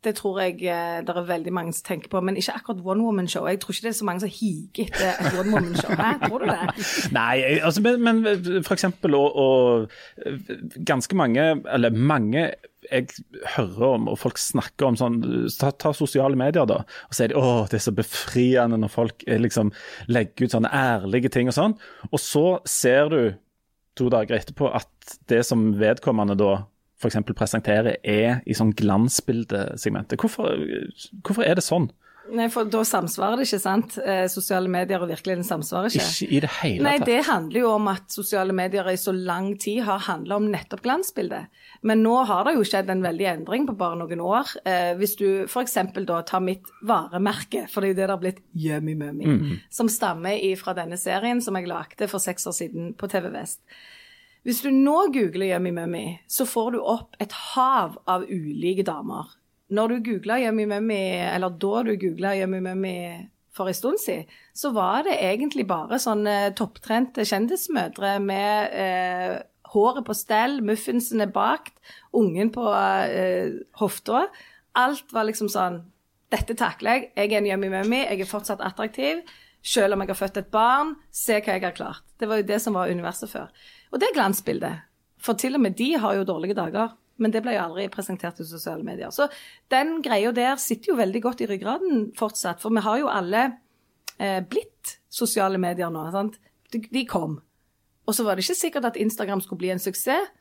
Det 0.05 0.13
tror 0.19 0.39
jeg 0.43 0.59
eh, 0.69 0.99
det 1.05 1.15
er 1.15 1.27
veldig 1.27 1.53
mange 1.55 1.73
som 1.73 1.87
tenker 1.89 2.11
på, 2.11 2.21
men 2.21 2.37
ikke 2.39 2.55
akkurat 2.59 2.83
One 2.85 3.03
Woman 3.03 3.27
Show. 3.31 3.47
Jeg 3.49 3.59
tror 3.63 3.73
ikke 3.73 3.87
det 3.87 3.93
er 3.93 3.97
så 3.99 4.07
mange 4.07 4.23
som 4.23 4.31
higer 4.31 4.85
etter 4.85 5.17
et 5.17 5.39
One 5.39 5.55
Woman 5.55 5.75
Show. 5.79 5.95
Hæ? 5.97 6.11
Tror 6.27 6.45
du 6.45 6.51
det? 6.51 6.85
Nei, 7.17 7.35
altså, 7.65 7.81
men, 7.81 8.05
men 8.05 8.63
for 8.63 8.77
eksempel 8.77 9.17
og, 9.17 9.35
og 9.35 10.79
ganske 10.85 11.17
mange, 11.17 11.49
eller 11.73 11.89
mange 11.89 12.49
jeg 12.91 13.07
hører 13.55 13.95
om, 13.95 14.09
og 14.11 14.19
folk 14.21 14.37
snakker 14.37 14.89
om 14.89 14.97
sånn 14.99 15.15
Ta, 15.57 15.71
ta 15.71 15.93
sosiale 15.95 16.37
medier, 16.37 16.67
da. 16.69 16.81
Og 17.09 17.15
så 17.15 17.25
er 17.25 17.31
de 17.31 17.39
å, 17.39 17.65
det 17.69 17.79
er 17.79 17.85
så 17.87 17.95
befriende 17.95 18.79
når 18.81 18.93
folk 18.93 19.25
eh, 19.27 19.41
liksom 19.41 19.71
legger 20.11 20.45
ut 20.45 20.55
sånne 20.57 20.71
ærlige 20.75 21.31
ting 21.33 21.49
og 21.49 21.57
sånn. 21.57 21.75
Og 22.11 22.21
så 22.21 22.45
ser 22.69 23.11
du 23.13 23.19
to 23.95 24.09
dager 24.11 24.37
etterpå 24.37 24.69
at 24.75 25.17
det 25.31 25.41
som 25.47 25.69
vedkommende 25.79 26.35
da 26.39 26.53
f.eks. 27.01 27.19
presenterer, 27.35 27.99
er 28.03 28.41
i 28.45 28.55
sånn 28.57 28.73
glansbildesegmentet. 28.77 30.19
Hvorfor, 30.21 30.57
hvorfor 31.21 31.47
er 31.47 31.59
det 31.59 31.65
sånn? 31.65 31.89
Nei, 32.33 32.47
for 32.49 32.65
Da 32.69 32.81
samsvarer 32.87 33.37
det 33.39 33.45
ikke, 33.47 33.59
sant? 33.61 33.97
Eh, 34.01 34.25
sosiale 34.31 34.69
medier 34.71 35.03
og 35.03 35.09
virkeligheten 35.11 35.45
samsvarer 35.45 35.91
ikke. 35.91 36.05
Ikke 36.09 36.33
i 36.33 36.39
det 36.41 36.51
hele 36.61 36.79
tatt. 36.79 36.87
Nei, 36.87 37.05
Det 37.05 37.19
handler 37.27 37.59
jo 37.59 37.71
om 37.75 37.89
at 37.91 38.11
sosiale 38.11 38.55
medier 38.55 38.89
i 38.89 38.97
så 38.97 39.13
lang 39.13 39.53
tid 39.61 39.83
har 39.85 39.99
handla 40.07 40.39
om 40.39 40.49
nettopp 40.51 40.81
glansbildet. 40.85 41.51
Men 41.83 42.01
nå 42.01 42.15
har 42.25 42.47
det 42.47 42.55
jo 42.55 42.65
skjedd 42.65 42.89
en 42.89 43.03
veldig 43.05 43.27
endring 43.29 43.67
på 43.67 43.77
bare 43.77 43.99
noen 43.99 44.23
år. 44.25 44.55
Eh, 44.65 44.93
hvis 44.97 45.15
du 45.19 45.45
f.eks. 45.45 45.77
da 46.07 46.21
tar 46.25 46.41
mitt 46.41 46.65
varemerke, 46.81 47.67
for 47.69 47.81
det 47.81 47.91
er 47.91 47.93
jo 47.93 47.99
det 47.99 48.05
det 48.05 48.15
har 48.15 48.23
blitt 48.23 48.43
Yummy 48.55 48.95
Mummy, 48.95 49.25
mm. 49.25 49.59
som 49.69 49.89
stammer 49.89 50.41
fra 50.57 50.73
denne 50.73 50.97
serien 50.97 51.41
som 51.41 51.55
jeg 51.55 51.69
lagde 51.69 52.09
for 52.09 52.19
seks 52.19 52.47
år 52.47 52.57
siden 52.57 52.93
på 52.97 53.09
TV 53.11 53.29
Vest. 53.33 53.61
Hvis 54.45 54.61
du 54.61 54.69
nå 54.69 55.07
googler 55.13 55.55
Yummy 55.55 55.71
Mummy, 55.73 56.05
så 56.29 56.45
får 56.45 56.75
du 56.75 56.83
opp 56.83 57.17
et 57.19 57.33
hav 57.55 57.97
av 58.05 58.27
ulike 58.29 58.85
damer 58.85 59.33
når 59.73 59.87
du 59.87 60.03
googla 60.11 60.37
Yummy 60.43 60.65
Mummy, 60.69 61.01
eller 61.25 61.49
da 61.49 61.81
du 61.85 61.95
googla 61.97 62.35
Yummy 62.37 62.59
Mummy 62.61 62.97
for 63.55 63.71
en 63.71 63.77
stund 63.77 63.99
siden, 64.03 64.27
så 64.53 64.71
var 64.75 65.05
det 65.07 65.15
egentlig 65.23 65.65
bare 65.67 65.99
sånne 66.01 66.53
topptrente 66.57 67.25
kjendismødre 67.25 68.17
med 68.21 68.75
eh, 68.75 69.37
håret 69.73 70.05
på 70.05 70.15
stell, 70.17 70.59
muffinsene 70.65 71.27
bakt, 71.31 71.73
ungen 72.13 72.51
på 72.53 72.67
eh, 72.75 73.55
hofta. 73.79 74.27
Alt 74.77 75.13
var 75.15 75.29
liksom 75.29 75.51
sånn 75.51 75.83
Dette 76.33 76.55
takler 76.57 76.97
jeg. 76.97 77.03
Jeg 77.15 77.29
er 77.31 77.37
en 77.37 77.47
Yummy 77.47 77.67
Mummy, 77.71 77.99
jeg 78.01 78.23
er 78.25 78.27
fortsatt 78.27 78.63
attraktiv. 78.65 79.21
Selv 79.65 79.93
om 79.93 80.01
jeg 80.01 80.09
har 80.09 80.17
født 80.17 80.39
et 80.41 80.49
barn, 80.51 80.95
se 81.13 81.37
hva 81.37 81.53
jeg 81.53 81.63
har 81.63 81.75
klart. 81.77 82.03
Det 82.19 82.27
var 82.27 82.41
jo 82.41 82.47
det 82.49 82.57
som 82.61 82.75
var 82.75 82.91
universet 82.91 83.29
før. 83.29 83.53
Og 83.95 84.01
det 84.01 84.09
er 84.11 84.17
glansbildet. 84.17 84.83
For 85.23 85.39
til 85.39 85.55
og 85.55 85.63
med 85.63 85.77
de 85.79 85.93
har 85.95 86.17
jo 86.17 86.27
dårlige 86.27 86.57
dager. 86.57 86.93
Men 87.15 87.31
det 87.31 87.45
ble 87.45 87.53
jo 87.55 87.63
aldri 87.63 87.85
presentert 87.87 88.41
i 88.43 88.47
sosiale 88.47 88.83
medier. 88.83 89.11
Så 89.15 89.29
den 89.71 90.01
greia 90.03 90.33
der 90.35 90.59
sitter 90.59 90.91
jo 90.91 90.99
veldig 90.99 91.21
godt 91.23 91.45
i 91.45 91.47
ryggraden 91.47 92.09
fortsatt. 92.17 92.59
For 92.59 92.75
vi 92.75 92.83
har 92.83 92.99
jo 92.99 93.11
alle 93.11 93.45
eh, 94.19 94.41
blitt 94.43 94.97
sosiale 95.07 95.59
medier 95.61 95.93
nå. 95.93 96.09
sant? 96.11 96.35
De, 96.73 96.81
de 96.91 97.05
kom. 97.07 97.39
Og 98.05 98.17
så 98.17 98.25
var 98.25 98.35
det 98.35 98.43
ikke 98.43 98.59
sikkert 98.59 98.89
at 98.91 98.99
Instagram 98.99 99.41
skulle 99.41 99.63
bli 99.63 99.71
en 99.71 99.81
suksess. 99.81 100.33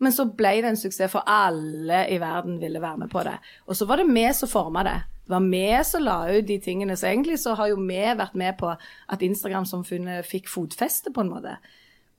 Men 0.00 0.14
så 0.16 0.24
ble 0.32 0.54
det 0.62 0.70
en 0.70 0.78
suksess, 0.80 1.10
for 1.12 1.26
alle 1.28 2.06
i 2.08 2.16
verden 2.22 2.54
ville 2.62 2.80
være 2.80 3.02
med 3.02 3.10
på 3.12 3.20
det. 3.26 3.34
Og 3.68 3.76
så 3.76 3.84
var 3.84 4.00
det 4.00 4.06
vi 4.08 4.22
som 4.32 4.48
forma 4.48 4.84
det. 4.86 4.96
Det 5.26 5.34
var 5.34 5.44
vi 5.50 5.66
som 5.84 6.06
la 6.06 6.16
ut 6.30 6.46
de 6.48 6.56
tingene. 6.62 6.96
Så 6.96 7.10
egentlig 7.10 7.36
så 7.42 7.52
har 7.58 7.68
jo 7.68 7.82
vi 7.82 8.00
vært 8.16 8.38
med 8.38 8.56
på 8.62 8.70
at 8.72 9.26
Instagram-samfunnet 9.26 10.24
fikk 10.24 10.48
fotfeste, 10.48 11.12
på 11.12 11.26
en 11.26 11.34
måte. 11.34 11.58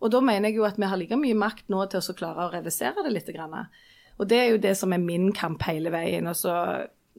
Og 0.01 0.11
da 0.13 0.21
mener 0.25 0.49
jeg 0.49 0.57
jo 0.59 0.65
at 0.65 0.79
vi 0.81 0.89
har 0.89 0.99
like 0.99 1.17
mye 1.19 1.37
makt 1.37 1.69
nå 1.69 1.83
til 1.91 2.01
å 2.01 2.17
klare 2.17 2.47
å 2.47 2.53
redusere 2.53 3.05
det 3.05 3.13
litt. 3.13 3.29
Og 4.17 4.29
det 4.29 4.39
er 4.39 4.49
jo 4.51 4.63
det 4.63 4.73
som 4.79 4.93
er 4.93 5.03
min 5.03 5.29
kamp 5.37 5.61
hele 5.67 5.93
veien. 5.93 6.27
Og 6.29 6.37
så 6.37 6.55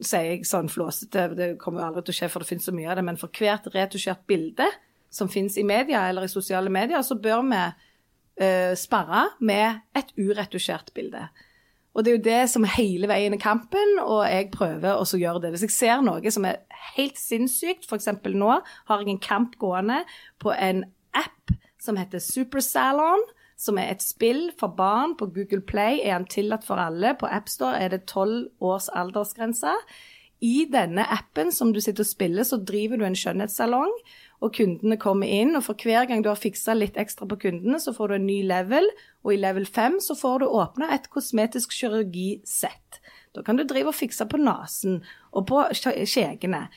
sier 0.03 0.33
jeg 0.33 0.47
sånn 0.49 0.71
flåsete, 0.71 1.29
det 1.37 1.47
kommer 1.61 1.83
jo 1.83 1.87
aldri 1.87 2.03
til 2.07 2.15
å 2.15 2.17
skje, 2.17 2.29
for 2.33 2.43
det 2.43 2.49
finnes 2.49 2.67
så 2.67 2.73
mye 2.75 2.89
av 2.91 2.99
det, 2.99 3.05
men 3.07 3.19
for 3.19 3.31
hvert 3.37 3.69
retusjert 3.75 4.25
bilde 4.29 4.67
som 5.13 5.29
finnes 5.29 5.55
i 5.61 5.65
media 5.67 6.07
eller 6.09 6.25
i 6.25 6.31
sosiale 6.31 6.71
medier, 6.73 7.03
så 7.05 7.15
bør 7.21 7.43
vi 7.45 7.61
uh, 7.61 8.73
sperre 8.79 9.27
med 9.45 9.83
et 9.95 10.09
uretusjert 10.17 10.89
bilde. 10.97 11.27
Og 11.93 12.01
det 12.01 12.09
er 12.09 12.17
jo 12.17 12.25
det 12.25 12.41
som 12.49 12.65
er 12.65 12.73
hele 12.79 13.07
veien 13.09 13.35
i 13.35 13.41
kampen, 13.41 13.99
og 14.01 14.23
jeg 14.25 14.49
prøver 14.55 14.97
å 14.97 15.05
gjøre 15.05 15.43
det. 15.43 15.53
Hvis 15.53 15.67
jeg 15.67 15.75
ser 15.75 16.01
noe 16.01 16.33
som 16.33 16.47
er 16.49 16.63
helt 16.95 17.19
sinnssykt, 17.21 17.85
f.eks. 17.85 18.09
nå 18.33 18.55
har 18.89 19.03
jeg 19.03 19.13
en 19.13 19.21
kamp 19.21 19.59
gående 19.61 20.01
på 20.41 20.55
en 20.57 20.87
app 21.13 21.53
som 21.83 21.99
heter 21.99 22.23
Supersalon 22.23 23.27
som 23.59 23.77
er 23.79 23.93
et 23.93 24.03
spill 24.03 24.49
for 24.59 24.73
barn. 24.77 25.15
På 25.19 25.29
Google 25.31 25.61
Play 25.61 26.01
er 26.03 26.17
den 26.17 26.27
tillatt 26.29 26.65
for 26.67 26.81
alle. 26.81 27.15
På 27.19 27.29
AppStore 27.29 27.79
er 27.79 27.93
det 27.93 28.05
tolv 28.09 28.49
års 28.63 28.89
aldersgrense. 28.93 29.73
I 30.43 30.65
denne 30.67 31.05
appen 31.07 31.53
som 31.55 31.71
du 31.71 31.79
sitter 31.79 32.03
og 32.03 32.09
spiller, 32.09 32.43
så 32.43 32.59
driver 32.59 32.99
du 32.99 33.05
en 33.07 33.15
skjønnhetssalong. 33.15 33.93
Og 34.43 34.51
kundene 34.57 34.97
kommer 34.99 35.29
inn, 35.31 35.55
og 35.55 35.63
for 35.69 35.79
hver 35.79 36.09
gang 36.09 36.23
du 36.23 36.27
har 36.27 36.39
fiksa 36.39 36.75
litt 36.75 36.97
ekstra 36.99 37.27
på 37.29 37.37
kundene, 37.45 37.79
så 37.79 37.93
får 37.95 38.11
du 38.11 38.15
en 38.17 38.27
ny 38.27 38.41
level. 38.49 38.89
Og 39.23 39.35
i 39.35 39.39
level 39.39 39.65
5 39.65 40.01
så 40.03 40.17
får 40.19 40.43
du 40.43 40.49
åpna 40.49 40.91
et 40.95 41.07
kosmetisk 41.13 41.71
kirurgisett. 41.77 42.99
Da 43.33 43.41
kan 43.45 43.57
du 43.57 43.63
drive 43.63 43.93
og 43.93 43.97
fikse 43.97 44.27
på 44.29 44.41
nesen 44.41 44.99
og 45.31 45.47
på 45.47 45.63
skjegene. 45.79 46.67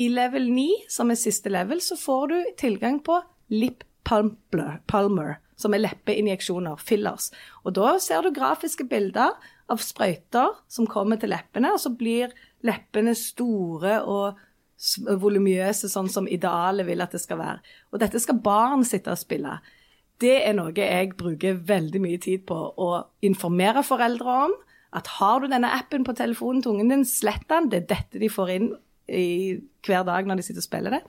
I 0.00 0.08
level 0.08 0.48
9, 0.48 0.66
som 0.88 1.12
er 1.12 1.20
siste 1.20 1.52
level, 1.52 1.84
så 1.84 1.98
får 2.00 2.32
du 2.32 2.38
tilgang 2.62 3.02
på 3.04 3.20
lip 3.52 3.84
palmer, 4.06 4.80
palmer 4.90 5.38
som 5.60 5.74
er 5.76 5.82
leppeinjeksjoner, 5.84 6.78
fillers. 6.80 7.30
Og 7.64 7.74
da 7.76 7.94
ser 8.02 8.24
du 8.24 8.32
grafiske 8.34 8.86
bilder 8.88 9.34
av 9.70 9.82
sprøyter 9.84 10.56
som 10.72 10.88
kommer 10.90 11.20
til 11.20 11.32
leppene, 11.34 11.74
og 11.74 11.82
så 11.82 11.92
blir 11.94 12.32
leppene 12.66 13.14
store 13.18 14.00
og 14.08 14.40
volumiøse, 15.20 15.90
sånn 15.92 16.08
som 16.08 16.28
idealet 16.30 16.88
vil 16.88 17.04
at 17.04 17.12
det 17.12 17.20
skal 17.20 17.40
være. 17.42 17.60
Og 17.92 18.00
dette 18.00 18.20
skal 18.22 18.40
barn 18.40 18.86
sitte 18.88 19.12
og 19.12 19.20
spille. 19.20 19.58
Det 20.20 20.38
er 20.44 20.56
noe 20.56 20.72
jeg 20.76 21.12
bruker 21.16 21.60
veldig 21.68 22.00
mye 22.02 22.20
tid 22.20 22.46
på 22.48 22.56
å 22.56 22.90
informere 23.24 23.84
foreldre 23.84 24.36
om. 24.46 24.54
At 24.96 25.08
har 25.20 25.40
du 25.40 25.50
denne 25.52 25.70
appen 25.76 26.04
på 26.04 26.16
telefonen 26.18 26.64
til 26.64 26.74
ungen 26.74 26.90
din, 26.92 27.04
slett 27.08 27.46
den. 27.52 27.68
Det 27.70 27.82
er 27.82 27.90
dette 27.92 28.20
de 28.20 28.32
får 28.32 28.54
inn 28.56 28.72
i, 29.10 29.60
hver 29.86 30.04
dag 30.08 30.26
når 30.26 30.40
de 30.40 30.46
sitter 30.48 30.64
og 30.64 30.66
spiller 30.66 30.96
det. 30.96 31.02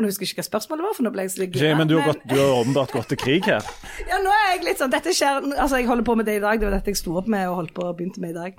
Og 0.00 0.06
nå 0.06 0.08
husker 0.08 0.24
jeg 0.24 0.32
ikke 0.32 0.40
hva 0.40 0.46
spørsmålet 0.46 0.84
var, 0.86 0.94
for 0.96 1.04
nå 1.04 1.10
ble 1.12 1.24
jeg 1.26 1.30
så 1.34 1.44
gira. 1.44 1.70
men 1.76 1.88
du 1.90 1.98
har, 1.98 2.06
gått, 2.08 2.22
du 2.24 2.38
har 2.38 2.54
åpenbart 2.62 2.92
gått 2.96 3.10
til 3.12 3.18
krig 3.20 3.44
her. 3.44 3.66
Ja, 4.08 4.16
nå 4.24 4.30
er 4.32 4.46
jeg 4.54 4.62
litt 4.64 4.78
sånn 4.80 4.92
Dette 4.94 5.12
skjer 5.12 5.42
Altså, 5.44 5.76
jeg 5.76 5.90
holder 5.90 6.06
på 6.08 6.14
med 6.16 6.24
det 6.24 6.38
i 6.38 6.40
dag. 6.40 6.56
Det 6.56 6.64
var 6.64 6.72
dette 6.78 6.88
jeg 6.94 7.00
sto 7.02 7.18
opp 7.20 7.26
med 7.28 7.44
og 7.50 7.58
holdt 7.58 7.74
på 7.76 7.84
og 7.84 7.98
begynte 7.98 8.22
med 8.22 8.32
i 8.32 8.38
dag. 8.38 8.56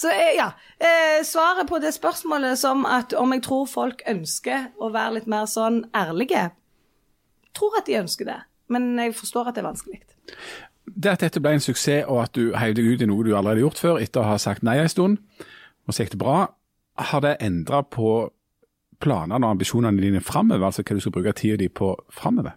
Så 0.00 0.08
eh, 0.14 0.30
ja. 0.38 0.46
Eh, 0.80 1.18
svaret 1.28 1.68
på 1.68 1.76
det 1.82 1.92
spørsmålet 1.92 2.56
som 2.56 2.86
at 2.88 3.12
om 3.20 3.34
jeg 3.36 3.44
tror 3.44 3.68
folk 3.68 4.00
ønsker 4.08 4.70
å 4.80 4.88
være 4.94 5.18
litt 5.18 5.28
mer 5.28 5.44
sånn 5.50 5.82
ærlige 5.92 6.46
Tror 7.58 7.76
at 7.82 7.88
de 7.90 7.98
ønsker 8.00 8.30
det. 8.30 8.38
Men 8.72 8.88
jeg 8.96 9.12
forstår 9.18 9.50
at 9.50 9.58
det 9.58 9.64
er 9.64 9.68
vanskelig. 9.68 10.00
Det 10.88 11.12
at 11.12 11.26
dette 11.26 11.44
ble 11.44 11.58
en 11.58 11.64
suksess, 11.64 12.06
og 12.08 12.22
at 12.22 12.32
du 12.38 12.56
heiv 12.56 12.76
deg 12.78 12.88
ut 12.94 13.04
i 13.04 13.08
noe 13.10 13.24
du 13.26 13.34
allerede 13.34 13.58
har 13.58 13.66
gjort 13.66 13.80
før, 13.82 14.00
etter 14.00 14.22
å 14.22 14.30
ha 14.30 14.40
sagt 14.40 14.64
nei 14.64 14.78
en 14.80 14.92
stund, 14.92 15.20
og 15.84 15.92
så 15.92 16.04
gikk 16.04 16.14
det 16.14 16.20
bra, 16.22 16.36
har 17.12 17.24
det 17.24 17.34
endra 17.44 17.82
på 17.84 18.30
planene 19.02 19.46
og 19.46 19.56
ambisjonene 19.56 20.02
dine 20.02 20.22
framover? 20.24 20.68
Altså 20.70 20.84
hva 20.84 20.96
du 20.96 21.02
skal 21.04 21.14
bruke 21.14 21.34
tida 21.36 21.58
di 21.60 21.68
på 21.68 21.94
framover? 22.14 22.56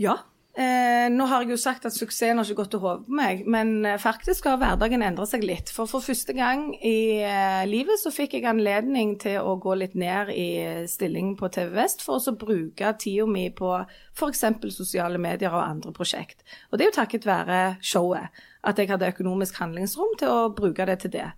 Ja. 0.00 0.18
Eh, 0.52 1.06
nå 1.08 1.24
har 1.30 1.40
jeg 1.40 1.54
jo 1.54 1.56
sagt 1.56 1.86
at 1.88 1.94
suksessen 1.96 2.36
har 2.36 2.44
ikke 2.44 2.58
gått 2.58 2.74
til 2.74 2.82
hodet 2.82 3.06
på 3.06 3.14
meg, 3.16 3.38
men 3.48 3.86
eh, 3.88 3.96
faktisk 4.00 4.50
har 4.50 4.58
hverdagen 4.60 5.00
endret 5.00 5.30
seg 5.30 5.46
litt. 5.48 5.72
For 5.72 5.88
for 5.88 6.04
første 6.04 6.34
gang 6.36 6.66
i 6.76 7.22
eh, 7.24 7.62
livet 7.64 8.02
så 8.02 8.12
fikk 8.12 8.36
jeg 8.36 8.44
anledning 8.50 9.14
til 9.22 9.40
å 9.40 9.54
gå 9.62 9.78
litt 9.80 9.96
ned 9.96 10.28
i 10.36 10.50
stilling 10.92 11.32
på 11.40 11.48
TV 11.56 11.72
Vest 11.78 12.04
for 12.04 12.20
å 12.20 12.36
bruke 12.36 12.92
tida 13.00 13.24
mi 13.24 13.46
på 13.48 13.72
f.eks. 14.12 14.44
sosiale 14.76 15.16
medier 15.16 15.56
og 15.56 15.64
andre 15.64 15.96
prosjekt. 15.96 16.44
Og 16.68 16.76
det 16.76 16.84
er 16.84 16.92
jo 16.92 16.98
takket 17.00 17.28
være 17.32 17.62
showet 17.80 18.44
at 18.62 18.78
jeg 18.78 18.92
hadde 18.92 19.08
økonomisk 19.08 19.56
handlingsrom 19.56 20.18
til 20.20 20.36
å 20.36 20.52
bruke 20.52 20.84
det 20.86 21.00
til 21.06 21.16
det. 21.16 21.30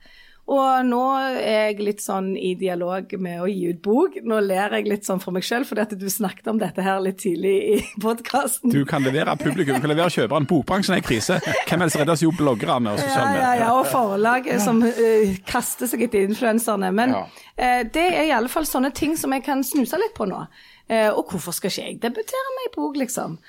Og 0.44 0.84
nå 0.84 0.98
er 1.40 1.70
jeg 1.70 1.78
litt 1.80 2.02
sånn 2.04 2.34
i 2.36 2.50
dialog 2.60 3.08
med 3.16 3.38
å 3.40 3.46
gi 3.48 3.70
ut 3.72 3.78
bok. 3.80 4.18
Nå 4.28 4.42
ler 4.44 4.74
jeg 4.76 4.90
litt 4.90 5.06
sånn 5.08 5.22
for 5.22 5.32
meg 5.32 5.46
sjøl, 5.46 5.64
fordi 5.64 5.80
at 5.86 5.94
du 5.96 6.04
snakket 6.12 6.50
om 6.52 6.58
dette 6.60 6.84
her 6.84 7.00
litt 7.00 7.16
tidlig 7.22 7.54
i 7.72 7.78
podkasten. 8.04 8.68
Du 8.74 8.82
kan 8.84 9.00
levere 9.06 9.32
publikum, 9.40 9.78
du 9.78 9.80
kan 9.86 9.88
levere 9.94 10.12
kjøperen. 10.12 10.44
Bokbransjen 10.50 10.98
er 10.98 11.00
i 11.00 11.06
krise. 11.06 11.38
Hvem 11.64 11.86
helst 11.86 11.96
reddes 11.96 12.26
jo 12.26 12.34
bloggerne 12.36 12.92
og 12.92 13.00
Ja, 13.00 13.06
sosiale 13.06 13.30
ja, 13.30 13.40
medier. 13.40 13.64
ja, 13.64 13.70
og 13.78 13.88
forlaget 13.88 14.60
som 14.66 14.84
uh, 14.84 15.32
kaster 15.48 15.88
seg 15.88 16.04
etter 16.10 16.28
influenserne. 16.28 16.92
Men 16.92 17.16
Ja. 17.16 17.24
uh, 17.24 17.80
det 17.96 18.04
er 18.12 18.28
i 18.28 18.36
alle 18.36 18.52
fall 18.52 18.68
sånne 18.68 18.92
ting 18.92 19.16
som 19.16 19.32
jeg 19.32 19.46
kan 19.48 19.64
snuse 19.64 19.96
litt 19.96 20.12
på 20.18 20.28
nå. 20.28 20.44
Uh, 20.92 21.08
og 21.16 21.24
hvorfor 21.32 21.56
skal 21.56 21.72
ikke 21.72 21.88
jeg 21.88 22.00
debutere 22.04 22.52
med 22.58 22.68
ei 22.68 22.74
bok, 22.76 23.00
liksom? 23.00 23.40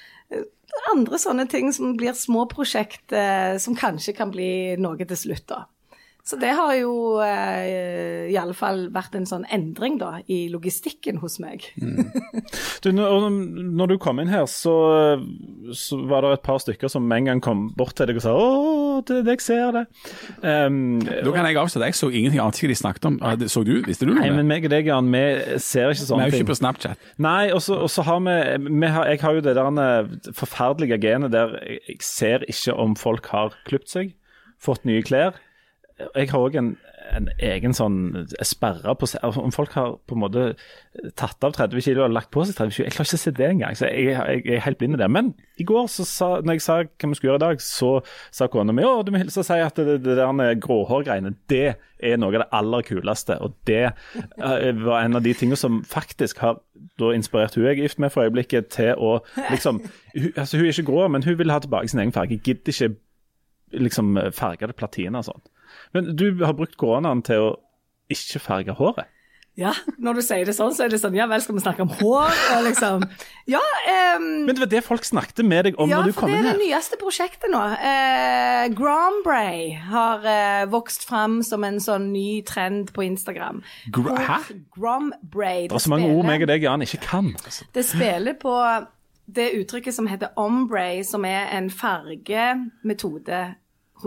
Andre 0.95 1.19
sånne 1.19 1.43
ting 1.51 1.75
som 1.75 1.91
blir 1.99 2.15
små 2.17 2.47
prosjekt 2.51 3.13
som 3.63 3.75
kanskje 3.79 4.15
kan 4.17 4.31
bli 4.33 4.75
noe 4.81 5.05
til 5.07 5.19
slutt, 5.19 5.45
da. 5.47 5.61
Så 6.25 6.39
det 6.41 6.55
har 6.57 6.71
jo 6.79 7.19
eh, 7.21 8.31
i 8.33 8.37
alle 8.41 8.55
fall 8.57 8.87
vært 8.93 9.13
en 9.13 9.27
sånn 9.29 9.43
endring 9.53 9.99
da, 10.01 10.23
i 10.25 10.47
logistikken 10.49 11.19
hos 11.21 11.35
meg. 11.43 11.67
Du, 12.81 12.89
når, 12.89 13.27
når 13.77 13.91
du 13.91 13.95
kom 14.01 14.17
inn 14.23 14.31
her, 14.33 14.47
så, 14.49 14.73
så 15.77 15.99
var 16.09 16.25
det 16.25 16.31
et 16.39 16.45
par 16.47 16.57
stykker 16.63 16.89
som 16.89 17.05
med 17.05 17.23
en 17.23 17.29
gang 17.29 17.43
kom 17.45 17.61
bort 17.77 17.93
til 17.99 18.09
deg 18.09 18.17
og 18.17 18.25
sa 18.25 18.33
'Å, 18.33 18.49
det, 19.05 19.19
det 19.27 19.35
jeg 19.37 19.45
ser 19.45 19.77
det'. 19.77 19.85
Um, 20.41 20.97
Da 21.05 21.29
kan 21.35 21.45
jeg 21.45 21.61
avsløre, 21.61 21.91
jeg 21.91 21.99
så 22.01 22.09
ingenting 22.09 22.41
annet 22.41 22.57
ikke 22.57 22.73
de 22.73 22.81
snakket 22.81 23.05
om. 23.11 23.21
Så 23.45 23.61
du, 23.67 23.75
visste 23.85 24.09
du 24.09 24.13
noe? 24.15 24.25
Nei, 24.25 24.33
men 24.33 24.49
meg 24.49 24.65
og 24.65 24.73
deg, 24.73 24.89
Jan, 24.89 25.13
vi 25.13 25.23
ser 25.61 25.93
ikke 25.93 26.09
sånne 26.09 26.25
ting. 26.25 26.33
Vi 26.33 26.37
er 26.37 26.41
jo 26.41 26.43
ikke 26.43 26.53
på 26.55 26.59
Snapchat. 26.61 27.09
Nei, 27.21 27.53
og 27.53 27.61
så 27.61 28.01
har 28.09 28.21
vi, 28.25 28.37
vi 28.81 28.93
har, 28.97 29.05
Jeg 29.13 29.21
har 29.21 29.37
jo 29.37 29.45
det 29.45 29.55
der 29.61 30.09
forferdelige 30.33 30.97
genet 31.05 31.33
der 31.37 31.59
jeg 31.69 32.01
ser 32.01 32.45
ikke 32.49 32.73
om 32.73 32.95
folk 32.97 33.29
har 33.29 33.53
klipt 33.69 33.93
seg, 33.93 34.15
fått 34.57 34.85
nye 34.89 35.05
klær. 35.05 35.37
Jeg 35.95 36.27
har 36.27 36.41
òg 36.43 36.55
en, 36.59 36.73
en 37.15 37.27
egen 37.39 37.71
sånn 37.75 38.25
sperre 38.43 38.91
på 38.99 39.07
Om 39.23 39.53
folk 39.55 39.75
har 39.77 39.93
på 40.03 40.17
en 40.17 40.21
måte 40.25 40.41
tatt 41.15 41.45
av 41.47 41.53
30 41.55 41.85
kg 41.85 42.01
og 42.03 42.15
lagt 42.15 42.33
på 42.35 42.43
seg 42.43 42.57
30 42.57 42.75
kg, 42.75 42.83
jeg 42.83 42.95
klarer 42.97 43.07
ikke 43.07 43.19
å 43.19 43.21
se 43.21 43.33
det 43.37 43.47
engang. 43.47 43.77
Så 43.79 43.87
jeg, 43.87 44.09
jeg, 44.09 44.41
jeg 44.43 44.57
er 44.57 44.65
helt 44.65 44.81
blind 44.81 44.97
i 44.97 44.99
det. 44.99 45.07
Men 45.15 45.31
i 45.55 45.67
går, 45.67 45.87
sa, 45.87 46.33
når 46.43 46.57
jeg 46.57 46.65
sa 46.65 46.77
hva 46.83 47.11
vi 47.11 47.15
skulle 47.15 47.31
gjøre 47.31 47.39
i 47.39 47.45
dag, 47.45 47.63
så 47.63 47.91
sa 48.35 48.49
kona 48.51 48.75
mi 48.75 48.83
at 48.83 49.07
du 49.07 49.13
må 49.15 49.23
hilse 49.23 49.39
og 49.39 49.47
si 49.47 49.61
at 49.63 49.79
det, 49.79 50.01
det 50.03 50.17
der 50.19 50.59
gråhårgreiene, 50.67 51.31
det 51.51 51.63
er 52.03 52.19
noe 52.19 52.33
av 52.33 52.43
det 52.43 52.49
aller 52.59 52.87
kuleste. 52.91 53.39
Og 53.39 53.55
det 53.71 53.85
eh, 53.85 54.83
var 54.83 54.99
en 54.99 55.15
av 55.15 55.23
de 55.23 55.31
tingene 55.37 55.59
som 55.59 55.79
faktisk 55.87 56.43
har 56.43 56.59
da 56.99 57.15
inspirert 57.15 57.55
hun 57.55 57.69
jeg 57.69 57.77
er 57.77 57.83
gift 57.85 58.03
med 58.03 58.11
for 58.11 58.27
øyeblikket, 58.27 58.67
til 58.75 58.99
å 58.99 59.17
liksom 59.47 59.79
hun, 60.15 60.31
altså 60.35 60.59
Hun 60.59 60.67
er 60.67 60.75
ikke 60.75 60.89
grå, 60.91 61.07
men 61.07 61.23
hun 61.23 61.39
vil 61.39 61.55
ha 61.55 61.63
tilbake 61.63 61.87
sin 61.87 62.03
egen 62.03 62.15
farge. 62.15 62.43
Gidder 62.43 62.75
ikke 62.75 62.95
liksom 63.79 64.17
fargede 64.35 64.75
platiner 64.75 65.23
og 65.23 65.31
sånn. 65.31 65.45
Men 65.93 66.15
du 66.15 66.29
har 66.45 66.53
brukt 66.57 66.77
koronaen 66.77 67.21
til 67.25 67.49
å 67.49 67.51
ikke 68.11 68.39
farge 68.39 68.75
håret. 68.77 69.11
Ja, 69.55 69.71
når 70.03 70.17
du 70.17 70.21
sier 70.25 70.43
det 70.43 70.51
sånn, 70.51 70.73
så 70.75 70.83
er 70.83 70.89
det 70.91 70.97
sånn 70.99 71.13
Ja 71.15 71.29
vel, 71.31 71.39
skal 71.39 71.55
vi 71.55 71.61
snakke 71.63 71.85
om 71.85 71.91
hår? 72.01 72.33
Og 72.57 72.65
liksom 72.65 73.05
Ja, 73.47 73.61
Um, 74.17 74.25
Men 74.45 74.55
det 74.55 74.59
var 74.59 74.69
det 74.73 74.81
folk 74.83 75.05
snakket 75.07 75.39
med 75.47 75.63
deg 75.69 75.77
om 75.79 75.87
Ja, 75.89 76.01
når 76.01 76.11
du 76.11 76.17
kom 76.17 76.27
det 76.27 76.35
her? 76.35 76.43
er 76.43 76.51
for 76.51 76.59
det 76.59 76.65
nyeste 76.67 76.97
prosjektet 76.99 77.51
nå. 77.53 77.61
Eh, 77.79 78.65
Grombray 78.75 79.73
har 79.91 80.25
eh, 80.27 80.65
vokst 80.71 81.05
fram 81.07 81.39
som 81.43 81.63
en 81.63 81.79
sånn 81.83 82.09
ny 82.11 82.41
trend 82.47 82.91
på 82.95 83.05
Instagram. 83.05 83.61
Gr 83.95 84.11
Hæ? 84.27 84.37
Grombray. 84.75 85.67
Det 85.69 85.75
er 85.79 85.85
så 85.85 85.93
mange 85.93 86.11
ord 86.11 86.27
meg 86.27 86.43
og 86.43 86.51
deg 86.51 86.63
Jan 86.67 86.83
ikke 86.83 86.99
kan. 87.05 87.31
Altså. 87.45 87.67
Det 87.75 87.85
spiller 87.87 88.35
på 88.39 88.55
det 89.25 89.51
uttrykket 89.61 89.95
som 89.95 90.07
heter 90.11 90.35
ombre, 90.35 91.03
som 91.07 91.23
er 91.25 91.47
en 91.55 91.69
fargemetode 91.71 93.55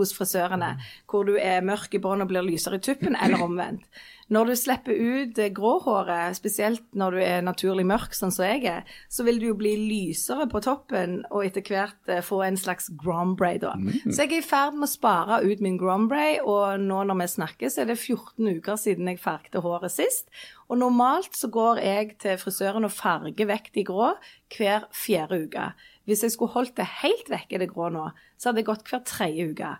hos 0.01 0.15
frisørene, 0.15 0.75
hvor 1.09 1.27
du 1.27 1.35
er 1.39 1.65
mørk 1.65 1.95
i 1.95 2.01
bånn 2.03 2.23
og 2.23 2.31
blir 2.31 2.45
lysere 2.45 2.79
i 2.79 2.85
tuppen, 2.85 3.17
eller 3.23 3.43
omvendt. 3.45 3.85
Når 4.29 4.45
du 4.45 4.53
slipper 4.59 4.93
ut 4.93 5.39
gråhåret, 5.57 6.37
spesielt 6.37 6.83
når 6.93 7.15
du 7.15 7.21
er 7.25 7.39
naturlig 7.41 7.85
mørk, 7.89 8.13
sånn 8.13 8.33
som 8.33 8.45
jeg 8.45 8.61
er, 8.69 8.83
så 9.09 9.25
vil 9.25 9.39
du 9.41 9.47
jo 9.47 9.55
bli 9.57 9.71
lysere 9.79 10.45
på 10.51 10.61
toppen 10.61 11.23
og 11.31 11.47
etter 11.47 11.65
hvert 11.65 12.11
eh, 12.13 12.21
få 12.25 12.43
en 12.45 12.59
slags 12.59 12.91
grombray, 13.01 13.57
da. 13.63 13.73
Så 14.05 14.27
jeg 14.27 14.35
er 14.35 14.43
i 14.43 14.45
ferd 14.45 14.77
med 14.77 14.85
å 14.85 14.91
spare 14.91 15.41
ut 15.41 15.63
min 15.65 15.79
grombray, 15.81 16.37
og 16.45 16.77
nå 16.83 17.01
når 17.09 17.23
vi 17.23 17.29
snakker, 17.33 17.73
så 17.73 17.81
er 17.81 17.89
det 17.89 17.97
14 17.97 18.59
uker 18.59 18.77
siden 18.77 19.09
jeg 19.09 19.23
fargte 19.23 19.65
håret 19.65 19.95
sist. 19.97 20.29
Og 20.69 20.77
normalt 20.77 21.33
så 21.33 21.49
går 21.49 21.81
jeg 21.81 22.17
til 22.21 22.37
frisøren 22.37 22.85
og 22.85 22.93
farger 22.93 23.49
vekk 23.49 23.71
de 23.73 23.87
grå 23.87 24.11
hver 24.53 24.85
fjerde 24.93 25.41
uke. 25.47 25.71
Hvis 26.09 26.25
jeg 26.25 26.33
skulle 26.35 26.55
holdt 26.55 26.75
det 26.79 26.87
helt 27.03 27.29
vekk 27.31 27.55
i 27.55 27.61
det 27.61 27.69
grå 27.71 27.91
nå, 27.93 28.09
så 28.37 28.49
hadde 28.49 28.63
jeg 28.63 28.69
gått 28.71 28.89
hver 28.89 29.03
tredje 29.07 29.49
uke. 29.53 29.73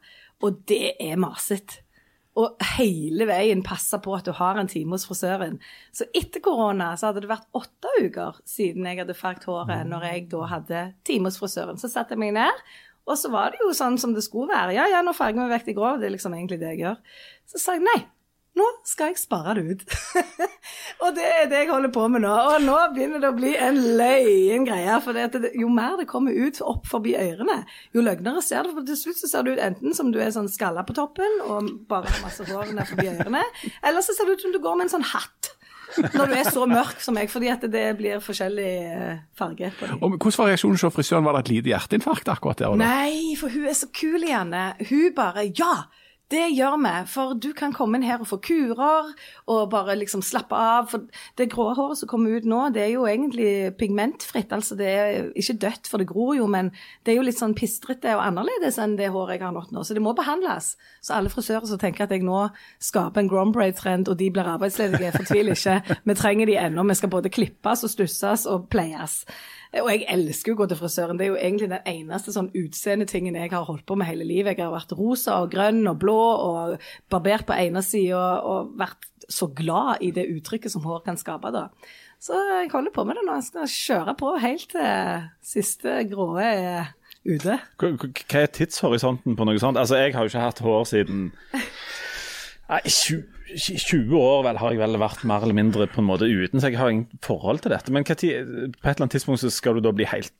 Og 0.45 0.59
det 0.69 0.95
er 1.01 1.19
masete. 1.19 1.81
Og 2.39 2.61
hele 2.77 3.25
veien 3.27 3.63
passe 3.65 3.97
på 3.99 4.13
at 4.15 4.27
du 4.27 4.31
har 4.37 4.59
en 4.59 4.69
time 4.69 4.93
hos 4.95 5.07
frisøren. 5.09 5.57
Så 5.91 6.05
etter 6.15 6.43
korona 6.45 6.91
så 6.95 7.09
hadde 7.09 7.25
det 7.25 7.31
vært 7.31 7.49
åtte 7.57 7.91
uker 8.05 8.37
siden 8.47 8.85
jeg 8.87 9.01
hadde 9.01 9.17
farget 9.17 9.49
håret 9.49 9.89
når 9.89 10.05
jeg 10.07 10.27
da 10.31 10.45
hadde 10.53 10.83
time 11.09 11.27
hos 11.27 11.39
frisøren. 11.41 11.81
Så 11.81 11.89
satte 11.91 12.15
jeg 12.15 12.21
meg 12.21 12.37
ned, 12.37 12.61
og 13.09 13.17
så 13.17 13.31
var 13.33 13.51
det 13.51 13.63
jo 13.63 13.73
sånn 13.75 13.97
som 13.99 14.13
det 14.15 14.23
skulle 14.23 14.53
være. 14.53 14.77
Ja, 14.77 14.85
ja, 14.91 15.01
nå 15.03 15.15
farger 15.17 15.41
vi 15.41 15.55
vekk 15.55 15.67
det 15.67 15.75
grå, 15.81 15.95
det 15.99 16.07
er 16.07 16.15
liksom 16.15 16.37
egentlig 16.37 16.61
det 16.61 16.75
jeg 16.75 16.83
gjør. 16.85 17.03
Så 17.49 17.63
sa 17.63 17.75
jeg 17.75 17.87
nei. 17.89 17.99
Nå 18.57 18.65
skal 18.87 19.11
jeg 19.11 19.19
spare 19.21 19.53
det 19.59 19.75
ut. 19.75 19.83
og 21.03 21.13
det 21.15 21.25
er 21.27 21.45
det 21.51 21.61
jeg 21.61 21.69
holder 21.69 21.91
på 21.93 22.07
med 22.11 22.23
nå. 22.25 22.31
Og 22.33 22.65
nå 22.65 22.77
begynner 22.95 23.21
det 23.21 23.29
å 23.29 23.37
bli 23.37 23.53
en 23.55 23.77
løyen 23.99 24.65
greie. 24.67 24.97
For 25.05 25.15
det, 25.15 25.53
jo 25.59 25.69
mer 25.71 25.99
det 25.99 26.09
kommer 26.09 26.35
ut 26.35 26.59
opp 26.65 26.89
forbi 26.89 27.13
ørene, 27.19 27.61
jo 27.95 28.03
løgnere 28.03 28.43
ser 28.45 28.67
det. 28.67 28.73
For 28.75 28.89
til 28.89 28.99
slutt 28.99 29.21
så 29.21 29.29
ser 29.31 29.45
det 29.45 29.55
ut 29.55 29.63
enten 29.69 29.95
som 29.95 30.09
du 30.11 30.19
er 30.23 30.33
sånn 30.35 30.49
skalla 30.51 30.83
på 30.87 30.97
toppen 30.97 31.39
og 31.45 31.69
bare 31.89 32.09
har 32.09 32.25
masse 32.25 32.47
hår 32.49 32.73
ned 32.73 32.89
forbi 32.89 33.07
ørene, 33.13 33.45
eller 33.85 34.05
så 34.05 34.15
ser 34.17 34.27
det 34.27 34.39
ut 34.39 34.47
som 34.47 34.55
du 34.55 34.59
går 34.63 34.79
med 34.79 34.89
en 34.89 34.97
sånn 34.97 35.09
hatt. 35.13 35.53
Når 35.97 36.29
du 36.29 36.33
er 36.37 36.49
så 36.53 36.65
mørk 36.69 36.99
som 37.01 37.15
meg, 37.17 37.31
fordi 37.33 37.49
at 37.49 37.63
det 37.73 37.85
blir 37.97 38.19
forskjellig 38.21 38.73
eh, 38.93 39.21
farge 39.37 39.71
på 39.79 39.87
dem. 39.89 40.01
Og 40.05 40.19
hvordan 40.19 40.37
var 40.43 40.51
reaksjonen 40.51 40.77
hos 40.77 40.93
frisøren? 40.93 41.25
Var 41.25 41.37
det 41.37 41.41
et 41.41 41.51
lite 41.53 41.71
hjerteinfarkt 41.71 42.29
akkurat 42.29 42.61
der? 42.61 42.75
Nei, 42.77 43.33
for 43.39 43.49
hun 43.53 43.65
er 43.69 43.77
så 43.77 43.89
kul, 43.89 44.21
Janne. 44.27 44.67
Hun 44.89 45.09
bare 45.17 45.47
Ja! 45.49 45.73
Det 46.29 46.43
gjør 46.53 46.75
vi, 46.83 46.91
for 47.09 47.33
du 47.41 47.47
kan 47.57 47.71
komme 47.73 47.97
inn 47.97 48.05
her 48.05 48.21
og 48.21 48.27
få 48.29 48.37
kurer 48.45 49.07
og 49.49 49.71
bare 49.71 49.95
liksom 49.97 50.21
slappe 50.21 50.53
av. 50.53 50.91
For 50.91 51.07
det 51.39 51.47
grå 51.49 51.71
håret 51.73 51.97
som 51.97 52.11
kommer 52.11 52.37
ut 52.37 52.45
nå, 52.45 52.59
det 52.75 52.83
er 52.83 52.91
jo 52.93 53.07
egentlig 53.09 53.73
pigmentfritt. 53.79 54.53
Altså 54.53 54.77
det 54.77 54.89
er 54.93 55.31
ikke 55.33 55.57
dødt, 55.63 55.89
for 55.89 56.01
det 56.01 56.09
gror 56.11 56.35
jo, 56.37 56.45
men 56.45 56.69
det 57.01 57.15
er 57.15 57.17
jo 57.17 57.25
litt 57.25 57.39
sånn 57.39 57.57
pistrete 57.57 58.13
og 58.13 58.21
annerledes 58.27 58.77
enn 58.77 58.93
det 58.99 59.09
håret 59.09 59.39
jeg 59.39 59.47
har 59.47 59.55
nådd 59.57 59.73
nå. 59.73 59.85
Så 59.87 59.97
det 59.97 60.05
må 60.05 60.13
behandles. 60.17 60.75
Så 61.01 61.17
alle 61.17 61.33
frisører 61.33 61.65
som 61.65 61.81
tenker 61.81 62.05
at 62.05 62.13
jeg 62.13 62.27
nå 62.27 62.45
skaper 62.77 63.23
en 63.23 63.31
Grombray-trend 63.31 64.11
og 64.13 64.19
de 64.21 64.29
blir 64.33 64.53
arbeidsledige, 64.53 65.15
fortvil 65.17 65.55
ikke. 65.55 65.79
Vi 66.05 66.19
trenger 66.19 66.51
de 66.51 66.59
ennå. 66.61 66.85
Vi 66.91 66.99
skal 67.01 67.13
både 67.15 67.33
klippes 67.33 67.87
og 67.87 67.95
stusses 67.95 68.45
og 68.49 68.69
pleies. 68.69 69.23
Og 69.77 69.89
jeg 69.91 70.07
elsker 70.09 70.55
å 70.55 70.57
gå 70.57 70.65
til 70.71 70.79
frisøren. 70.79 71.19
Det 71.19 71.27
er 71.27 71.29
jo 71.29 71.37
egentlig 71.37 71.67
den 71.69 71.85
eneste 71.91 72.33
sånn 72.33 72.49
utseendetingen 72.57 73.37
jeg 73.37 73.51
har 73.53 73.67
holdt 73.67 73.85
på 73.85 73.97
med 73.99 74.09
hele 74.09 74.25
livet. 74.25 74.57
Jeg 74.57 74.65
har 74.65 74.73
vært 74.73 74.95
rosa 74.97 75.37
og 75.43 75.51
grønn 75.53 75.83
og 75.91 75.99
blå 76.01 76.17
og 76.17 76.87
barbert 77.13 77.45
på 77.45 77.53
ene 77.53 77.83
sida 77.85 78.39
og 78.41 78.73
vært 78.79 79.05
så 79.29 79.45
glad 79.53 80.01
i 80.01 80.09
det 80.15 80.25
uttrykket 80.33 80.73
som 80.73 80.85
hår 80.87 81.03
kan 81.05 81.19
skape, 81.21 81.51
da. 81.53 81.67
Så 82.19 82.33
jeg 82.35 82.71
holder 82.73 82.91
på 82.95 83.05
med 83.05 83.19
det 83.19 83.27
nå. 83.27 83.37
Jeg 83.37 83.47
skal 83.51 83.69
kjøre 83.75 84.15
på 84.19 84.33
helt 84.41 84.73
til 84.73 85.27
siste 85.45 86.01
grå 86.09 86.31
er 86.41 86.89
ute. 87.29 87.59
Hva 87.79 88.41
er 88.41 88.49
tidshorisonten 88.55 89.37
på 89.37 89.47
noe 89.47 89.61
sånt? 89.61 89.77
Altså, 89.77 90.01
Jeg 90.01 90.15
har 90.15 90.25
jo 90.25 90.33
ikke 90.33 90.47
hatt 90.49 90.63
hår 90.65 90.89
siden 90.89 91.29
Nei, 92.69 92.81
20, 92.85 93.21
20 93.57 94.13
år 94.19 94.43
vel 94.45 94.59
har 94.61 94.75
jeg 94.75 94.81
vel 94.81 94.99
vært 95.01 95.23
mer 95.27 95.45
eller 95.45 95.57
mindre 95.57 95.87
på 95.89 96.01
en 96.01 96.09
måte 96.09 96.27
uten, 96.29 96.59
så 96.61 96.69
jeg 96.69 96.79
har 96.79 96.91
ingen 96.93 97.21
forhold 97.25 97.63
til 97.63 97.73
dette. 97.73 97.93
Men 97.93 98.05
på 98.05 98.13
et 98.13 98.27
eller 98.35 99.01
annet 99.01 99.15
tidspunkt 99.17 99.41
så 99.41 99.51
skal 99.53 99.77
du 99.77 99.85
da 99.85 99.93
bli 99.95 100.07
helt, 100.09 100.33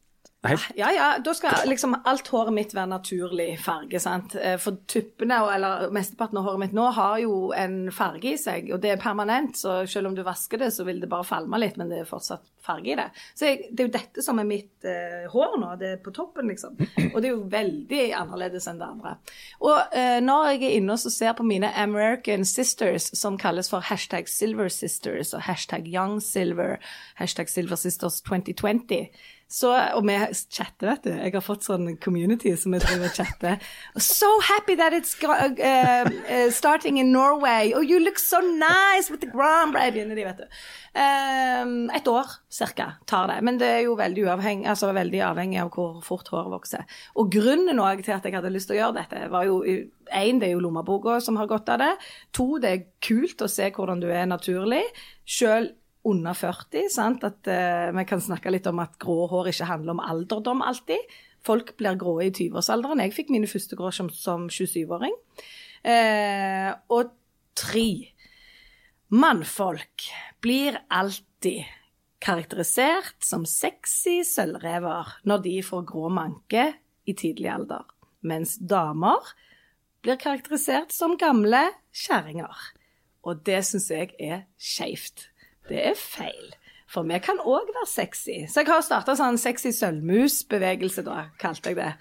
helt 0.48 0.78
Ja, 0.80 0.92
ja, 0.96 1.08
da 1.20 1.34
skal 1.36 1.68
liksom 1.68 1.98
alt 2.08 2.28
håret 2.32 2.54
mitt 2.56 2.74
være 2.76 2.88
naturlig 2.94 3.60
farge, 3.60 4.00
sant. 4.00 4.36
Eh, 4.40 4.56
For 4.62 4.78
tuppene, 4.88 5.36
eller 5.56 5.90
mesteparten 5.92 6.40
av 6.40 6.46
håret 6.48 6.60
mitt 6.60 6.78
nå, 6.78 6.86
har 6.96 7.18
jo 7.20 7.52
en 7.52 7.92
farge 7.92 8.32
i 8.32 8.38
seg, 8.40 8.72
og 8.74 8.80
det 8.80 8.94
er 8.94 9.02
permanent, 9.02 9.58
så 9.60 9.82
selv 9.90 10.08
om 10.08 10.16
du 10.16 10.24
vasker 10.24 10.62
det, 10.62 10.72
så 10.72 10.86
vil 10.88 11.02
det 11.02 11.10
bare 11.12 11.28
falme 11.28 11.60
litt, 11.60 11.76
men 11.78 11.92
det 11.92 12.00
er 12.00 12.08
fortsatt 12.08 12.48
farge 12.64 12.92
i 12.94 12.96
det. 12.96 13.08
Så 13.36 13.50
jeg, 13.50 13.68
det 13.72 13.84
er 13.84 13.90
jo 13.90 13.94
dette 13.98 14.24
som 14.24 14.40
er 14.40 14.48
mitt 14.48 14.88
eh, 14.88 15.26
hår 15.34 15.58
nå, 15.60 15.74
det 15.82 15.90
er 15.96 16.02
på 16.04 16.14
toppen, 16.16 16.48
liksom. 16.52 16.78
Og 17.10 17.18
det 17.20 17.30
er 17.30 17.34
jo 17.34 17.44
veldig 17.52 18.04
annerledes 18.20 18.68
enn 18.70 18.80
det 18.80 18.88
andre. 18.88 19.16
Og 19.60 19.96
eh, 19.96 20.20
når 20.24 20.54
jeg 20.54 20.64
er 20.70 20.78
inne 20.78 20.96
og 20.96 21.04
ser 21.04 21.36
på 21.36 21.48
mine 21.48 21.72
American 21.76 22.46
Sisters, 22.48 23.10
som 23.18 23.38
kalles 23.42 23.72
for 23.72 23.84
hashtag 23.90 24.30
Silver 24.32 24.70
Sisters 24.72 25.34
og 25.34 25.44
hashtag 25.50 25.88
Young 25.90 26.20
Silver, 26.24 26.78
hashtag 27.20 27.52
Silver 27.52 27.80
Sisters 27.80 28.22
2020, 28.22 29.10
så, 29.50 29.72
og 29.98 30.04
vi 30.06 30.14
chatter, 30.54 30.92
vet 30.92 31.08
du. 31.08 31.10
Jeg 31.10 31.34
har 31.34 31.42
fått 31.42 31.64
sånn 31.66 31.96
community 31.98 32.52
som 32.54 32.76
vi 32.76 32.80
driver 32.84 33.08
og 33.10 33.16
chatter. 33.18 33.56
So 33.98 34.28
happy 34.46 34.76
that 34.78 34.94
it's 34.94 35.16
uh, 35.26 36.06
uh, 36.06 36.52
starting 36.54 37.00
in 37.02 37.10
Norway. 37.12 37.74
Oh, 37.74 37.82
you 37.82 37.98
look 37.98 38.22
so 38.22 38.44
nice 38.46 39.10
with 39.10 39.22
the 39.26 39.32
ground, 39.32 39.74
begynner 39.74 40.14
de, 40.14 40.28
vet 40.28 40.44
du. 40.44 40.60
Um, 40.94 41.90
et 41.98 42.06
år 42.06 42.30
cirka 42.54 42.92
tar 43.10 43.26
det. 43.34 43.40
Men 43.42 43.58
det 43.58 43.72
er 43.74 43.82
jo 43.88 43.98
veldig, 43.98 44.28
uavhengig, 44.30 44.70
altså 44.70 44.94
veldig 44.94 45.26
avhengig 45.32 45.64
av 45.64 45.74
hvor 45.74 45.98
fort 46.06 46.30
håret 46.30 46.54
vokser. 46.54 46.86
Og 47.18 47.34
grunnen 47.34 47.82
til 48.06 48.14
at 48.14 48.30
jeg 48.30 48.38
hadde 48.38 48.54
lyst 48.54 48.70
til 48.70 48.78
å 48.78 48.82
gjøre 48.84 49.00
dette, 49.02 49.26
var 49.34 49.50
jo 49.50 49.64
én, 49.66 50.38
det 50.38 50.52
er 50.52 50.56
jo 50.60 50.62
lommeboka 50.68 51.18
som 51.26 51.42
har 51.42 51.50
godt 51.50 51.74
av 51.74 51.82
det. 51.82 51.92
To, 52.38 52.52
det 52.62 52.70
er 52.70 52.88
kult 53.02 53.42
å 53.42 53.50
se 53.50 53.74
hvordan 53.74 54.06
du 54.06 54.12
er 54.14 54.30
naturlig. 54.30 54.86
Selv 55.26 55.74
under 56.08 56.34
40, 56.38 56.88
sant? 56.94 57.24
at 57.28 57.50
uh, 57.52 57.90
vi 57.96 58.06
kan 58.08 58.22
snakke 58.24 58.52
litt 58.54 58.68
om 58.70 58.80
at 58.84 58.96
grå 59.02 59.28
hår 59.32 59.52
ikke 59.52 59.68
handler 59.70 59.98
om 59.98 60.04
alderdom 60.04 60.64
alltid. 60.66 61.18
Folk 61.46 61.74
blir 61.80 61.98
grå 62.00 62.18
i 62.24 62.30
20-årsalderen. 62.32 63.02
Jeg 63.04 63.16
fikk 63.16 63.34
mine 63.34 63.50
første 63.50 63.78
grå 63.80 63.92
som, 63.96 64.12
som 64.12 64.48
27-åring. 64.52 65.16
Uh, 65.84 66.72
og 66.92 67.12
tre. 67.58 67.90
Mannfolk 69.10 70.08
blir 70.44 70.78
alltid 70.94 71.66
karakterisert 72.24 73.16
som 73.24 73.46
sexy 73.48 74.20
sølvrever 74.28 75.16
når 75.28 75.44
de 75.46 75.56
får 75.66 75.86
grå 75.88 76.10
manke 76.14 76.66
i 77.08 77.16
tidlig 77.18 77.50
alder, 77.52 77.88
mens 78.28 78.58
damer 78.60 79.32
blir 80.04 80.20
karakterisert 80.20 80.94
som 80.96 81.18
gamle 81.20 81.64
kjerringer. 81.96 82.54
Og 83.26 83.42
det 83.48 83.64
syns 83.68 83.90
jeg 83.92 84.14
er 84.20 84.46
skeivt. 84.60 85.29
Det 85.70 85.84
er 85.92 85.98
feil. 85.98 86.56
For 86.90 87.06
vi 87.06 87.20
kan 87.22 87.38
òg 87.46 87.70
være 87.70 87.90
sexy. 87.90 88.40
Så 88.50 88.64
jeg 88.64 88.72
har 88.72 88.82
starta 88.86 89.14
sånn 89.18 89.38
sexy 89.38 89.72
sølvmus-bevegelse, 89.78 91.06
da, 91.06 91.28
kalte 91.42 91.72
jeg 91.72 91.78
det. 91.78 91.92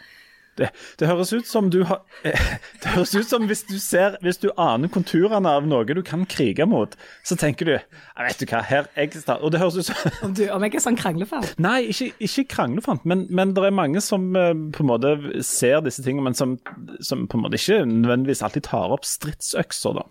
Det, 0.58 0.68
det 0.98 1.06
høres 1.06 1.30
ut 1.32 1.46
som 1.46 1.68
du 1.70 1.84
har 1.86 2.00
Det 2.82 2.90
høres 2.90 3.12
ut 3.14 3.28
som 3.30 3.44
hvis 3.46 3.60
du 3.68 3.76
ser 3.78 4.16
Hvis 4.24 4.40
du 4.42 4.48
aner 4.58 4.90
konturene 4.90 5.52
av 5.54 5.68
noe 5.70 5.86
du 5.86 6.00
kan 6.02 6.24
krige 6.26 6.66
mot, 6.66 6.96
så 7.22 7.36
tenker 7.38 7.68
du 7.68 7.74
«Ja, 7.76 8.24
Vet 8.26 8.42
du 8.42 8.46
hva, 8.50 8.64
her 8.66 8.88
jeg 8.96 9.14
start-» 9.14 9.44
Og 9.46 9.54
det 9.54 9.62
høres 9.62 9.78
ut 9.78 9.86
som 9.86 10.18
Om, 10.26 10.34
du, 10.34 10.44
om 10.50 10.66
jeg 10.66 10.74
er 10.74 10.84
sånn 10.84 10.98
kranglefant? 10.98 11.54
Nei, 11.68 11.78
ikke, 11.92 12.10
ikke 12.26 12.48
kranglefant, 12.56 13.06
men, 13.08 13.26
men 13.30 13.54
det 13.54 13.68
er 13.68 13.74
mange 13.74 14.02
som 14.04 14.28
eh, 14.36 14.50
på 14.74 14.82
en 14.82 14.90
måte 14.90 15.14
ser 15.46 15.78
disse 15.86 16.02
tingene, 16.02 16.26
men 16.26 16.38
som, 16.38 16.56
som 17.04 17.28
på 17.30 17.38
en 17.38 17.46
måte 17.46 17.60
ikke 17.60 17.84
nødvendigvis 17.86 18.42
alltid 18.46 18.66
tar 18.68 18.94
opp 18.98 19.06
stridsøkser, 19.06 20.00
da. 20.00 20.08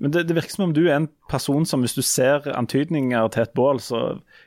Men 0.00 0.12
det, 0.12 0.26
det 0.28 0.36
virker 0.36 0.52
som 0.52 0.68
om 0.68 0.74
du 0.76 0.84
er 0.86 0.96
en 0.98 1.08
person 1.30 1.66
som 1.68 1.82
hvis 1.84 1.96
du 1.96 2.02
ser 2.04 2.44
antydninger 2.52 3.28
til 3.32 3.46
et 3.46 3.54
bål, 3.56 3.80
så 3.80 4.02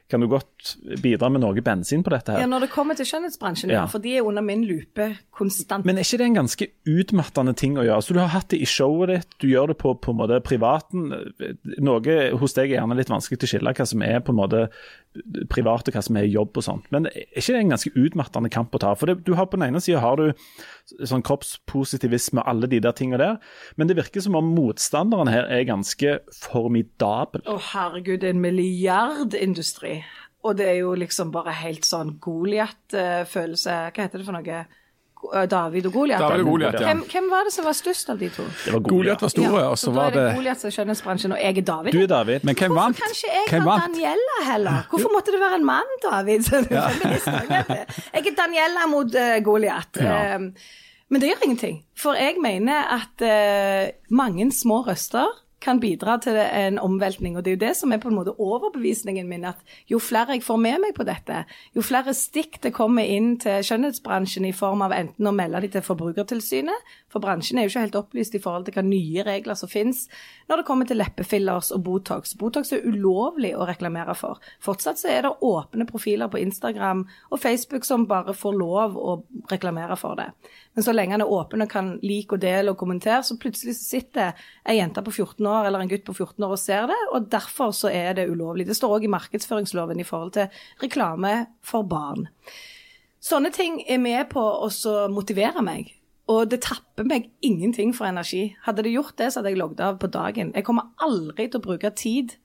kan 0.10 0.24
du 0.24 0.28
godt 0.32 0.74
bidra 1.04 1.30
med 1.30 1.44
noe 1.44 1.62
bensin 1.62 2.02
på 2.06 2.10
dette 2.14 2.34
her. 2.34 2.44
Ja, 2.44 2.50
Når 2.50 2.66
det 2.66 2.70
kommer 2.74 2.98
til 2.98 3.06
skjønnhetsbransjen, 3.06 3.70
ja. 3.74 3.84
For 3.90 4.02
de 4.02 4.16
er 4.18 4.26
under 4.26 4.42
min 4.46 4.64
lupe 4.66 5.12
konstant. 5.36 5.86
Men 5.86 6.00
er 6.00 6.08
ikke 6.08 6.20
det 6.22 6.30
en 6.30 6.40
ganske 6.40 6.70
utmattende 6.90 7.54
ting 7.58 7.78
å 7.78 7.86
gjøre? 7.86 8.02
Så 8.06 8.18
Du 8.18 8.22
har 8.22 8.34
hatt 8.34 8.50
det 8.50 8.62
i 8.64 8.70
showet 8.70 9.14
ditt, 9.14 9.38
du 9.40 9.48
gjør 9.52 9.74
det 9.74 9.78
på, 9.82 9.94
på 10.02 10.14
en 10.16 10.20
måte 10.22 10.42
privaten. 10.46 11.12
Noe 11.78 12.18
hos 12.42 12.58
deg 12.58 12.72
er 12.72 12.80
gjerne 12.80 12.98
litt 12.98 13.14
vanskelig 13.14 13.40
til 13.40 13.50
å 13.50 13.54
skille 13.54 13.76
hva 13.78 13.88
som 13.94 14.02
er 14.06 14.20
på 14.26 14.34
en 14.34 14.42
måte 14.42 14.66
privat 15.50 15.88
og 15.90 15.96
hva 15.96 16.04
som 16.06 16.18
er 16.20 16.28
jobb 16.30 16.58
og 16.60 16.66
sånt. 16.66 16.90
Men 16.94 17.08
er 17.10 17.26
ikke 17.38 17.54
det 17.56 17.62
en 17.64 17.74
ganske 17.74 17.94
utmattende 17.98 18.52
kamp 18.54 18.76
å 18.78 18.82
ta? 18.82 18.94
For 18.98 19.10
det, 19.10 19.20
du 19.26 19.34
har 19.38 19.48
På 19.50 19.58
den 19.58 19.70
ene 19.70 19.82
sida 19.82 20.02
har 20.04 20.20
du 20.20 20.34
sånn 21.08 21.24
kroppspositivisme 21.26 22.42
og 22.44 22.50
alle 22.52 22.70
de 22.70 22.80
der 22.84 22.94
tingene 22.94 23.18
der, 23.22 23.38
men 23.78 23.90
det 23.90 23.98
virker 23.98 24.22
som 24.22 24.38
om 24.38 24.52
motstanderen 24.54 25.32
her 25.32 25.48
er 25.50 25.66
ganske 25.66 26.20
formidabel. 26.38 27.42
Å 27.50 27.58
herregud, 27.72 28.24
en 28.24 28.42
milliardindustri. 28.44 29.99
Og 30.48 30.56
det 30.56 30.70
er 30.72 30.78
jo 30.80 30.94
liksom 30.96 31.34
bare 31.36 31.52
helt 31.66 31.88
sånn 31.88 32.14
Goliat-følelse. 32.24 33.80
Hva 33.92 34.06
heter 34.06 34.22
det 34.22 34.28
for 34.28 34.38
noe? 34.38 34.60
Eh, 35.20 35.46
David 35.52 35.90
og 35.90 35.94
Goliat. 35.94 36.22
Da 36.22 36.30
var 36.32 36.40
det 36.40 36.46
Goliat, 36.48 36.78
ja. 36.80 36.88
Hvem, 36.88 37.02
hvem 37.12 37.26
var 37.32 37.48
det 37.48 37.52
som 37.54 37.66
var 37.68 37.76
størst 37.76 38.12
av 38.14 38.22
de 38.22 38.30
to? 38.32 38.46
Det 38.64 38.72
var 38.72 38.84
Goliat 38.86 39.24
var 39.26 39.32
store, 39.34 39.64
og 39.68 39.78
så 39.78 39.92
da 39.92 39.98
var 39.98 40.08
er 40.08 40.16
det 40.16 40.22
det 40.24 40.36
Goliat 40.38 40.62
som 40.62 40.70
er 40.70 40.76
skjønnhetsbransjen, 40.78 41.34
og 41.36 41.42
jeg 41.44 41.58
er 41.58 41.66
David. 41.70 41.92
Du 41.92 42.00
er 42.04 42.12
David. 42.12 42.46
Men 42.48 42.56
hvem 42.56 42.72
Hvorfor 42.72 42.86
vant? 42.86 43.02
kan 43.02 43.16
ikke 43.16 43.34
jeg 43.34 43.50
Hvem 43.50 43.68
ha 43.68 43.74
vant? 43.74 43.98
Daniela 43.98 44.38
heller? 44.48 44.86
Hvorfor 44.94 45.16
måtte 45.16 45.36
det 45.36 45.42
være 45.44 45.60
en 45.60 45.68
mann, 45.68 45.92
David? 46.06 46.48
Feminist, 46.54 47.28
jeg 47.28 47.66
det. 47.68 47.82
Er 48.14 48.32
Daniela 48.40 48.88
mot 48.88 49.20
uh, 49.20 49.36
Goliat. 49.44 50.00
Ja. 50.00 50.38
Um, 50.40 50.54
men 51.10 51.22
det 51.22 51.34
gjør 51.34 51.46
ingenting. 51.50 51.84
For 52.00 52.16
jeg 52.16 52.40
mener 52.40 52.96
at 52.96 53.26
uh, 53.28 53.92
mange 54.16 54.48
små 54.56 54.86
røster 54.88 55.28
kan 55.62 55.80
bidra 55.80 56.18
til 56.24 56.38
en 56.40 56.80
omveltning. 56.80 57.38
Og 57.38 57.44
det 57.44 57.52
er 57.52 57.58
jo 57.58 57.64
det 57.66 57.74
som 57.78 57.92
er 57.92 58.02
på 58.02 58.10
en 58.12 58.18
måte 58.18 58.36
overbevisningen 58.40 59.28
min, 59.30 59.46
at 59.50 59.60
jo 59.92 60.00
flere 60.00 60.38
jeg 60.38 60.46
får 60.46 60.60
med 60.62 60.80
meg 60.86 60.96
på 60.98 61.06
dette, 61.08 61.44
jo 61.76 61.84
flere 61.86 62.16
stikk 62.16 62.62
det 62.64 62.74
kommer 62.76 63.08
inn 63.08 63.36
til 63.42 63.64
skjønnhetsbransjen 63.66 64.48
i 64.50 64.56
form 64.56 64.84
av 64.86 64.96
enten 64.96 65.28
å 65.28 65.36
melde 65.36 65.64
de 65.66 65.74
til 65.76 65.86
Forbrukertilsynet, 65.86 66.96
for 67.10 67.24
bransjen 67.24 67.60
er 67.60 67.66
jo 67.66 67.74
ikke 67.74 67.86
helt 67.88 67.98
opplyst 68.00 68.36
i 68.38 68.42
forhold 68.44 68.68
til 68.68 68.76
hva 68.78 68.84
nye 68.86 69.24
regler 69.26 69.58
som 69.58 69.72
finnes 69.72 70.06
når 70.50 70.62
det 70.62 70.68
kommer 70.68 70.90
til 70.90 71.00
leppefillers 71.00 71.72
og 71.76 71.84
Botox. 71.86 72.36
Botox 72.38 72.74
er 72.76 72.86
ulovlig 72.86 73.52
å 73.58 73.68
reklamere 73.70 74.16
for. 74.18 74.40
Fortsatt 74.64 75.02
så 75.02 75.10
er 75.12 75.26
det 75.26 75.34
åpne 75.46 75.88
profiler 75.90 76.32
på 76.32 76.42
Instagram 76.42 77.06
og 77.30 77.42
Facebook 77.42 77.88
som 77.88 78.08
bare 78.10 78.36
får 78.38 78.58
lov 78.58 78.98
å 78.98 79.18
reklamere 79.52 79.98
for 80.00 80.20
det. 80.20 80.30
Men 80.78 80.86
så 80.86 80.94
lenge 80.96 81.18
han 81.18 81.26
er 81.26 81.34
åpen 81.34 81.66
og 81.66 81.72
kan 81.72 81.92
like 82.06 82.38
og 82.38 82.44
dele 82.44 82.74
og 82.74 82.80
kommentere, 82.80 83.22
så 83.26 83.38
plutselig 83.42 83.76
sitter 83.80 84.38
ei 84.70 84.78
jente 84.78 85.04
på 85.06 85.14
14 85.14 85.46
år 85.50 85.70
eller 85.70 85.84
en 85.84 85.92
gutt 85.92 86.06
på 86.08 86.16
14 86.16 86.46
år 86.46 86.56
og 86.56 86.62
ser 86.62 86.90
det, 86.92 87.00
og 87.14 87.30
derfor 87.34 87.74
så 87.76 87.92
er 87.94 88.14
det 88.18 88.30
ulovlig. 88.30 88.68
Det 88.70 88.78
står 88.78 89.00
òg 89.00 89.08
i 89.08 89.14
markedsføringsloven 89.14 90.00
i 90.00 90.08
forhold 90.08 90.36
til 90.38 90.62
reklame 90.84 91.34
for 91.66 91.88
barn. 91.90 92.30
Sånne 93.20 93.52
ting 93.52 93.82
er 93.84 94.00
med 94.00 94.30
på 94.32 94.40
å 94.40 94.70
motivere 95.12 95.64
meg. 95.66 95.92
Og 96.30 96.50
det 96.52 96.62
tapper 96.62 97.08
meg 97.10 97.32
ingenting 97.46 97.92
for 97.98 98.06
energi. 98.06 98.52
Hadde 98.66 98.86
det 98.86 98.94
gjort 98.94 99.18
det, 99.18 99.32
så 99.32 99.40
hadde 99.40 99.54
jeg 99.56 99.62
logget 99.62 99.82
av 99.82 99.98
på 100.02 100.12
dagen. 100.14 100.52
Jeg 100.54 100.66
kommer 100.68 100.92
aldri 101.02 101.48
til 101.48 101.58
å 101.58 101.66
bruke 101.66 101.90
tid 101.98 102.36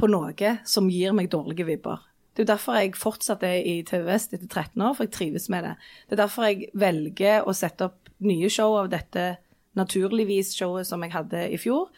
på 0.00 0.08
noe 0.08 0.54
som 0.68 0.88
gir 0.88 1.12
meg 1.16 1.28
dårlige 1.32 1.66
vibber. 1.68 2.00
Det 2.38 2.44
er 2.44 2.52
derfor 2.52 2.78
jeg 2.78 2.94
fortsatt 2.94 3.42
er 3.42 3.64
i 3.66 3.80
TV 3.82 4.04
Vest 4.06 4.32
etter 4.32 4.46
13 4.46 4.80
år, 4.80 4.94
for 4.94 5.04
jeg 5.04 5.14
trives 5.16 5.48
med 5.50 5.66
det. 5.66 5.74
Det 6.06 6.14
er 6.14 6.22
derfor 6.22 6.46
jeg 6.46 6.68
velger 6.78 7.48
å 7.48 7.54
sette 7.56 7.88
opp 7.90 8.12
nye 8.22 8.48
show 8.52 8.76
av 8.78 8.92
dette 8.92 9.24
naturligvis-showet 9.78 10.86
som 10.86 11.02
jeg 11.04 11.14
hadde 11.14 11.42
i 11.50 11.58
fjor, 11.60 11.90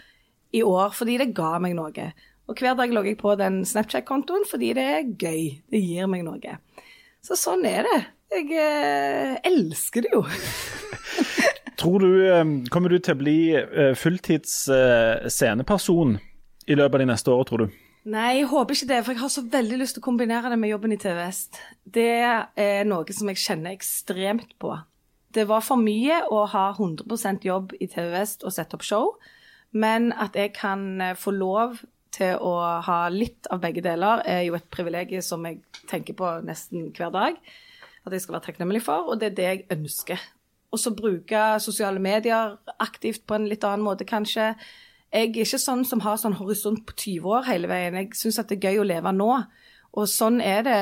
i 0.57 0.65
år, 0.67 0.95
fordi 0.97 1.19
det 1.21 1.35
ga 1.37 1.59
meg 1.63 1.77
noe. 1.79 2.09
Og 2.51 2.59
hver 2.59 2.75
dag 2.79 2.91
logger 2.91 3.13
jeg 3.13 3.21
på 3.21 3.37
den 3.39 3.61
Snapchat-kontoen 3.69 4.49
fordi 4.51 4.73
det 4.75 4.87
er 4.97 5.13
gøy. 5.13 5.43
Det 5.71 5.83
gir 5.85 6.09
meg 6.11 6.25
noe. 6.27 6.57
Så 7.23 7.37
sånn 7.39 7.63
er 7.69 7.87
det. 7.87 8.01
Jeg 8.31 8.49
eh, 8.65 9.37
elsker 9.47 10.07
det 10.07 10.15
jo. 10.15 10.25
Tror 11.81 11.99
du, 11.99 12.11
eh, 12.29 12.45
Kommer 12.69 12.93
du 12.93 12.99
til 13.01 13.17
å 13.17 13.21
bli 13.21 13.39
eh, 13.57 13.95
fulltids 13.97 14.67
eh, 14.69 15.29
sceneperson 15.33 16.19
i 16.69 16.77
løpet 16.77 16.99
av 16.99 17.01
de 17.01 17.09
neste 17.09 17.33
årene, 17.33 17.49
tror 17.49 17.63
du? 17.65 17.79
Nei, 18.11 18.41
jeg 18.41 18.49
håper 18.51 18.77
ikke 18.77 18.89
det, 18.91 18.99
for 19.05 19.15
jeg 19.15 19.21
har 19.23 19.33
så 19.33 19.43
veldig 19.53 19.79
lyst 19.81 19.97
til 19.97 20.03
å 20.03 20.07
kombinere 20.09 20.51
det 20.53 20.59
med 20.61 20.73
jobben 20.73 20.93
i 20.93 20.99
TV 21.01 21.17
Vest. 21.19 21.61
Det 21.85 22.13
er 22.21 22.89
noe 22.89 23.17
som 23.17 23.29
jeg 23.33 23.41
kjenner 23.41 23.77
ekstremt 23.77 24.55
på. 24.61 24.73
Det 25.33 25.45
var 25.49 25.65
for 25.65 25.81
mye 25.81 26.23
å 26.33 26.43
ha 26.53 26.67
100% 26.75 27.47
jobb 27.47 27.75
i 27.79 27.89
TV 27.93 28.09
Vest 28.13 28.45
og 28.45 28.55
sette 28.57 28.77
opp 28.77 28.85
show, 28.85 29.13
men 29.73 30.11
at 30.17 30.37
jeg 30.37 30.53
kan 30.57 31.15
få 31.17 31.33
lov 31.37 31.79
til 32.17 32.41
å 32.41 32.55
ha 32.85 32.99
litt 33.13 33.49
av 33.53 33.61
begge 33.63 33.85
deler, 33.85 34.25
er 34.27 34.43
jo 34.49 34.57
et 34.59 34.69
privilegium 34.73 35.25
som 35.25 35.45
jeg 35.47 35.61
tenker 35.93 36.17
på 36.19 36.35
nesten 36.45 36.91
hver 36.97 37.13
dag. 37.15 37.41
At 38.05 38.17
jeg 38.17 38.25
skal 38.25 38.39
være 38.39 38.49
takknemlig 38.49 38.83
for, 38.85 39.13
og 39.13 39.21
det 39.21 39.31
er 39.31 39.39
det 39.39 39.49
jeg 39.49 39.67
ønsker. 39.77 40.29
Og 40.71 40.79
så 40.79 40.93
bruke 40.95 41.41
sosiale 41.63 42.03
medier 42.03 42.55
aktivt 42.79 43.25
på 43.27 43.35
en 43.37 43.49
litt 43.51 43.65
annen 43.67 43.85
måte, 43.87 44.07
kanskje. 44.07 44.53
Jeg 45.11 45.33
er 45.33 45.43
ikke 45.43 45.59
sånn 45.59 45.83
som 45.89 46.03
har 46.05 46.21
sånn 46.23 46.39
horisont 46.39 46.85
på 46.87 46.95
20 46.95 47.33
år 47.35 47.49
hele 47.49 47.71
veien. 47.71 47.99
Jeg 47.99 48.15
syns 48.19 48.39
at 48.39 48.53
det 48.53 48.61
er 48.61 48.71
gøy 48.71 48.85
å 48.85 48.87
leve 48.87 49.13
nå. 49.17 49.33
Og 49.99 50.07
sånn 50.07 50.39
er 50.39 50.63
det 50.63 50.79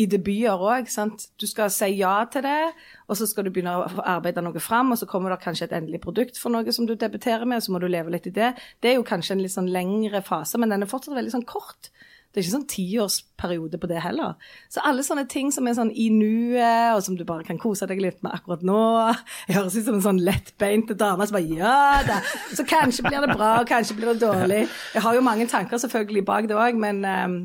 i 0.00 0.06
debuter 0.08 0.62
òg. 0.64 0.88
Du 1.36 1.46
skal 1.50 1.68
si 1.74 1.90
ja 1.98 2.14
til 2.32 2.44
det, 2.46 2.70
og 3.10 3.18
så 3.18 3.28
skal 3.28 3.44
du 3.44 3.52
begynne 3.52 3.74
å 3.76 4.04
arbeide 4.08 4.40
noe 4.44 4.62
fram, 4.62 4.94
og 4.94 5.00
så 5.00 5.08
kommer 5.10 5.34
det 5.34 5.42
kanskje 5.44 5.68
et 5.68 5.76
endelig 5.76 6.00
produkt 6.04 6.40
for 6.40 6.54
noe 6.54 6.72
som 6.72 6.88
du 6.88 6.94
debuterer 6.96 7.44
med, 7.44 7.60
og 7.60 7.66
så 7.66 7.74
må 7.74 7.82
du 7.82 7.88
leve 7.90 8.14
litt 8.14 8.30
i 8.30 8.34
det. 8.34 8.54
Det 8.80 8.92
er 8.92 8.96
jo 8.96 9.04
kanskje 9.06 9.36
en 9.36 9.44
litt 9.44 9.52
sånn 9.52 9.68
lengre 9.74 10.22
fase, 10.24 10.60
men 10.60 10.72
den 10.72 10.86
er 10.86 10.90
fortsatt 10.90 11.18
veldig 11.18 11.34
sånn 11.36 11.48
kort. 11.48 11.92
Det 12.30 12.38
er 12.38 12.44
ikke 12.44 12.54
sånn 12.54 12.66
tiårsperiode 12.70 13.78
på 13.82 13.88
det 13.90 14.00
heller. 14.04 14.36
Så 14.70 14.82
alle 14.86 15.02
sånne 15.02 15.24
ting 15.30 15.48
som 15.50 15.66
er 15.66 15.74
sånn 15.74 15.90
i 15.90 16.06
nuet, 16.14 16.94
og 16.94 17.02
som 17.02 17.16
du 17.18 17.24
bare 17.26 17.42
kan 17.48 17.58
kose 17.58 17.88
deg 17.90 17.98
litt 18.04 18.20
med 18.22 18.36
akkurat 18.36 18.62
nå 18.66 18.82
Jeg 19.48 19.56
høres 19.56 19.74
ut 19.74 19.88
som 19.88 19.96
en 19.98 20.04
sånn 20.04 20.20
lettbeinte 20.22 20.94
dame 20.98 21.26
som 21.26 21.40
bare 21.40 21.58
ja 21.58 22.04
da. 22.06 22.20
Så 22.54 22.62
kanskje 22.70 23.08
blir 23.08 23.26
det 23.26 23.34
bra, 23.34 23.56
og 23.58 23.66
kanskje 23.70 23.98
blir 23.98 24.12
det 24.12 24.22
dårlig. 24.22 24.62
Jeg 24.94 25.02
har 25.02 25.18
jo 25.18 25.26
mange 25.26 25.48
tanker 25.50 25.82
selvfølgelig 25.82 26.22
bak 26.28 26.46
det 26.50 26.58
òg, 26.58 26.78
men 26.78 27.02
um, 27.02 27.36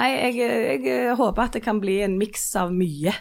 nei, 0.00 0.08
jeg, 0.14 0.40
jeg, 0.40 1.18
håper 1.20 1.44
at 1.44 1.58
det 1.58 1.64
kan 1.66 1.84
bli 1.84 2.00
en 2.06 2.16
miks 2.20 2.48
av 2.60 2.72
mye. 2.72 3.12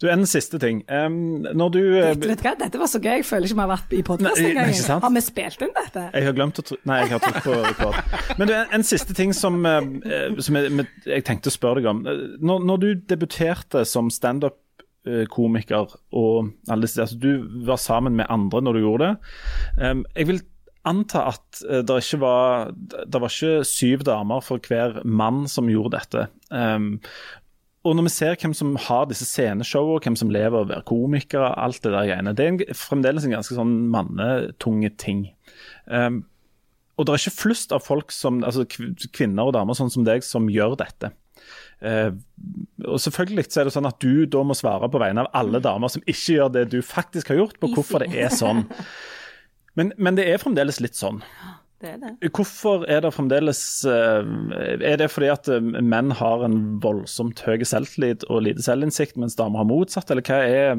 Du, 0.00 0.08
En 0.10 0.26
siste 0.28 0.58
ting. 0.62 0.82
Um, 0.88 1.46
når 1.56 1.72
du 1.74 1.80
vet, 1.94 2.22
vet 2.22 2.42
du 2.42 2.46
hva, 2.46 2.54
Dette 2.60 2.80
var 2.80 2.90
så 2.90 3.00
gøy. 3.02 3.20
Jeg 3.20 3.28
føler 3.28 3.48
ikke 3.48 3.58
vi 3.58 3.64
har 3.64 3.72
vært 3.72 3.94
i 3.96 4.02
podkast 4.06 4.42
engang. 4.44 4.74
Har 5.04 5.14
vi 5.14 5.24
spilt 5.24 5.64
inn 5.66 5.74
dette? 5.76 6.06
Jeg 6.14 6.28
har 6.28 6.36
glemt 6.36 6.62
å 6.62 6.66
tro... 6.66 6.78
Nei, 6.88 7.00
jeg 7.04 7.12
har 7.14 7.24
trykt 7.24 7.46
på 7.46 7.56
rekord. 7.64 8.00
Men 8.40 8.50
du, 8.50 8.54
en, 8.56 8.72
en 8.80 8.86
siste 8.86 9.16
ting 9.16 9.34
som, 9.36 9.60
uh, 9.64 10.40
som 10.42 10.60
jeg, 10.60 10.86
jeg, 11.06 11.26
tenkte 11.28 11.52
å 11.52 11.56
spørre 11.56 11.82
deg 11.82 11.90
om. 11.92 12.04
Når, 12.04 12.68
når 12.70 12.84
du 12.84 12.88
debuterte 13.12 13.84
som 13.88 14.12
standup-komiker 14.12 15.98
og 16.16 16.54
alle 16.70 16.88
altså 16.90 17.18
Du 17.20 17.32
var 17.66 17.80
sammen 17.80 18.16
med 18.18 18.30
andre 18.32 18.64
når 18.64 18.78
du 18.78 18.84
gjorde 18.84 19.10
det. 19.10 19.34
Um, 19.80 20.06
jeg 20.16 20.32
vil 20.32 20.42
anta 20.88 21.26
at 21.28 21.58
det 21.60 21.96
ikke 22.00 22.22
var 22.22 22.70
det 22.72 23.20
var 23.20 23.28
ikke 23.28 23.66
syv 23.68 24.04
damer 24.08 24.40
for 24.40 24.62
hver 24.64 25.02
mann 25.04 25.42
som 25.50 25.68
gjorde 25.68 25.98
dette. 25.98 26.22
Um, 26.48 26.94
og 27.80 27.96
når 27.96 28.04
vi 28.06 28.12
ser 28.12 28.36
hvem 28.36 28.52
som 28.56 28.74
har 28.88 29.06
disse 29.08 29.24
sceneshowene, 29.24 30.02
hvem 30.04 30.16
som 30.20 30.32
lever 30.32 30.52
av 30.52 30.66
å 30.66 30.68
være 30.68 30.86
komikere, 30.88 31.52
alt 31.56 31.80
det 31.80 31.94
der 31.94 32.10
greiene, 32.10 32.34
det 32.36 32.44
er 32.44 32.52
en, 32.52 32.58
fremdeles 32.76 33.24
en 33.24 33.32
ganske 33.38 33.56
sånn 33.56 33.72
mannetunge 33.92 34.90
ting. 35.00 35.22
Um, 35.86 36.26
og 37.00 37.06
det 37.06 37.14
er 37.14 37.22
ikke 37.22 37.38
flust 37.38 37.72
av 37.72 37.80
folk 37.86 38.12
som, 38.12 38.42
altså 38.44 38.66
kvinner 38.68 39.48
og 39.48 39.54
damer 39.56 39.78
sånn 39.78 39.92
som 39.92 40.04
deg 40.04 40.26
som 40.26 40.50
gjør 40.52 40.76
dette. 40.82 41.14
Uh, 41.80 42.12
og 42.84 43.00
selvfølgelig 43.00 43.46
så 43.48 43.62
er 43.62 43.70
det 43.70 43.72
sånn 43.78 43.88
at 43.88 44.04
du 44.04 44.26
da 44.28 44.44
må 44.44 44.56
svare 44.58 44.90
på 44.92 45.00
vegne 45.00 45.24
av 45.24 45.32
alle 45.40 45.62
damer 45.64 45.88
som 45.88 46.04
ikke 46.04 46.36
gjør 46.36 46.52
det 46.58 46.66
du 46.74 46.82
faktisk 46.84 47.32
har 47.32 47.40
gjort, 47.40 47.56
på 47.62 47.72
hvorfor 47.72 48.04
det 48.04 48.12
er 48.12 48.28
sånn. 48.34 48.66
Men, 49.78 49.92
men 50.02 50.16
det 50.18 50.24
er 50.26 50.40
fremdeles 50.42 50.80
litt 50.82 50.96
sånn. 50.98 51.20
Det 51.80 51.94
er 51.94 52.00
det. 52.00 52.30
Hvorfor 52.36 52.82
er 52.92 53.00
det 53.00 53.14
fremdeles 53.16 53.60
eh, 53.88 54.32
Er 54.84 54.98
det 55.00 55.06
fordi 55.08 55.30
at 55.32 55.48
eh, 55.48 55.60
menn 55.64 56.12
har 56.18 56.44
en 56.44 56.58
voldsomt 56.84 57.40
høy 57.46 57.64
selvtillit 57.64 58.26
og 58.28 58.44
lite 58.44 58.64
selvinnsikt, 58.66 59.16
mens 59.20 59.38
damer 59.38 59.62
har 59.62 59.70
motsatt, 59.70 60.12
eller 60.12 60.26
hva 60.26 60.42
er 60.44 60.74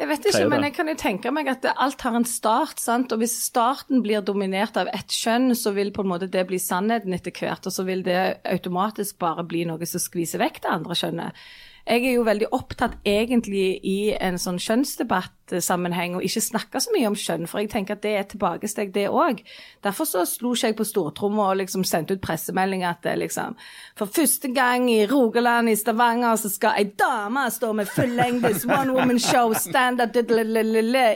jeg 0.00 0.08
vet 0.08 0.24
ikke, 0.26 0.46
men 0.50 0.64
jeg 0.66 0.74
kan 0.74 0.88
jo 0.90 0.94
tenke 0.98 1.30
meg 1.30 1.48
at 1.52 1.66
alt 1.70 2.00
har 2.02 2.16
en 2.18 2.24
start. 2.26 2.80
sant? 2.82 3.12
Og 3.14 3.20
hvis 3.22 3.36
starten 3.44 4.00
blir 4.02 4.24
dominert 4.24 4.74
av 4.80 4.88
ett 4.90 5.14
kjønn, 5.14 5.52
så 5.54 5.70
vil 5.76 5.92
på 5.94 6.02
en 6.02 6.10
måte 6.10 6.26
det 6.32 6.42
bli 6.48 6.58
sannheten 6.58 7.14
etter 7.14 7.34
hvert. 7.36 7.68
Og 7.68 7.74
så 7.74 7.84
vil 7.86 8.02
det 8.06 8.40
automatisk 8.42 9.20
bare 9.22 9.44
bli 9.46 9.62
noe 9.68 9.86
som 9.86 10.02
skviser 10.02 10.42
vekk 10.42 10.62
det 10.64 10.72
andre 10.72 10.96
kjønnet. 10.98 11.44
Jeg 11.82 12.04
er 12.06 12.12
jo 12.14 12.22
veldig 12.22 12.46
opptatt 12.54 12.92
egentlig 13.08 13.80
i 13.82 14.12
en 14.14 14.36
sånn 14.38 14.60
kjønnsdebattsammenheng 14.62 16.14
og 16.14 16.22
ikke 16.22 16.42
snakke 16.44 16.82
så 16.82 16.92
mye 16.94 17.08
om 17.10 17.16
kjønn, 17.18 17.48
for 17.50 17.58
jeg 17.58 17.72
tenker 17.72 17.98
at 17.98 18.04
det 18.04 18.12
er 18.12 18.22
et 18.22 18.30
tilbakesteg, 18.30 18.92
det 18.94 19.08
òg. 19.10 19.42
Derfor 19.82 20.06
så 20.06 20.22
slo 20.28 20.54
ikke 20.54 20.70
jeg 20.70 20.78
på 20.78 20.86
stortromma 20.86 21.48
og 21.50 21.58
liksom 21.58 21.82
sendte 21.88 22.14
ut 22.14 22.22
pressemelding 22.22 22.86
at 22.86 23.02
det 23.02 23.16
liksom 23.24 23.58
For 23.98 24.06
første 24.06 24.52
gang 24.54 24.86
i 24.90 25.02
Rogaland, 25.10 25.72
i 25.72 25.76
Stavanger, 25.76 26.38
så 26.38 26.52
skal 26.52 26.78
ei 26.78 26.86
dame 26.94 27.48
stå 27.50 27.72
med 27.74 27.90
fullengdes 27.90 28.64
one 28.64 28.94
woman 28.94 29.18
show, 29.18 29.52
standard, 29.52 30.16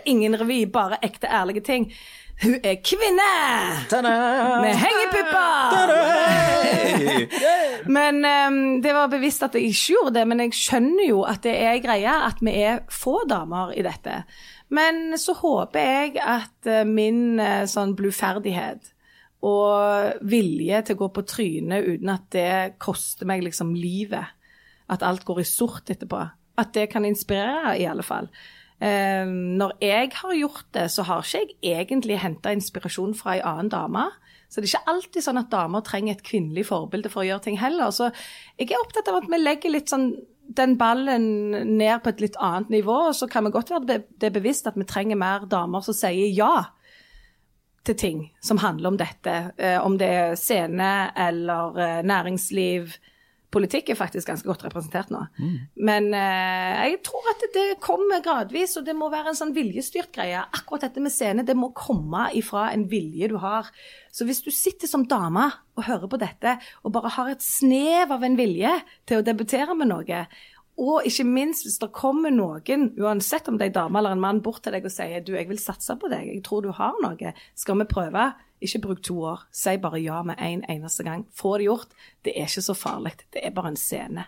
ingen 0.04 0.40
revy, 0.40 0.64
bare 0.66 0.98
ekte, 1.02 1.30
ærlige 1.30 1.62
ting. 1.62 1.92
Hun 2.43 2.59
er 2.61 2.76
kvinne! 2.84 3.32
Med 4.61 4.74
hengepupper! 4.76 5.93
men 7.97 8.18
um, 8.24 8.59
Det 8.84 8.93
var 8.93 9.09
bevisst 9.12 9.47
at 9.47 9.55
jeg 9.57 9.70
ikke 9.70 9.95
gjorde 9.95 10.14
det, 10.18 10.26
men 10.28 10.43
jeg 10.45 10.57
skjønner 10.59 11.09
jo 11.09 11.22
at 11.28 11.41
det 11.47 11.55
er 11.64 11.80
greia 11.84 12.18
at 12.26 12.43
vi 12.45 12.53
er 12.61 12.82
få 12.93 13.22
damer 13.28 13.72
i 13.72 13.84
dette. 13.87 14.20
Men 14.68 15.16
så 15.20 15.32
håper 15.39 15.80
jeg 15.80 16.20
at 16.20 16.68
uh, 16.68 16.82
min 16.89 17.41
uh, 17.41 17.64
sånn 17.70 17.97
bluferdighet 17.97 18.93
og 19.47 20.20
vilje 20.26 20.82
til 20.82 20.97
å 20.97 21.01
gå 21.05 21.09
på 21.16 21.24
trynet 21.28 21.87
uten 21.87 22.11
at 22.12 22.28
det 22.34 22.76
koster 22.82 23.28
meg 23.28 23.45
liksom 23.45 23.74
livet, 23.76 24.34
at 24.93 25.05
alt 25.07 25.24
går 25.28 25.43
i 25.43 25.49
sort 25.49 25.91
etterpå, 25.93 26.20
at 26.57 26.72
det 26.74 26.89
kan 26.93 27.05
inspirere, 27.05 27.76
i 27.78 27.87
alle 27.89 28.05
fall. 28.07 28.28
Ehm, 28.85 29.57
når 29.57 29.72
jeg 29.81 30.12
har 30.14 30.37
gjort 30.37 30.66
det, 30.77 30.91
så 30.93 31.07
har 31.09 31.24
ikke 31.24 31.57
jeg 31.62 31.87
egentlig 31.87 32.20
henta 32.20 32.53
inspirasjon 32.53 33.14
fra 33.16 33.37
ei 33.37 33.43
annen 33.45 33.72
dame. 33.72 34.07
Så 34.49 34.61
det 34.61 34.68
er 34.68 34.77
ikke 34.77 34.93
alltid 34.93 35.24
sånn 35.24 35.41
at 35.41 35.51
damer 35.51 35.83
trenger 35.85 36.16
et 36.16 36.24
kvinnelig 36.27 36.68
forbilde 36.68 37.11
for 37.11 37.24
å 37.24 37.27
gjøre 37.27 37.47
ting 37.49 37.59
heller. 37.59 37.91
Så 37.91 38.12
jeg 38.59 38.70
er 38.70 38.83
opptatt 38.83 39.09
av 39.11 39.22
at 39.22 39.31
vi 39.33 39.41
legger 39.41 39.74
litt 39.74 39.91
sånn 39.91 40.12
den 40.57 40.77
ballen 40.79 41.27
ned 41.77 42.05
på 42.05 42.12
et 42.12 42.22
litt 42.22 42.39
annet 42.39 42.70
nivå. 42.70 43.09
Og 43.09 43.16
så 43.18 43.27
kan 43.31 43.47
vi 43.47 43.55
godt 43.57 43.72
være 43.74 44.03
det 44.20 44.33
bevisst 44.35 44.68
at 44.70 44.79
vi 44.79 44.87
trenger 44.87 45.18
mer 45.18 45.49
damer 45.51 45.83
som 45.85 45.97
sier 45.97 46.31
ja 46.31 46.68
til 47.87 47.99
ting 47.99 48.22
som 48.43 48.59
handler 48.62 48.93
om 48.93 49.01
dette. 49.01 49.35
Eh, 49.59 49.79
om 49.83 49.99
det 49.99 50.09
er 50.11 50.39
scene 50.39 51.11
eller 51.16 51.79
eh, 51.79 52.01
næringsliv 52.07 52.97
politikk 53.57 53.90
er 53.92 53.98
faktisk 53.98 54.28
ganske 54.28 54.48
godt 54.48 54.66
representert 54.66 55.11
nå. 55.12 55.22
Mm. 55.40 55.54
Men 55.88 56.09
eh, 56.16 56.82
jeg 56.92 57.00
tror 57.09 57.30
at 57.32 57.44
det 57.54 57.66
kommer 57.84 58.24
gradvis, 58.24 58.76
og 58.76 58.86
det 58.88 58.96
må 58.98 59.09
være 59.12 59.32
en 59.32 59.38
sånn 59.38 59.54
viljestyrt 59.57 60.12
greie. 60.14 60.44
Akkurat 60.44 60.86
dette 60.86 61.02
med 61.02 61.14
scene, 61.14 61.46
det 61.46 61.57
må 61.59 61.72
komme 61.76 62.28
ifra 62.36 62.68
en 62.72 62.86
vilje 62.90 63.30
du 63.32 63.38
har. 63.42 63.70
Så 64.12 64.28
hvis 64.28 64.42
du 64.44 64.52
sitter 64.54 64.90
som 64.90 65.07
dame 65.09 65.48
og 65.76 65.86
hører 65.88 66.11
på 66.12 66.20
dette, 66.20 66.59
og 66.84 66.94
bare 66.96 67.14
har 67.16 67.32
et 67.32 67.44
snev 67.44 68.12
av 68.14 68.26
en 68.26 68.38
vilje 68.38 68.74
til 69.09 69.20
å 69.20 69.26
debutere 69.26 69.76
med 69.78 69.92
noe, 69.92 70.26
og 70.76 71.07
ikke 71.09 71.24
minst 71.24 71.64
hvis 71.64 71.78
det 71.80 71.88
kommer 71.96 72.32
noen, 72.34 72.90
uansett 73.00 73.48
om 73.48 73.57
det 73.57 73.70
er 73.70 73.72
en 73.72 73.78
dame 73.78 74.00
eller 74.00 74.16
en 74.16 74.24
mann, 74.26 74.42
bort 74.44 74.61
til 74.64 74.76
deg 74.76 74.84
og 74.84 74.92
sier 74.92 75.24
du, 75.24 75.32
jeg 75.38 75.48
vil 75.48 75.61
satse 75.61 75.96
på 75.96 76.11
deg, 76.12 76.28
jeg 76.28 76.42
tror 76.44 76.66
du 76.66 76.72
har 76.76 76.98
noe, 77.00 77.32
skal 77.57 77.80
vi 77.80 77.88
prøve? 77.88 78.28
Ikke 78.64 78.80
bruk 78.86 79.02
to 79.04 79.18
år. 79.32 79.44
Si 79.52 79.76
bare 79.80 80.00
ja 80.00 80.22
med 80.24 80.40
en 80.40 80.64
eneste 80.72 81.04
gang. 81.04 81.26
Få 81.36 81.59
det 81.59 81.68
gjort. 81.68 81.92
Det 82.24 82.32
er 82.36 82.48
ikke 82.48 82.64
så 82.64 82.76
farlig. 82.76 83.12
Det 83.32 83.44
er 83.44 83.54
bare 83.57 83.74
en 83.74 83.80
scene. 83.80 84.26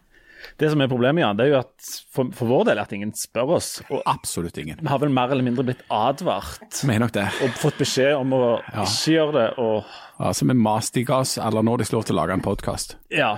Det 0.59 0.70
som 0.70 0.81
er 0.83 0.91
problemet, 0.91 1.22
Jan, 1.22 1.39
det 1.39 1.49
er 1.49 1.53
jo 1.53 1.59
at 1.61 1.89
for, 2.14 2.31
for 2.37 2.51
vår 2.51 2.68
del 2.70 2.81
at 2.83 2.93
ingen 2.95 3.12
spør 3.16 3.57
oss. 3.59 3.70
Og 3.89 4.03
Absolutt 4.07 4.59
ingen. 4.61 4.79
Vi 4.81 4.91
har 4.91 5.01
vel 5.03 5.12
mer 5.14 5.33
eller 5.35 5.47
mindre 5.47 5.64
blitt 5.66 5.81
advart. 5.93 6.83
Mener 6.87 7.07
nok 7.07 7.14
det. 7.16 7.26
Og 7.45 7.57
fått 7.59 7.81
beskjed 7.81 8.14
om 8.18 8.37
å 8.37 8.43
ja. 8.61 8.85
ikke 8.85 9.16
gjøre 9.16 9.35
det. 9.39 9.49
Og... 9.62 9.97
Ja, 10.18 10.35
Som 10.37 10.53
en 10.55 10.61
mastigas 10.62 11.39
eller 11.43 11.66
når 11.66 11.83
de 11.83 11.89
slår 11.91 12.07
til 12.07 12.16
å 12.16 12.20
lage 12.20 12.39
en 12.39 12.45
podkast. 12.45 12.95
Ja. 13.14 13.35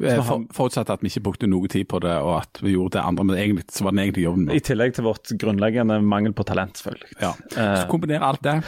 Eh, 0.00 0.18
for, 0.24 0.46
forutsatt 0.56 0.90
at 0.90 1.04
vi 1.04 1.12
ikke 1.12 1.26
brukte 1.28 1.50
noe 1.50 1.70
tid 1.70 1.86
på 1.90 2.00
det, 2.02 2.16
og 2.24 2.40
at 2.40 2.62
vi 2.64 2.74
gjorde 2.74 2.96
det 2.98 3.04
andre, 3.04 3.26
men 3.28 3.38
egentlig 3.38 3.68
så 3.74 3.86
var 3.86 3.94
den 3.94 4.04
egentlig 4.06 4.26
jobben 4.26 4.48
vår. 4.48 4.56
I 4.58 4.66
tillegg 4.70 4.96
til 4.96 5.06
vårt 5.06 5.32
grunnleggende 5.42 6.00
mangel 6.02 6.34
på 6.36 6.46
talent, 6.48 6.80
selvfølgelig. 6.80 7.14
Ja. 7.20 7.34
Så 7.54 7.86
kombinere 7.92 8.30
alt 8.32 8.42
det 8.46 8.60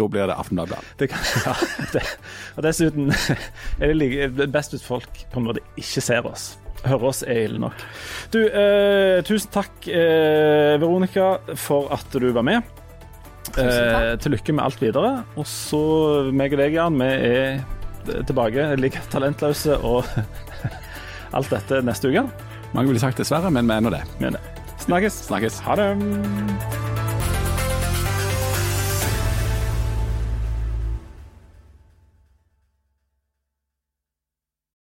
da 0.00 0.08
blir 0.10 0.30
det 0.30 0.38
Aftenbladet. 0.40 0.80
Det 1.00 1.10
ja, 1.46 1.54
det. 1.94 2.04
Og 2.56 2.64
dessuten 2.66 3.12
er 3.12 3.86
det 3.92 3.94
like, 3.98 4.48
best 4.52 4.74
hvis 4.74 4.86
folk 4.86 5.24
på 5.32 5.40
en 5.42 5.48
måte 5.50 5.64
ikke 5.80 6.04
ser 6.04 6.26
oss. 6.28 6.54
Hører 6.80 7.10
oss 7.10 7.22
er 7.26 7.44
ille 7.44 7.60
nok. 7.60 7.82
Du, 8.32 8.40
eh, 8.40 9.20
tusen 9.28 9.52
takk, 9.52 9.74
eh, 9.84 10.78
Veronica, 10.80 11.34
for 11.60 11.90
at 11.92 12.08
du 12.16 12.30
var 12.32 12.46
med. 12.46 12.76
Eh, 13.58 14.16
til 14.22 14.36
lykke 14.36 14.54
med 14.54 14.64
alt 14.64 14.80
videre. 14.80 15.24
Og 15.36 15.46
så 15.48 15.82
meg 16.32 16.54
og 16.56 16.62
deg, 16.62 16.78
Jan, 16.78 16.96
vi 17.00 17.10
er 17.10 18.24
tilbake 18.28 18.70
like 18.80 19.02
talentløse 19.12 19.76
og 19.84 20.08
alt 21.36 21.52
dette 21.52 21.82
neste 21.84 22.08
uke. 22.08 22.24
Mange 22.72 22.88
ville 22.92 23.02
sagt 23.02 23.20
dessverre, 23.20 23.50
men 23.52 23.68
vi 23.68 23.76
er 23.76 23.84
nå 23.84 23.92
det. 23.92 24.04
Snakkes. 24.86 25.26
Snakkes. 25.28 25.60
Ha 25.66 25.76
det. 25.76 26.89